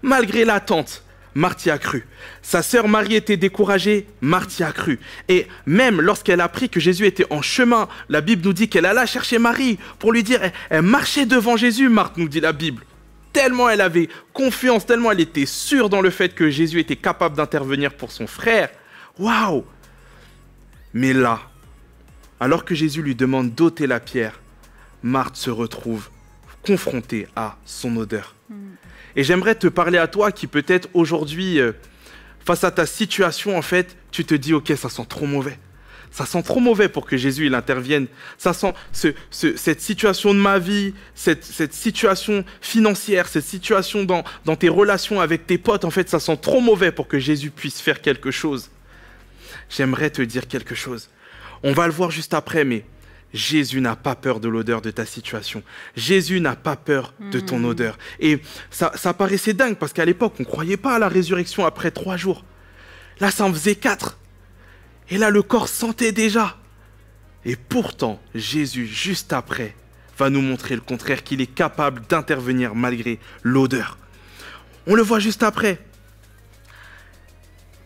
Malgré 0.02 0.44
l'attente, 0.44 1.03
Marthe 1.34 1.66
y 1.66 1.70
a 1.70 1.78
cru. 1.78 2.06
Sa 2.42 2.62
sœur 2.62 2.86
Marie 2.86 3.16
était 3.16 3.36
découragée, 3.36 4.06
Marthe 4.20 4.58
y 4.58 4.62
a 4.62 4.72
cru. 4.72 5.00
Et 5.28 5.46
même 5.66 6.00
lorsqu'elle 6.00 6.40
a 6.40 6.44
appris 6.44 6.68
que 6.68 6.80
Jésus 6.80 7.06
était 7.06 7.26
en 7.30 7.42
chemin, 7.42 7.88
la 8.08 8.20
Bible 8.20 8.42
nous 8.44 8.52
dit 8.52 8.68
qu'elle 8.68 8.86
alla 8.86 9.06
chercher 9.06 9.38
Marie 9.38 9.78
pour 9.98 10.12
lui 10.12 10.22
dire, 10.22 10.40
elle, 10.42 10.52
elle 10.70 10.82
marchait 10.82 11.26
devant 11.26 11.56
Jésus, 11.56 11.88
Marthe 11.88 12.16
nous 12.16 12.28
dit 12.28 12.40
la 12.40 12.52
Bible. 12.52 12.84
Tellement 13.32 13.68
elle 13.68 13.80
avait 13.80 14.08
confiance, 14.32 14.86
tellement 14.86 15.10
elle 15.10 15.20
était 15.20 15.46
sûre 15.46 15.88
dans 15.88 16.00
le 16.00 16.10
fait 16.10 16.34
que 16.34 16.50
Jésus 16.50 16.78
était 16.78 16.96
capable 16.96 17.36
d'intervenir 17.36 17.92
pour 17.94 18.12
son 18.12 18.28
frère. 18.28 18.70
Waouh 19.18 19.64
Mais 20.92 21.12
là, 21.12 21.40
alors 22.38 22.64
que 22.64 22.76
Jésus 22.76 23.02
lui 23.02 23.16
demande 23.16 23.52
d'ôter 23.52 23.88
la 23.88 23.98
pierre, 23.98 24.40
Marthe 25.02 25.36
se 25.36 25.50
retrouve 25.50 26.10
confrontée 26.66 27.26
à 27.36 27.56
son 27.64 27.96
odeur. 27.96 28.34
Et 29.16 29.22
j'aimerais 29.22 29.54
te 29.54 29.66
parler 29.68 29.98
à 29.98 30.06
toi 30.08 30.32
qui 30.32 30.46
peut-être 30.46 30.88
aujourd'hui, 30.94 31.60
euh, 31.60 31.72
face 32.44 32.64
à 32.64 32.70
ta 32.70 32.86
situation, 32.86 33.56
en 33.56 33.62
fait, 33.62 33.96
tu 34.10 34.24
te 34.24 34.34
dis, 34.34 34.52
ok, 34.54 34.72
ça 34.76 34.88
sent 34.88 35.06
trop 35.08 35.26
mauvais. 35.26 35.58
Ça 36.10 36.26
sent 36.26 36.42
trop 36.44 36.60
mauvais 36.60 36.88
pour 36.88 37.06
que 37.06 37.16
Jésus 37.16 37.46
il 37.46 37.54
intervienne. 37.54 38.06
Ça 38.38 38.52
sent 38.52 38.72
ce- 38.92 39.08
cette 39.56 39.80
situation 39.80 40.32
de 40.32 40.38
ma 40.38 40.58
vie, 40.60 40.94
cette, 41.14 41.42
cette 41.44 41.74
situation 41.74 42.44
financière, 42.60 43.26
cette 43.26 43.44
situation 43.44 44.04
dans, 44.04 44.22
dans 44.44 44.54
tes 44.56 44.68
relations 44.68 45.20
avec 45.20 45.46
tes 45.46 45.58
potes. 45.58 45.84
En 45.84 45.90
fait, 45.90 46.08
ça 46.08 46.20
sent 46.20 46.36
trop 46.40 46.60
mauvais 46.60 46.92
pour 46.92 47.08
que 47.08 47.18
Jésus 47.18 47.50
puisse 47.50 47.80
faire 47.80 48.00
quelque 48.00 48.30
chose. 48.30 48.70
J'aimerais 49.70 50.10
te 50.10 50.22
dire 50.22 50.46
quelque 50.46 50.74
chose. 50.74 51.08
On 51.62 51.72
va 51.72 51.86
le 51.86 51.92
voir 51.92 52.10
juste 52.12 52.34
après, 52.34 52.64
mais 52.64 52.84
Jésus 53.34 53.80
n'a 53.80 53.96
pas 53.96 54.14
peur 54.14 54.38
de 54.38 54.48
l'odeur 54.48 54.80
de 54.80 54.92
ta 54.92 55.04
situation. 55.04 55.64
Jésus 55.96 56.40
n'a 56.40 56.54
pas 56.54 56.76
peur 56.76 57.12
de 57.32 57.40
ton 57.40 57.64
odeur. 57.64 57.98
Et 58.20 58.38
ça, 58.70 58.92
ça 58.94 59.12
paraissait 59.12 59.54
dingue 59.54 59.76
parce 59.76 59.92
qu'à 59.92 60.04
l'époque, 60.04 60.34
on 60.38 60.44
ne 60.44 60.48
croyait 60.48 60.76
pas 60.76 60.94
à 60.94 60.98
la 61.00 61.08
résurrection 61.08 61.66
après 61.66 61.90
trois 61.90 62.16
jours. 62.16 62.44
Là, 63.18 63.32
ça 63.32 63.44
en 63.44 63.52
faisait 63.52 63.74
quatre. 63.74 64.18
Et 65.10 65.18
là, 65.18 65.30
le 65.30 65.42
corps 65.42 65.68
sentait 65.68 66.12
déjà. 66.12 66.56
Et 67.44 67.56
pourtant, 67.56 68.22
Jésus, 68.36 68.86
juste 68.86 69.32
après, 69.32 69.74
va 70.16 70.30
nous 70.30 70.40
montrer 70.40 70.76
le 70.76 70.80
contraire, 70.80 71.24
qu'il 71.24 71.40
est 71.40 71.52
capable 71.52 72.02
d'intervenir 72.08 72.76
malgré 72.76 73.18
l'odeur. 73.42 73.98
On 74.86 74.94
le 74.94 75.02
voit 75.02 75.18
juste 75.18 75.42
après. 75.42 75.80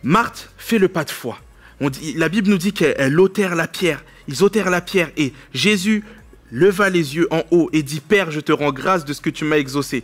Marthe 0.03 0.51
fait 0.59 0.77
le 0.77 0.89
pas 0.89 1.03
de 1.03 1.09
foi. 1.09 1.39
On 1.81 1.89
dit, 1.89 2.13
la 2.13 2.29
Bible 2.29 2.49
nous 2.49 2.57
dit 2.57 2.71
qu'elle 2.71 3.19
ôtèrent 3.19 3.55
la 3.55 3.67
pierre. 3.67 4.03
Ils 4.29 4.43
ôtèrent 4.43 4.69
la 4.69 4.79
pierre 4.79 5.09
et 5.17 5.33
Jésus 5.55 6.03
leva 6.51 6.91
les 6.91 7.15
yeux 7.15 7.27
en 7.31 7.41
haut 7.49 7.67
et 7.73 7.81
dit 7.81 7.99
Père, 7.99 8.29
je 8.29 8.39
te 8.39 8.51
rends 8.51 8.71
grâce 8.71 9.03
de 9.03 9.11
ce 9.11 9.21
que 9.21 9.31
tu 9.31 9.43
m'as 9.43 9.57
exaucé. 9.57 10.03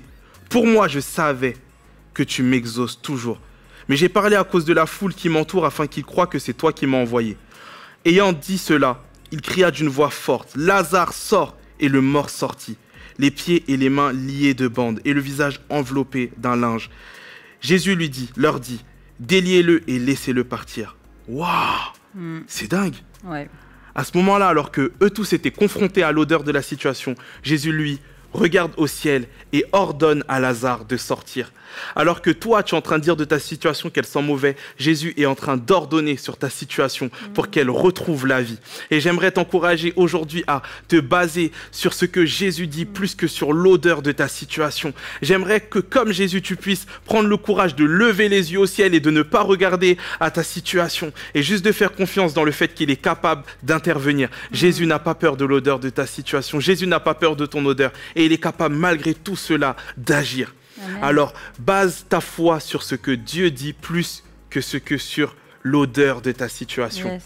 Pour 0.49 0.65
moi, 0.65 0.87
je 0.87 0.99
savais 0.99 1.55
que 2.15 2.23
tu 2.23 2.41
m'exauces 2.41 2.99
toujours. 2.99 3.39
Mais 3.87 3.95
j'ai 3.95 4.09
parlé 4.09 4.35
à 4.35 4.43
cause 4.43 4.65
de 4.65 4.73
la 4.73 4.87
foule 4.87 5.13
qui 5.13 5.29
m'entoure 5.29 5.63
afin 5.63 5.85
qu'ils 5.85 6.05
croient 6.05 6.25
que 6.25 6.39
c'est 6.39 6.55
toi 6.55 6.73
qui 6.73 6.87
m'as 6.87 6.97
envoyé. 6.97 7.37
Ayant 8.03 8.33
dit 8.33 8.57
cela, 8.57 8.99
il 9.31 9.41
cria 9.41 9.69
d'une 9.69 9.89
voix 9.89 10.09
forte 10.09 10.55
Lazare 10.55 11.13
sort 11.13 11.55
Et 11.79 11.87
le 11.87 12.01
mort 12.01 12.31
sortit, 12.31 12.77
les 13.19 13.29
pieds 13.29 13.63
et 13.67 13.77
les 13.77 13.89
mains 13.89 14.11
liés 14.11 14.55
de 14.55 14.67
bandes 14.67 15.01
et 15.05 15.13
le 15.13 15.21
visage 15.21 15.61
enveloppé 15.69 16.31
d'un 16.37 16.55
linge. 16.55 16.89
Jésus 17.61 17.95
lui 17.95 18.09
dit, 18.09 18.31
leur 18.35 18.59
dit 18.59 18.83
Déliez-le 19.19 19.87
et 19.87 19.99
laissez-le 19.99 20.43
partir. 20.43 20.95
Waouh 21.27 21.93
Hmm, 22.15 22.39
C'est 22.47 22.71
dingue 22.71 22.95
ouais. 23.25 23.49
À 23.95 24.03
ce 24.03 24.15
moment-là, 24.17 24.47
alors 24.47 24.71
que 24.71 24.91
eux 25.01 25.09
tous 25.09 25.33
étaient 25.33 25.51
confrontés 25.51 26.03
à 26.03 26.11
l'odeur 26.11 26.43
de 26.43 26.51
la 26.51 26.61
situation, 26.61 27.15
Jésus 27.43 27.71
lui 27.71 27.99
regarde 28.35 28.73
au 28.77 28.87
ciel 28.87 29.27
et 29.53 29.65
ordonne 29.71 30.23
à 30.27 30.39
Lazare 30.39 30.85
de 30.85 30.97
sortir. 30.97 31.51
Alors 31.95 32.21
que 32.21 32.29
toi, 32.29 32.63
tu 32.63 32.75
es 32.75 32.77
en 32.77 32.81
train 32.81 32.97
de 32.97 33.03
dire 33.03 33.15
de 33.15 33.25
ta 33.25 33.39
situation 33.39 33.89
qu'elle 33.89 34.05
sent 34.05 34.21
mauvais, 34.21 34.55
Jésus 34.77 35.13
est 35.17 35.25
en 35.25 35.35
train 35.35 35.57
d'ordonner 35.57 36.17
sur 36.17 36.37
ta 36.37 36.49
situation 36.49 37.09
pour 37.33 37.49
qu'elle 37.49 37.69
retrouve 37.69 38.27
la 38.27 38.41
vie. 38.41 38.59
Et 38.91 38.99
j'aimerais 38.99 39.31
t'encourager 39.31 39.93
aujourd'hui 39.95 40.43
à 40.47 40.61
te 40.87 40.99
baser 40.99 41.51
sur 41.71 41.93
ce 41.93 42.05
que 42.05 42.25
Jésus 42.25 42.67
dit 42.67 42.85
plus 42.85 43.15
que 43.15 43.27
sur 43.27 43.53
l'odeur 43.53 44.01
de 44.01 44.11
ta 44.11 44.27
situation. 44.27 44.93
J'aimerais 45.21 45.61
que 45.61 45.79
comme 45.79 46.11
Jésus, 46.11 46.41
tu 46.41 46.55
puisses 46.55 46.85
prendre 47.05 47.29
le 47.29 47.37
courage 47.37 47.75
de 47.75 47.85
lever 47.85 48.29
les 48.29 48.53
yeux 48.53 48.59
au 48.59 48.65
ciel 48.65 48.93
et 48.93 48.99
de 48.99 49.11
ne 49.11 49.21
pas 49.21 49.41
regarder 49.41 49.97
à 50.19 50.31
ta 50.31 50.43
situation 50.43 51.11
et 51.33 51.43
juste 51.43 51.65
de 51.65 51.71
faire 51.71 51.93
confiance 51.93 52.33
dans 52.33 52.43
le 52.43 52.51
fait 52.51 52.73
qu'il 52.73 52.89
est 52.89 52.95
capable 52.95 53.43
d'intervenir. 53.63 54.29
Jésus 54.51 54.85
n'a 54.85 54.99
pas 54.99 55.15
peur 55.15 55.37
de 55.37 55.45
l'odeur 55.45 55.79
de 55.79 55.89
ta 55.89 56.05
situation. 56.05 56.59
Jésus 56.59 56.87
n'a 56.87 56.99
pas 56.99 57.13
peur 57.13 57.35
de 57.35 57.45
ton 57.45 57.65
odeur 57.65 57.91
il 58.25 58.31
est 58.31 58.37
capable 58.37 58.75
malgré 58.75 59.13
tout 59.13 59.35
cela 59.35 59.75
d'agir. 59.97 60.53
Alors, 61.01 61.33
base 61.59 62.05
ta 62.09 62.21
foi 62.21 62.59
sur 62.59 62.83
ce 62.83 62.95
que 62.95 63.11
Dieu 63.11 63.49
dit 63.51 63.73
plus 63.73 64.23
que 64.49 64.61
ce 64.61 64.77
que 64.77 64.97
sur 64.97 65.35
l'odeur 65.63 66.21
de 66.21 66.31
ta 66.31 66.49
situation. 66.49 67.09
Yes. 67.09 67.23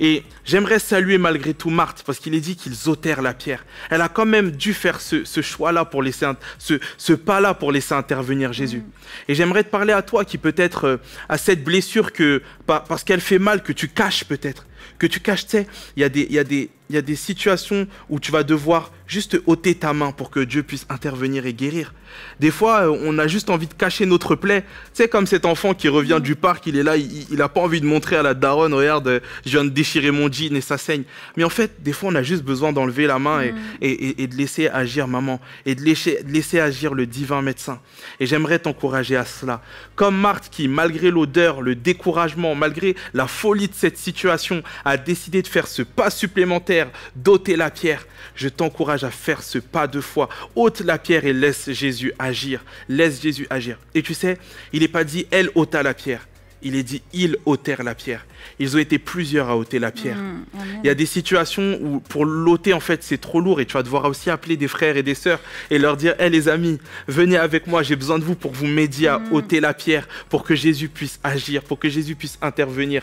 Et 0.00 0.22
j'aimerais 0.44 0.78
saluer 0.78 1.18
malgré 1.18 1.54
tout 1.54 1.70
Marthe, 1.70 2.02
parce 2.04 2.18
qu'il 2.18 2.34
est 2.34 2.40
dit 2.40 2.56
qu'ils 2.56 2.88
ôtèrent 2.88 3.22
la 3.22 3.34
pierre. 3.34 3.64
Elle 3.90 4.00
a 4.02 4.08
quand 4.08 4.26
même 4.26 4.50
dû 4.50 4.74
faire 4.74 5.00
ce, 5.00 5.24
ce 5.24 5.40
choix-là 5.42 5.84
pour 5.84 6.02
laisser, 6.02 6.26
ce, 6.58 6.74
ce 6.98 7.12
pas-là 7.12 7.54
pour 7.54 7.72
laisser 7.72 7.94
intervenir 7.94 8.52
Jésus. 8.52 8.82
Et 9.28 9.34
j'aimerais 9.34 9.64
te 9.64 9.70
parler 9.70 9.92
à 9.92 10.02
toi 10.02 10.24
qui 10.24 10.38
peut-être 10.38 10.84
euh, 10.84 10.96
a 11.28 11.38
cette 11.38 11.64
blessure 11.64 12.12
que, 12.12 12.42
pa- 12.66 12.84
parce 12.86 13.04
qu'elle 13.04 13.20
fait 13.20 13.38
mal, 13.38 13.62
que 13.62 13.72
tu 13.72 13.88
caches 13.88 14.24
peut-être. 14.24 14.66
Que 14.98 15.06
tu 15.06 15.20
caches, 15.20 15.44
tu 15.46 15.50
sais, 15.52 15.66
il 15.96 16.00
y, 16.00 16.04
a 16.04 16.08
des- 16.08 16.26
il 16.28 16.32
y, 16.32 16.38
a 16.38 16.44
des- 16.44 16.70
il 16.88 16.94
y 16.94 16.98
a 16.98 17.02
des 17.02 17.16
situations 17.16 17.86
où 18.08 18.20
tu 18.20 18.30
vas 18.30 18.44
devoir 18.44 18.92
juste 19.06 19.38
ôter 19.46 19.74
ta 19.74 19.92
main 19.92 20.12
pour 20.12 20.30
que 20.30 20.40
Dieu 20.40 20.62
puisse 20.62 20.86
intervenir 20.88 21.44
et 21.46 21.52
guérir. 21.52 21.92
Des 22.40 22.50
fois, 22.50 22.82
euh, 22.88 22.98
on 23.02 23.18
a 23.18 23.26
juste 23.26 23.50
envie 23.50 23.66
de 23.66 23.74
cacher 23.74 24.06
notre 24.06 24.36
plaie. 24.36 24.62
Tu 24.62 24.68
sais, 25.02 25.08
comme 25.08 25.26
cet 25.26 25.44
enfant 25.44 25.74
qui 25.74 25.88
revient 25.88 26.20
du 26.22 26.34
parc, 26.36 26.66
il 26.66 26.76
est 26.76 26.82
là, 26.82 26.96
il 26.96 27.26
n'a 27.36 27.48
pas 27.48 27.60
envie 27.60 27.80
de 27.80 27.86
montrer 27.86 28.16
à 28.16 28.22
la 28.22 28.34
daronne, 28.34 28.72
regarde, 28.74 29.08
euh, 29.08 29.20
je 29.44 29.50
viens 29.50 29.64
de 29.64 29.70
déchirer 29.86 30.10
mon 30.10 30.30
jean 30.30 30.56
et 30.56 30.60
ça 30.60 30.78
saigne. 30.78 31.04
Mais 31.36 31.44
en 31.44 31.48
fait, 31.48 31.82
des 31.82 31.92
fois, 31.92 32.10
on 32.10 32.14
a 32.16 32.22
juste 32.22 32.42
besoin 32.42 32.72
d'enlever 32.72 33.06
la 33.06 33.18
main 33.18 33.42
et, 33.42 33.54
et- 33.80 33.90
et- 34.08 34.22
et 34.22 34.26
de 34.26 34.34
laisser 34.36 34.68
agir 34.68 35.06
maman, 35.06 35.40
et 35.64 35.74
de 35.74 35.82
laisser, 35.82 36.22
de 36.24 36.32
laisser 36.32 36.58
agir 36.58 36.92
le 36.94 37.06
divin 37.06 37.40
médecin. 37.42 37.80
Et 38.18 38.26
j'aimerais 38.26 38.58
t'encourager 38.58 39.16
à 39.16 39.24
cela. 39.24 39.62
Comme 39.94 40.16
Marthe 40.18 40.48
qui, 40.50 40.66
malgré 40.68 41.10
l'odeur, 41.10 41.62
le 41.62 41.74
découragement, 41.76 42.54
malgré 42.54 42.96
la 43.14 43.26
folie 43.28 43.68
de 43.68 43.74
cette 43.74 43.96
situation, 43.98 44.62
a 44.84 44.96
décidé 44.96 45.42
de 45.42 45.46
faire 45.48 45.68
ce 45.68 45.82
pas 45.82 46.10
supplémentaire, 46.10 46.88
d'ôter 47.14 47.56
la 47.56 47.70
pierre, 47.70 48.06
je 48.34 48.48
t'encourage 48.48 49.04
à 49.04 49.10
faire 49.10 49.42
ce 49.42 49.58
pas 49.58 49.86
de 49.86 50.00
foi. 50.00 50.28
ôte 50.56 50.80
la 50.80 50.98
pierre 50.98 51.24
et 51.24 51.32
laisse 51.32 51.70
Jésus 51.70 52.12
agir. 52.18 52.64
Laisse 52.88 53.22
Jésus 53.22 53.46
agir. 53.50 53.78
Et 53.94 54.02
tu 54.02 54.14
sais, 54.14 54.38
il 54.72 54.80
n'est 54.80 54.88
pas 54.88 55.04
dit 55.04 55.26
elle 55.30 55.50
ôta 55.54 55.82
la 55.82 55.94
pierre. 55.94 56.26
Il 56.62 56.74
est 56.74 56.82
dit 56.82 57.02
ils 57.12 57.36
ôtèrent 57.44 57.82
la 57.82 57.94
pierre. 57.94 58.26
Ils 58.58 58.76
ont 58.76 58.78
été 58.78 58.98
plusieurs 58.98 59.48
à 59.48 59.56
ôter 59.56 59.78
la 59.78 59.90
pierre. 59.90 60.18
Amen. 60.18 60.80
Il 60.82 60.86
y 60.86 60.90
a 60.90 60.94
des 60.94 61.06
situations 61.06 61.78
où 61.80 62.00
pour 62.00 62.24
l'ôter, 62.24 62.72
en 62.72 62.80
fait, 62.80 63.02
c'est 63.02 63.20
trop 63.20 63.40
lourd 63.40 63.60
et 63.60 63.66
tu 63.66 63.74
vas 63.74 63.82
devoir 63.82 64.04
aussi 64.06 64.30
appeler 64.30 64.56
des 64.56 64.68
frères 64.68 64.96
et 64.96 65.02
des 65.02 65.14
sœurs 65.14 65.40
et 65.70 65.78
leur 65.78 65.96
dire 65.96 66.14
Hé 66.18 66.30
les 66.30 66.48
amis, 66.48 66.78
venez 67.06 67.36
avec 67.36 67.66
moi, 67.66 67.82
j'ai 67.82 67.96
besoin 67.96 68.18
de 68.18 68.24
vous 68.24 68.34
pour 68.34 68.52
vous 68.52 68.66
m'aider 68.66 69.06
à 69.06 69.20
ôter 69.32 69.60
la 69.60 69.74
pierre, 69.74 70.08
pour 70.28 70.44
que 70.44 70.54
Jésus 70.54 70.88
puisse 70.88 71.20
agir, 71.22 71.62
pour 71.62 71.78
que 71.78 71.88
Jésus 71.88 72.14
puisse 72.14 72.38
intervenir. 72.42 73.02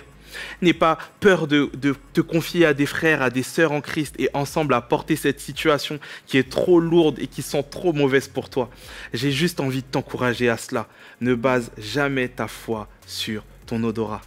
N'aie 0.62 0.74
pas 0.74 0.98
peur 1.20 1.48
de, 1.48 1.70
te 2.14 2.22
confier 2.22 2.66
à 2.66 2.74
des 2.74 2.86
frères, 2.86 3.22
à 3.22 3.30
des 3.30 3.44
sœurs 3.44 3.72
en 3.72 3.82
Christ 3.82 4.16
et 4.20 4.30
ensemble 4.34 4.74
à 4.74 4.82
porter 4.82 5.16
cette 5.16 5.40
situation 5.40 6.00
qui 6.26 6.38
est 6.38 6.50
trop 6.50 6.80
lourde 6.80 7.20
et 7.20 7.28
qui 7.28 7.42
sent 7.42 7.66
trop 7.70 7.94
mauvaise 7.94 8.28
pour 8.28 8.50
toi. 8.50 8.70
J'ai 9.14 9.32
juste 9.32 9.60
envie 9.60 9.82
de 9.82 9.88
t'encourager 9.88 10.50
à 10.50 10.58
cela. 10.58 10.88
Ne 11.22 11.36
base 11.36 11.72
jamais 11.78 12.28
ta 12.28 12.48
foi 12.48 12.88
sur 13.06 13.44
ton 13.66 13.84
odorat. 13.84 14.22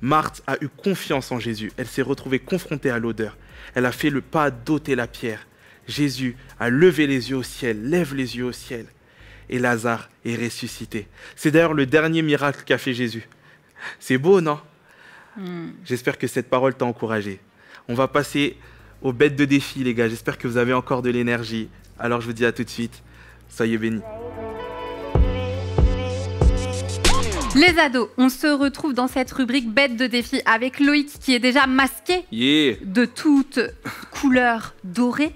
Marthe 0.00 0.42
a 0.46 0.56
eu 0.62 0.68
confiance 0.68 1.30
en 1.30 1.38
Jésus. 1.38 1.72
Elle 1.76 1.86
s'est 1.86 2.02
retrouvée 2.02 2.38
confrontée 2.38 2.90
à 2.90 2.98
l'odeur. 2.98 3.36
Elle 3.74 3.86
a 3.86 3.92
fait 3.92 4.10
le 4.10 4.20
pas 4.20 4.50
d'ôter 4.50 4.94
la 4.94 5.06
pierre. 5.06 5.46
Jésus 5.86 6.36
a 6.58 6.70
levé 6.70 7.06
les 7.06 7.30
yeux 7.30 7.36
au 7.36 7.42
ciel, 7.42 7.88
lève 7.88 8.14
les 8.14 8.36
yeux 8.36 8.44
au 8.44 8.52
ciel. 8.52 8.86
Et 9.48 9.58
Lazare 9.58 10.08
est 10.24 10.36
ressuscité. 10.36 11.08
C'est 11.34 11.50
d'ailleurs 11.50 11.74
le 11.74 11.86
dernier 11.86 12.22
miracle 12.22 12.62
qu'a 12.64 12.78
fait 12.78 12.94
Jésus. 12.94 13.28
C'est 13.98 14.18
beau, 14.18 14.40
non? 14.40 14.60
Hmm. 15.40 15.70
J'espère 15.86 16.18
que 16.18 16.26
cette 16.26 16.50
parole 16.50 16.74
t'a 16.74 16.84
encouragé. 16.84 17.40
On 17.88 17.94
va 17.94 18.08
passer 18.08 18.58
aux 19.00 19.14
bêtes 19.14 19.36
de 19.36 19.46
défi, 19.46 19.82
les 19.82 19.94
gars. 19.94 20.06
J'espère 20.06 20.36
que 20.36 20.46
vous 20.46 20.58
avez 20.58 20.74
encore 20.74 21.00
de 21.00 21.08
l'énergie. 21.08 21.68
Alors 21.98 22.20
je 22.20 22.26
vous 22.26 22.34
dis 22.34 22.44
à 22.44 22.52
tout 22.52 22.62
de 22.62 22.68
suite. 22.68 23.02
Soyez 23.48 23.78
bénis. 23.78 24.02
Les 27.56 27.78
ados, 27.78 28.10
on 28.18 28.28
se 28.28 28.46
retrouve 28.46 28.92
dans 28.92 29.08
cette 29.08 29.32
rubrique 29.32 29.68
bête 29.68 29.96
de 29.96 30.06
défi 30.06 30.42
avec 30.44 30.78
Loïc 30.78 31.08
qui 31.18 31.34
est 31.34 31.40
déjà 31.40 31.66
masqué 31.66 32.24
Yeah 32.30 32.76
de 32.84 33.06
toutes 33.06 33.60
couleurs 34.10 34.74
dorées. 34.84 35.34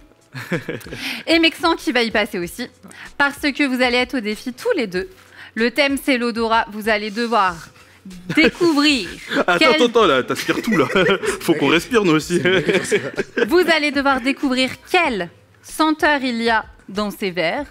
Et 1.26 1.38
Mexan 1.38 1.76
qui 1.76 1.92
va 1.92 2.02
y 2.02 2.10
passer 2.10 2.38
aussi. 2.38 2.68
Parce 3.16 3.40
que 3.40 3.66
vous 3.66 3.82
allez 3.82 3.96
être 3.96 4.18
au 4.18 4.20
défi 4.20 4.52
tous 4.52 4.70
les 4.76 4.86
deux. 4.86 5.08
Le 5.54 5.70
thème 5.70 5.96
c'est 6.02 6.18
l'odorat. 6.18 6.66
Vous 6.70 6.90
allez 6.90 7.10
devoir 7.10 7.56
découvrir. 8.36 9.08
Attends, 9.32 9.56
quel- 9.58 9.68
attends, 9.74 9.84
attends, 9.86 10.06
là, 10.06 10.22
t'aspires 10.22 10.60
tout 10.62 10.76
là. 10.76 10.86
Faut 11.40 11.54
qu'on 11.54 11.68
respire 11.68 12.04
nous 12.04 12.12
aussi. 12.12 12.38
Vous 13.48 13.62
allez 13.74 13.90
devoir 13.90 14.20
découvrir 14.20 14.70
quelle 14.90 15.30
senteur 15.62 16.20
il 16.22 16.42
y 16.42 16.50
a 16.50 16.64
dans 16.88 17.10
ces 17.10 17.30
verres 17.30 17.66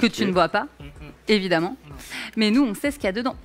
que 0.00 0.06
tu 0.06 0.24
ne 0.24 0.32
bois 0.32 0.48
pas, 0.48 0.66
évidemment. 1.28 1.76
Mais 2.36 2.50
nous, 2.50 2.64
on 2.64 2.74
sait 2.74 2.90
ce 2.90 2.96
qu'il 2.96 3.04
y 3.04 3.08
a 3.08 3.12
dedans. 3.12 3.36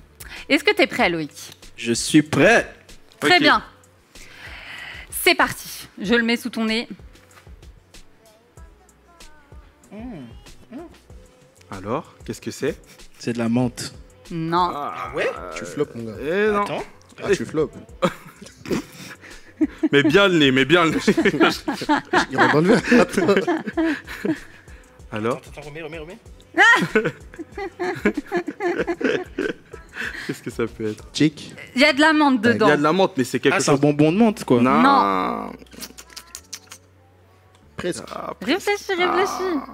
Est-ce 0.48 0.64
que 0.64 0.74
tu 0.74 0.82
es 0.82 0.86
prêt, 0.86 1.10
Loïc? 1.10 1.30
Je 1.76 1.92
suis 1.92 2.22
prêt. 2.22 2.72
Très 3.20 3.38
bien. 3.38 3.62
C'est 5.10 5.34
parti. 5.34 5.88
Je 6.00 6.14
le 6.14 6.22
mets 6.22 6.36
sous 6.36 6.48
ton 6.50 6.64
nez. 6.64 6.88
Alors, 11.70 12.14
qu'est-ce 12.24 12.40
que 12.40 12.50
c'est? 12.50 12.80
C'est 13.18 13.34
de 13.34 13.38
la 13.38 13.48
menthe. 13.48 13.92
Non. 14.30 14.70
Ah 14.74 15.10
ouais 15.14 15.30
Tu 15.56 15.64
floppes, 15.64 15.94
mon 15.94 16.04
gars. 16.04 16.16
Eh 16.22 16.50
non. 16.50 16.62
Attends. 16.62 16.84
Ah, 17.22 17.30
tu 17.34 17.44
floppes. 17.44 17.74
Mais 19.92 20.02
bien 20.02 20.26
le 20.28 20.38
nez, 20.38 20.50
mais 20.52 20.64
bien 20.64 20.84
le 20.86 20.92
nez. 20.92 21.00
Il 22.30 22.38
rentre 22.38 22.54
dans 22.54 22.60
le 22.62 22.74
verre. 22.74 23.00
Attends. 23.02 23.26
Alors, 25.12 25.36
Attends, 25.36 25.60
remets, 25.68 25.82
remets, 25.82 25.98
remets. 25.98 26.18
qu'est-ce 30.26 30.42
que 30.42 30.50
ça 30.50 30.66
peut 30.66 30.86
être? 30.88 31.04
Chick. 31.12 31.54
Il 31.74 31.82
y 31.82 31.84
a 31.84 31.92
de 31.92 32.00
la 32.00 32.12
menthe 32.14 32.40
Il 32.44 32.50
y 32.50 32.54
dedans. 32.54 32.68
a 32.68 32.76
de 32.76 32.82
la 32.82 32.92
menthe, 32.92 33.12
mais 33.16 33.24
c'est 33.24 33.38
quelque 33.40 33.54
Ah, 33.56 33.60
c'est 33.60 33.70
un 33.70 33.74
chose. 33.74 33.80
bonbon 33.82 34.12
de 34.12 34.16
menthe, 34.18 34.44
quoi. 34.44 34.60
Non. 34.62 34.80
Non. 34.82 35.52
Presque. 37.76 38.04
Ah, 38.10 38.32
Réfléchis, 38.40 38.94
réfléchis. 38.94 39.42
Alors 39.42 39.66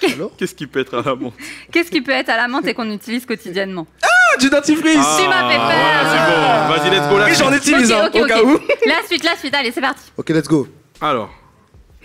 Qu'est-ce 0.38 0.54
qui 0.54 0.66
peut 0.66 0.80
être 0.80 0.94
à 0.98 1.02
la 1.02 1.14
menthe 1.14 1.34
Qu'est-ce 1.72 1.90
qui 1.90 2.00
peut 2.00 2.12
être 2.12 2.28
à 2.30 2.36
la 2.36 2.48
menthe 2.48 2.66
et 2.66 2.74
qu'on 2.74 2.90
utilise 2.90 3.26
quotidiennement 3.26 3.86
Ah, 4.02 4.38
du 4.38 4.48
dentifrice 4.50 4.92
Tu 5.18 5.28
m'as 5.28 5.48
fait 5.50 5.56
peur. 5.56 5.70
Voilà, 5.70 6.10
c'est 6.10 6.88
bon. 6.88 6.90
Vas-y, 6.90 6.90
let's 6.90 7.08
go 7.08 7.18
là. 7.18 7.32
J'en 7.34 7.52
utilise 7.52 7.92
un, 7.92 8.06
ok, 8.06 8.14
au 8.16 8.26
cas 8.26 8.42
où. 8.42 8.58
La 8.86 9.06
suite, 9.06 9.24
la 9.24 9.36
suite. 9.36 9.54
Allez, 9.54 9.72
c'est 9.72 9.80
parti. 9.80 10.02
Ok, 10.16 10.28
let's 10.30 10.48
go. 10.48 10.68
Alors, 11.00 11.30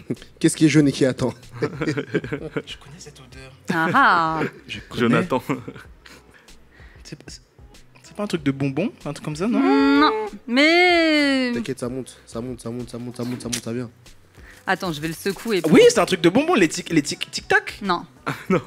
Qu'est-ce 0.40 0.56
qui 0.56 0.66
est 0.66 0.70
jaune 0.70 0.88
et 0.88 0.92
qui 0.92 1.06
attend 1.06 1.34
Je 1.62 1.66
connais 2.78 3.00
cette 3.00 3.20
odeur. 3.20 3.52
Ah, 3.74 3.88
ah. 3.94 4.40
Je 4.68 4.80
connais. 4.88 5.00
Jonathan. 5.02 5.42
C'est 7.04 7.18
pas- 7.18 7.32
c'est 8.04 8.16
pas 8.16 8.24
un 8.24 8.28
truc 8.28 8.44
de 8.44 8.52
bonbon 8.52 8.92
Un 9.06 9.14
truc 9.14 9.26
comme 9.26 9.36
ça, 9.36 9.48
non? 9.48 9.60
Non, 9.60 10.12
mais... 10.48 11.52
T'inquiète, 11.54 11.80
ça 11.80 11.90
monte. 11.90 12.18
Ça 12.26 12.40
monte, 12.40 12.62
ça 12.62 12.70
monte, 12.70 12.90
ça 12.90 12.98
monte, 12.98 13.18
ça 13.18 13.24
monte, 13.24 13.42
ça 13.42 13.48
monte, 13.50 13.64
ça 13.64 13.74
vient. 13.74 13.90
Attends, 14.68 14.92
je 14.92 15.00
vais 15.02 15.08
le 15.10 15.14
secouer. 15.14 15.62
Oui, 15.70 15.82
c'est 15.90 16.00
un 16.00 16.06
truc 16.06 16.22
de 16.22 16.30
bonbon, 16.30 16.56
les 16.56 16.68
tic- 16.68 16.90
les 16.90 17.02
tic- 17.02 17.30
tic-tac. 17.32 17.80
Non. 17.82 18.06
Non. 18.50 18.62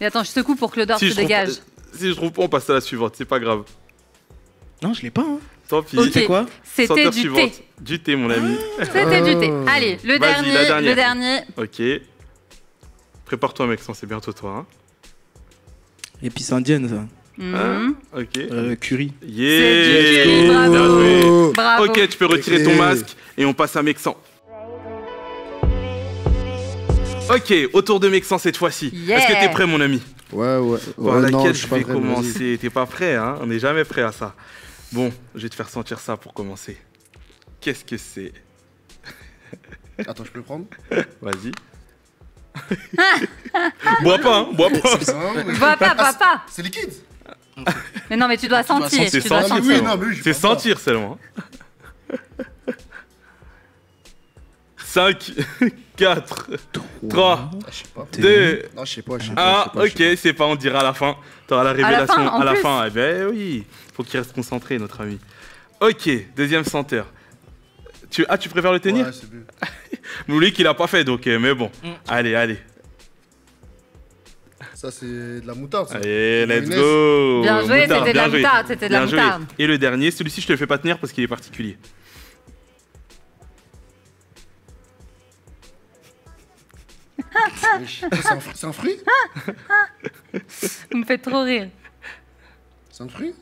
Mais 0.00 0.06
attends, 0.06 0.22
je 0.22 0.28
secoue 0.30 0.54
pour 0.56 0.70
que 0.70 0.80
l'odeur 0.80 0.98
Si 0.98 1.06
se 1.08 1.14
trouve 1.14 1.24
dégage. 1.24 1.50
si 1.94 2.08
je 2.08 2.14
trouve 2.14 2.30
pas, 2.32 2.42
on 2.42 2.48
passe 2.48 2.68
à 2.70 2.74
la 2.74 2.80
suivante. 2.80 3.14
C'est 3.16 3.24
pas 3.24 3.38
grave. 3.40 3.64
Non, 4.82 4.94
je 4.94 5.02
l'ai 5.02 5.10
pas. 5.10 5.22
Hein. 5.22 5.38
Tant 5.68 5.82
pis. 5.82 5.98
Ok. 5.98 6.08
C'est 6.12 6.24
quoi 6.26 6.46
C'était 6.62 7.10
du 7.10 7.18
suivante. 7.20 7.52
thé. 7.52 7.64
Du 7.80 8.00
thé, 8.00 8.14
mon 8.16 8.30
ami. 8.30 8.56
C'était 8.78 9.22
du 9.22 9.38
thé. 9.40 9.50
Ah. 9.66 9.72
Allez, 9.74 9.98
le 10.04 10.18
dernier, 10.18 10.52
le 10.88 10.94
dernier. 10.94 11.38
Ok. 11.56 11.82
Prépare-toi, 13.24 13.66
mec, 13.66 13.80
c'est 13.94 14.06
bientôt 14.06 14.32
toi. 14.32 14.66
Épice 16.22 16.52
indienne, 16.52 16.88
ça. 16.88 17.42
Hein 17.42 17.94
Ok. 18.16 18.36
Euh, 18.38 18.76
curry. 18.76 19.12
Yeah 19.22 19.58
C'est 19.58 20.24
du 20.24 20.30
curry, 20.30 20.48
bravo. 20.48 21.02
Oh 21.48 21.52
Bravo. 21.54 21.84
Ok, 21.86 22.08
tu 22.08 22.18
peux 22.18 22.26
retirer 22.26 22.62
ton 22.62 22.76
masque 22.76 23.16
et 23.36 23.44
on 23.44 23.54
passe 23.54 23.74
à 23.76 23.82
Mexan. 23.82 24.16
Ok, 27.30 27.54
autour 27.72 28.00
de 28.00 28.08
Mexan 28.08 28.38
cette 28.38 28.56
fois-ci. 28.56 28.90
Yeah. 28.92 29.18
Est-ce 29.18 29.26
que 29.28 29.40
t'es 29.40 29.48
prêt, 29.50 29.66
mon 29.66 29.80
ami 29.80 30.02
Ouais, 30.32 30.56
ouais. 30.58 30.78
Par 30.96 31.04
Ouais, 31.04 31.30
non, 31.30 31.38
laquelle 31.38 31.54
je 31.54 31.62
je 31.62 31.66
vais 31.68 31.80
prêt, 31.82 31.92
commencer. 31.94 32.58
T'es 32.60 32.70
pas 32.70 32.86
prêt, 32.86 33.14
hein? 33.16 33.36
On 33.40 33.46
n'est 33.46 33.58
jamais 33.58 33.84
prêt 33.84 34.02
à 34.02 34.12
ça. 34.12 34.34
Bon, 34.92 35.12
je 35.34 35.42
vais 35.42 35.48
te 35.48 35.54
faire 35.54 35.68
sentir 35.68 35.98
ça 36.00 36.16
pour 36.16 36.34
commencer. 36.34 36.76
Qu'est-ce 37.60 37.84
que 37.84 37.96
c'est? 37.96 38.32
Attends, 40.06 40.24
je 40.24 40.30
peux 40.30 40.38
le 40.40 40.44
prendre? 40.44 40.66
Vas-y. 41.20 41.52
bois 44.02 44.18
pas, 44.18 44.38
hein 44.40 44.48
Bois 44.52 44.68
pas. 44.70 44.96
Bois 45.58 45.76
pas, 45.76 45.94
bois 45.94 46.12
pas. 46.12 46.42
C'est 46.48 46.62
liquide? 46.62 46.92
Mais 48.10 48.16
non, 48.16 48.28
mais 48.28 48.36
tu 48.36 48.48
dois 48.48 48.62
sentir. 48.62 49.08
C'est 49.10 49.20
sentir 49.20 49.62
oui, 49.62 50.34
sentir. 50.34 50.78
seulement. 50.78 51.18
5, 54.92 55.32
4, 55.96 56.50
3, 57.08 57.50
Ah, 57.50 57.66
je 57.70 57.74
sais 57.76 57.84
pas. 57.94 58.06
2, 58.18 58.62
Non, 58.76 58.84
je 58.84 58.92
sais 58.92 59.00
pas, 59.00 59.18
je 59.18 59.28
sais 59.28 59.34
pas. 59.34 59.72
Ah, 59.74 59.82
ok, 59.82 60.02
c'est 60.18 60.34
pas, 60.34 60.44
on 60.44 60.54
dira 60.54 60.80
à 60.80 60.82
la 60.82 60.92
fin. 60.92 61.16
T'auras 61.46 61.64
la 61.64 61.72
la 61.72 61.86
révélation 61.88 62.14
fin, 62.14 62.26
en 62.28 62.40
à 62.40 62.44
la 62.44 62.54
fin. 62.56 62.84
Eh 62.86 62.90
ben 62.90 63.28
oui, 63.30 63.64
faut 63.94 64.02
qu'il 64.02 64.20
reste 64.20 64.34
concentré, 64.34 64.78
notre 64.78 65.00
ami. 65.00 65.18
Ok, 65.80 66.10
deuxième 66.36 66.64
senteur. 66.64 67.06
Tu, 68.10 68.26
ah, 68.28 68.36
tu 68.36 68.50
préfères 68.50 68.72
le 68.74 68.80
tenir? 68.80 69.06
Ouais, 69.06 69.12
c'est 69.12 69.32
mieux. 69.32 69.46
Moulik, 70.28 70.58
il 70.58 70.66
a 70.66 70.74
pas 70.74 70.86
fait, 70.86 71.04
donc, 71.04 71.26
euh, 71.26 71.38
mais 71.38 71.54
bon. 71.54 71.70
Mm. 71.82 71.88
Allez, 72.08 72.34
allez. 72.34 72.58
Ça, 74.74 74.90
c'est 74.90 75.06
de 75.06 75.46
la 75.46 75.54
moutarde. 75.54 75.88
ça. 75.88 75.94
Allez, 75.96 76.44
let's 76.44 76.68
go. 76.68 77.40
Bien 77.42 77.64
joué, 77.64 77.80
Moutarde, 77.86 78.04
c'était 78.04 78.12
de 78.12 78.16
la 78.18 78.28
moutarde, 78.28 78.66
c'était 78.68 78.88
de 78.88 78.92
la 78.92 78.98
Bien 78.98 79.08
joué. 79.08 79.20
moutarde. 79.22 79.44
Et 79.58 79.66
le 79.66 79.78
dernier, 79.78 80.10
celui-ci, 80.10 80.42
je 80.42 80.46
te 80.48 80.52
le 80.52 80.58
fais 80.58 80.66
pas 80.66 80.76
tenir 80.76 80.98
parce 80.98 81.14
qu'il 81.14 81.24
est 81.24 81.28
particulier. 81.28 81.78
C'est 88.52 88.64
un, 88.64 88.68
un 88.68 88.72
fruit? 88.72 88.96
Vous 90.90 90.98
me 90.98 91.04
faites 91.04 91.22
trop 91.22 91.42
rire. 91.42 91.68
C'est 92.90 93.02
un 93.04 93.08
fruit? 93.08 93.34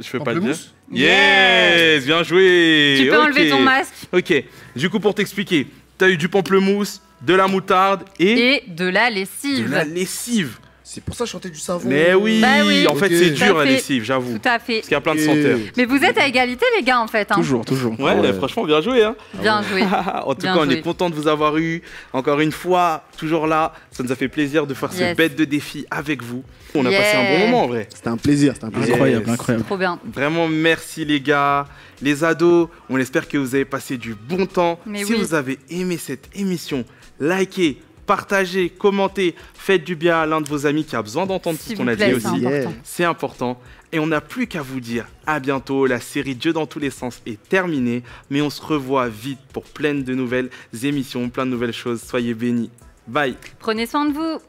Je 0.00 0.10
peux 0.10 0.20
pas 0.20 0.32
le 0.32 0.40
dire. 0.40 0.56
Yes, 0.92 2.04
bien 2.06 2.22
joué. 2.22 2.96
Tu 3.00 3.08
peux 3.08 3.20
enlever 3.20 3.50
ton 3.50 3.60
masque 3.60 3.94
Ok, 4.12 4.32
du 4.76 4.88
coup, 4.90 5.00
pour 5.00 5.14
t'expliquer, 5.14 5.66
t'as 5.98 6.08
eu 6.08 6.16
du 6.16 6.28
pamplemousse, 6.28 7.00
de 7.20 7.34
la 7.34 7.46
moutarde 7.46 8.04
et, 8.18 8.56
et 8.56 8.64
de 8.66 8.86
la 8.86 9.10
de 9.10 9.14
lessive. 9.16 9.70
la 9.70 9.84
lessive. 9.84 10.58
C'est 10.86 11.02
pour 11.02 11.14
ça 11.14 11.24
que 11.24 11.28
je 11.28 11.32
chantais 11.32 11.48
du 11.48 11.58
savon. 11.58 11.88
Mais 11.88 12.12
oui, 12.12 12.42
Bah 12.42 12.62
oui. 12.66 12.86
en 12.86 12.94
fait, 12.94 13.08
c'est 13.08 13.30
dur 13.30 13.58
à 13.58 13.64
la 13.64 13.70
lessive, 13.70 14.04
j'avoue. 14.04 14.38
Tout 14.38 14.46
à 14.48 14.58
fait. 14.58 14.74
Parce 14.74 14.82
qu'il 14.88 14.92
y 14.92 14.96
a 14.96 15.00
plein 15.00 15.14
de 15.14 15.20
senteurs. 15.20 15.58
Mais 15.78 15.86
vous 15.86 15.96
êtes 15.96 16.18
à 16.18 16.26
égalité, 16.28 16.66
les 16.76 16.84
gars, 16.84 17.00
en 17.00 17.06
fait. 17.06 17.32
hein. 17.32 17.36
Toujours, 17.36 17.64
toujours. 17.64 17.98
Ouais, 17.98 18.12
Ouais. 18.20 18.32
franchement, 18.34 18.64
bien 18.66 18.82
joué. 18.82 19.02
Hein. 19.02 19.16
Bien 19.40 19.62
joué. 19.62 19.82
en 20.24 20.34
tout 20.34 20.42
Bien 20.42 20.54
cas, 20.54 20.60
on 20.60 20.68
est 20.68 20.82
content 20.82 21.08
de 21.08 21.14
vous 21.14 21.26
avoir 21.26 21.56
eu. 21.56 21.80
Encore 22.12 22.38
une 22.40 22.52
fois, 22.52 23.02
toujours 23.16 23.46
là. 23.46 23.72
Ça 23.92 24.02
nous 24.02 24.12
a 24.12 24.14
fait 24.14 24.28
plaisir 24.28 24.66
de 24.66 24.74
faire 24.74 24.92
ce 24.92 24.98
Yes. 25.00 25.16
bête 25.16 25.36
de 25.36 25.46
défi 25.46 25.86
avec 25.90 26.22
vous. 26.22 26.44
On 26.74 26.84
a 26.84 26.90
Yeah. 26.90 27.00
passé 27.00 27.16
un 27.16 27.30
bon 27.38 27.44
moment 27.46 27.64
en 27.64 27.68
vrai. 27.68 27.88
C'était 27.94 28.08
un 28.08 28.16
plaisir, 28.18 28.52
c'était 28.52 28.66
un 28.66 28.70
plaisir. 28.70 28.94
Incroyable, 28.94 29.24
Yes. 29.24 29.32
incroyable. 29.34 29.64
Trop 29.64 29.78
bien. 29.78 29.98
Vraiment, 30.12 30.48
merci 30.48 31.06
les 31.06 31.20
gars. 31.22 31.66
Les 32.02 32.24
ados, 32.24 32.68
on 32.90 32.98
espère 32.98 33.26
que 33.26 33.38
vous 33.38 33.54
avez 33.54 33.64
passé 33.64 33.96
du 33.96 34.14
bon 34.14 34.44
temps. 34.44 34.78
Mais 34.84 35.02
si 35.04 35.14
oui. 35.14 35.18
vous 35.20 35.32
avez 35.32 35.58
aimé 35.70 35.96
cette 35.96 36.28
émission, 36.34 36.84
likez, 37.20 37.80
partagez, 38.06 38.70
commentez, 38.70 39.34
faites 39.54 39.84
du 39.84 39.96
bien 39.96 40.20
à 40.20 40.26
l'un 40.26 40.40
de 40.40 40.48
vos 40.48 40.66
amis 40.66 40.84
qui 40.84 40.96
a 40.96 41.02
besoin 41.02 41.26
d'entendre 41.26 41.58
tout 41.58 41.70
ce 41.70 41.74
qu'on 41.74 41.88
a 41.88 41.96
dit 41.96 42.14
aussi. 42.14 42.44
C'est 42.82 43.04
important. 43.04 43.58
Et 43.92 44.00
on 44.00 44.08
n'a 44.08 44.20
plus 44.20 44.48
qu'à 44.48 44.60
vous 44.62 44.80
dire 44.80 45.06
à 45.26 45.38
bientôt. 45.38 45.86
La 45.86 46.00
série 46.00 46.34
Dieu 46.34 46.52
dans 46.52 46.66
tous 46.66 46.80
les 46.80 46.90
sens 46.90 47.22
est 47.26 47.40
terminée. 47.48 48.02
Mais 48.28 48.40
on 48.40 48.50
se 48.50 48.60
revoit 48.60 49.08
vite 49.08 49.38
pour 49.52 49.62
plein 49.62 49.94
de 49.94 50.14
nouvelles 50.14 50.50
émissions, 50.82 51.28
plein 51.28 51.46
de 51.46 51.52
nouvelles 51.52 51.72
choses. 51.72 52.02
Soyez 52.02 52.34
bénis. 52.34 52.70
Bye. 53.06 53.36
Prenez 53.60 53.86
soin 53.86 54.06
de 54.06 54.12
vous. 54.12 54.40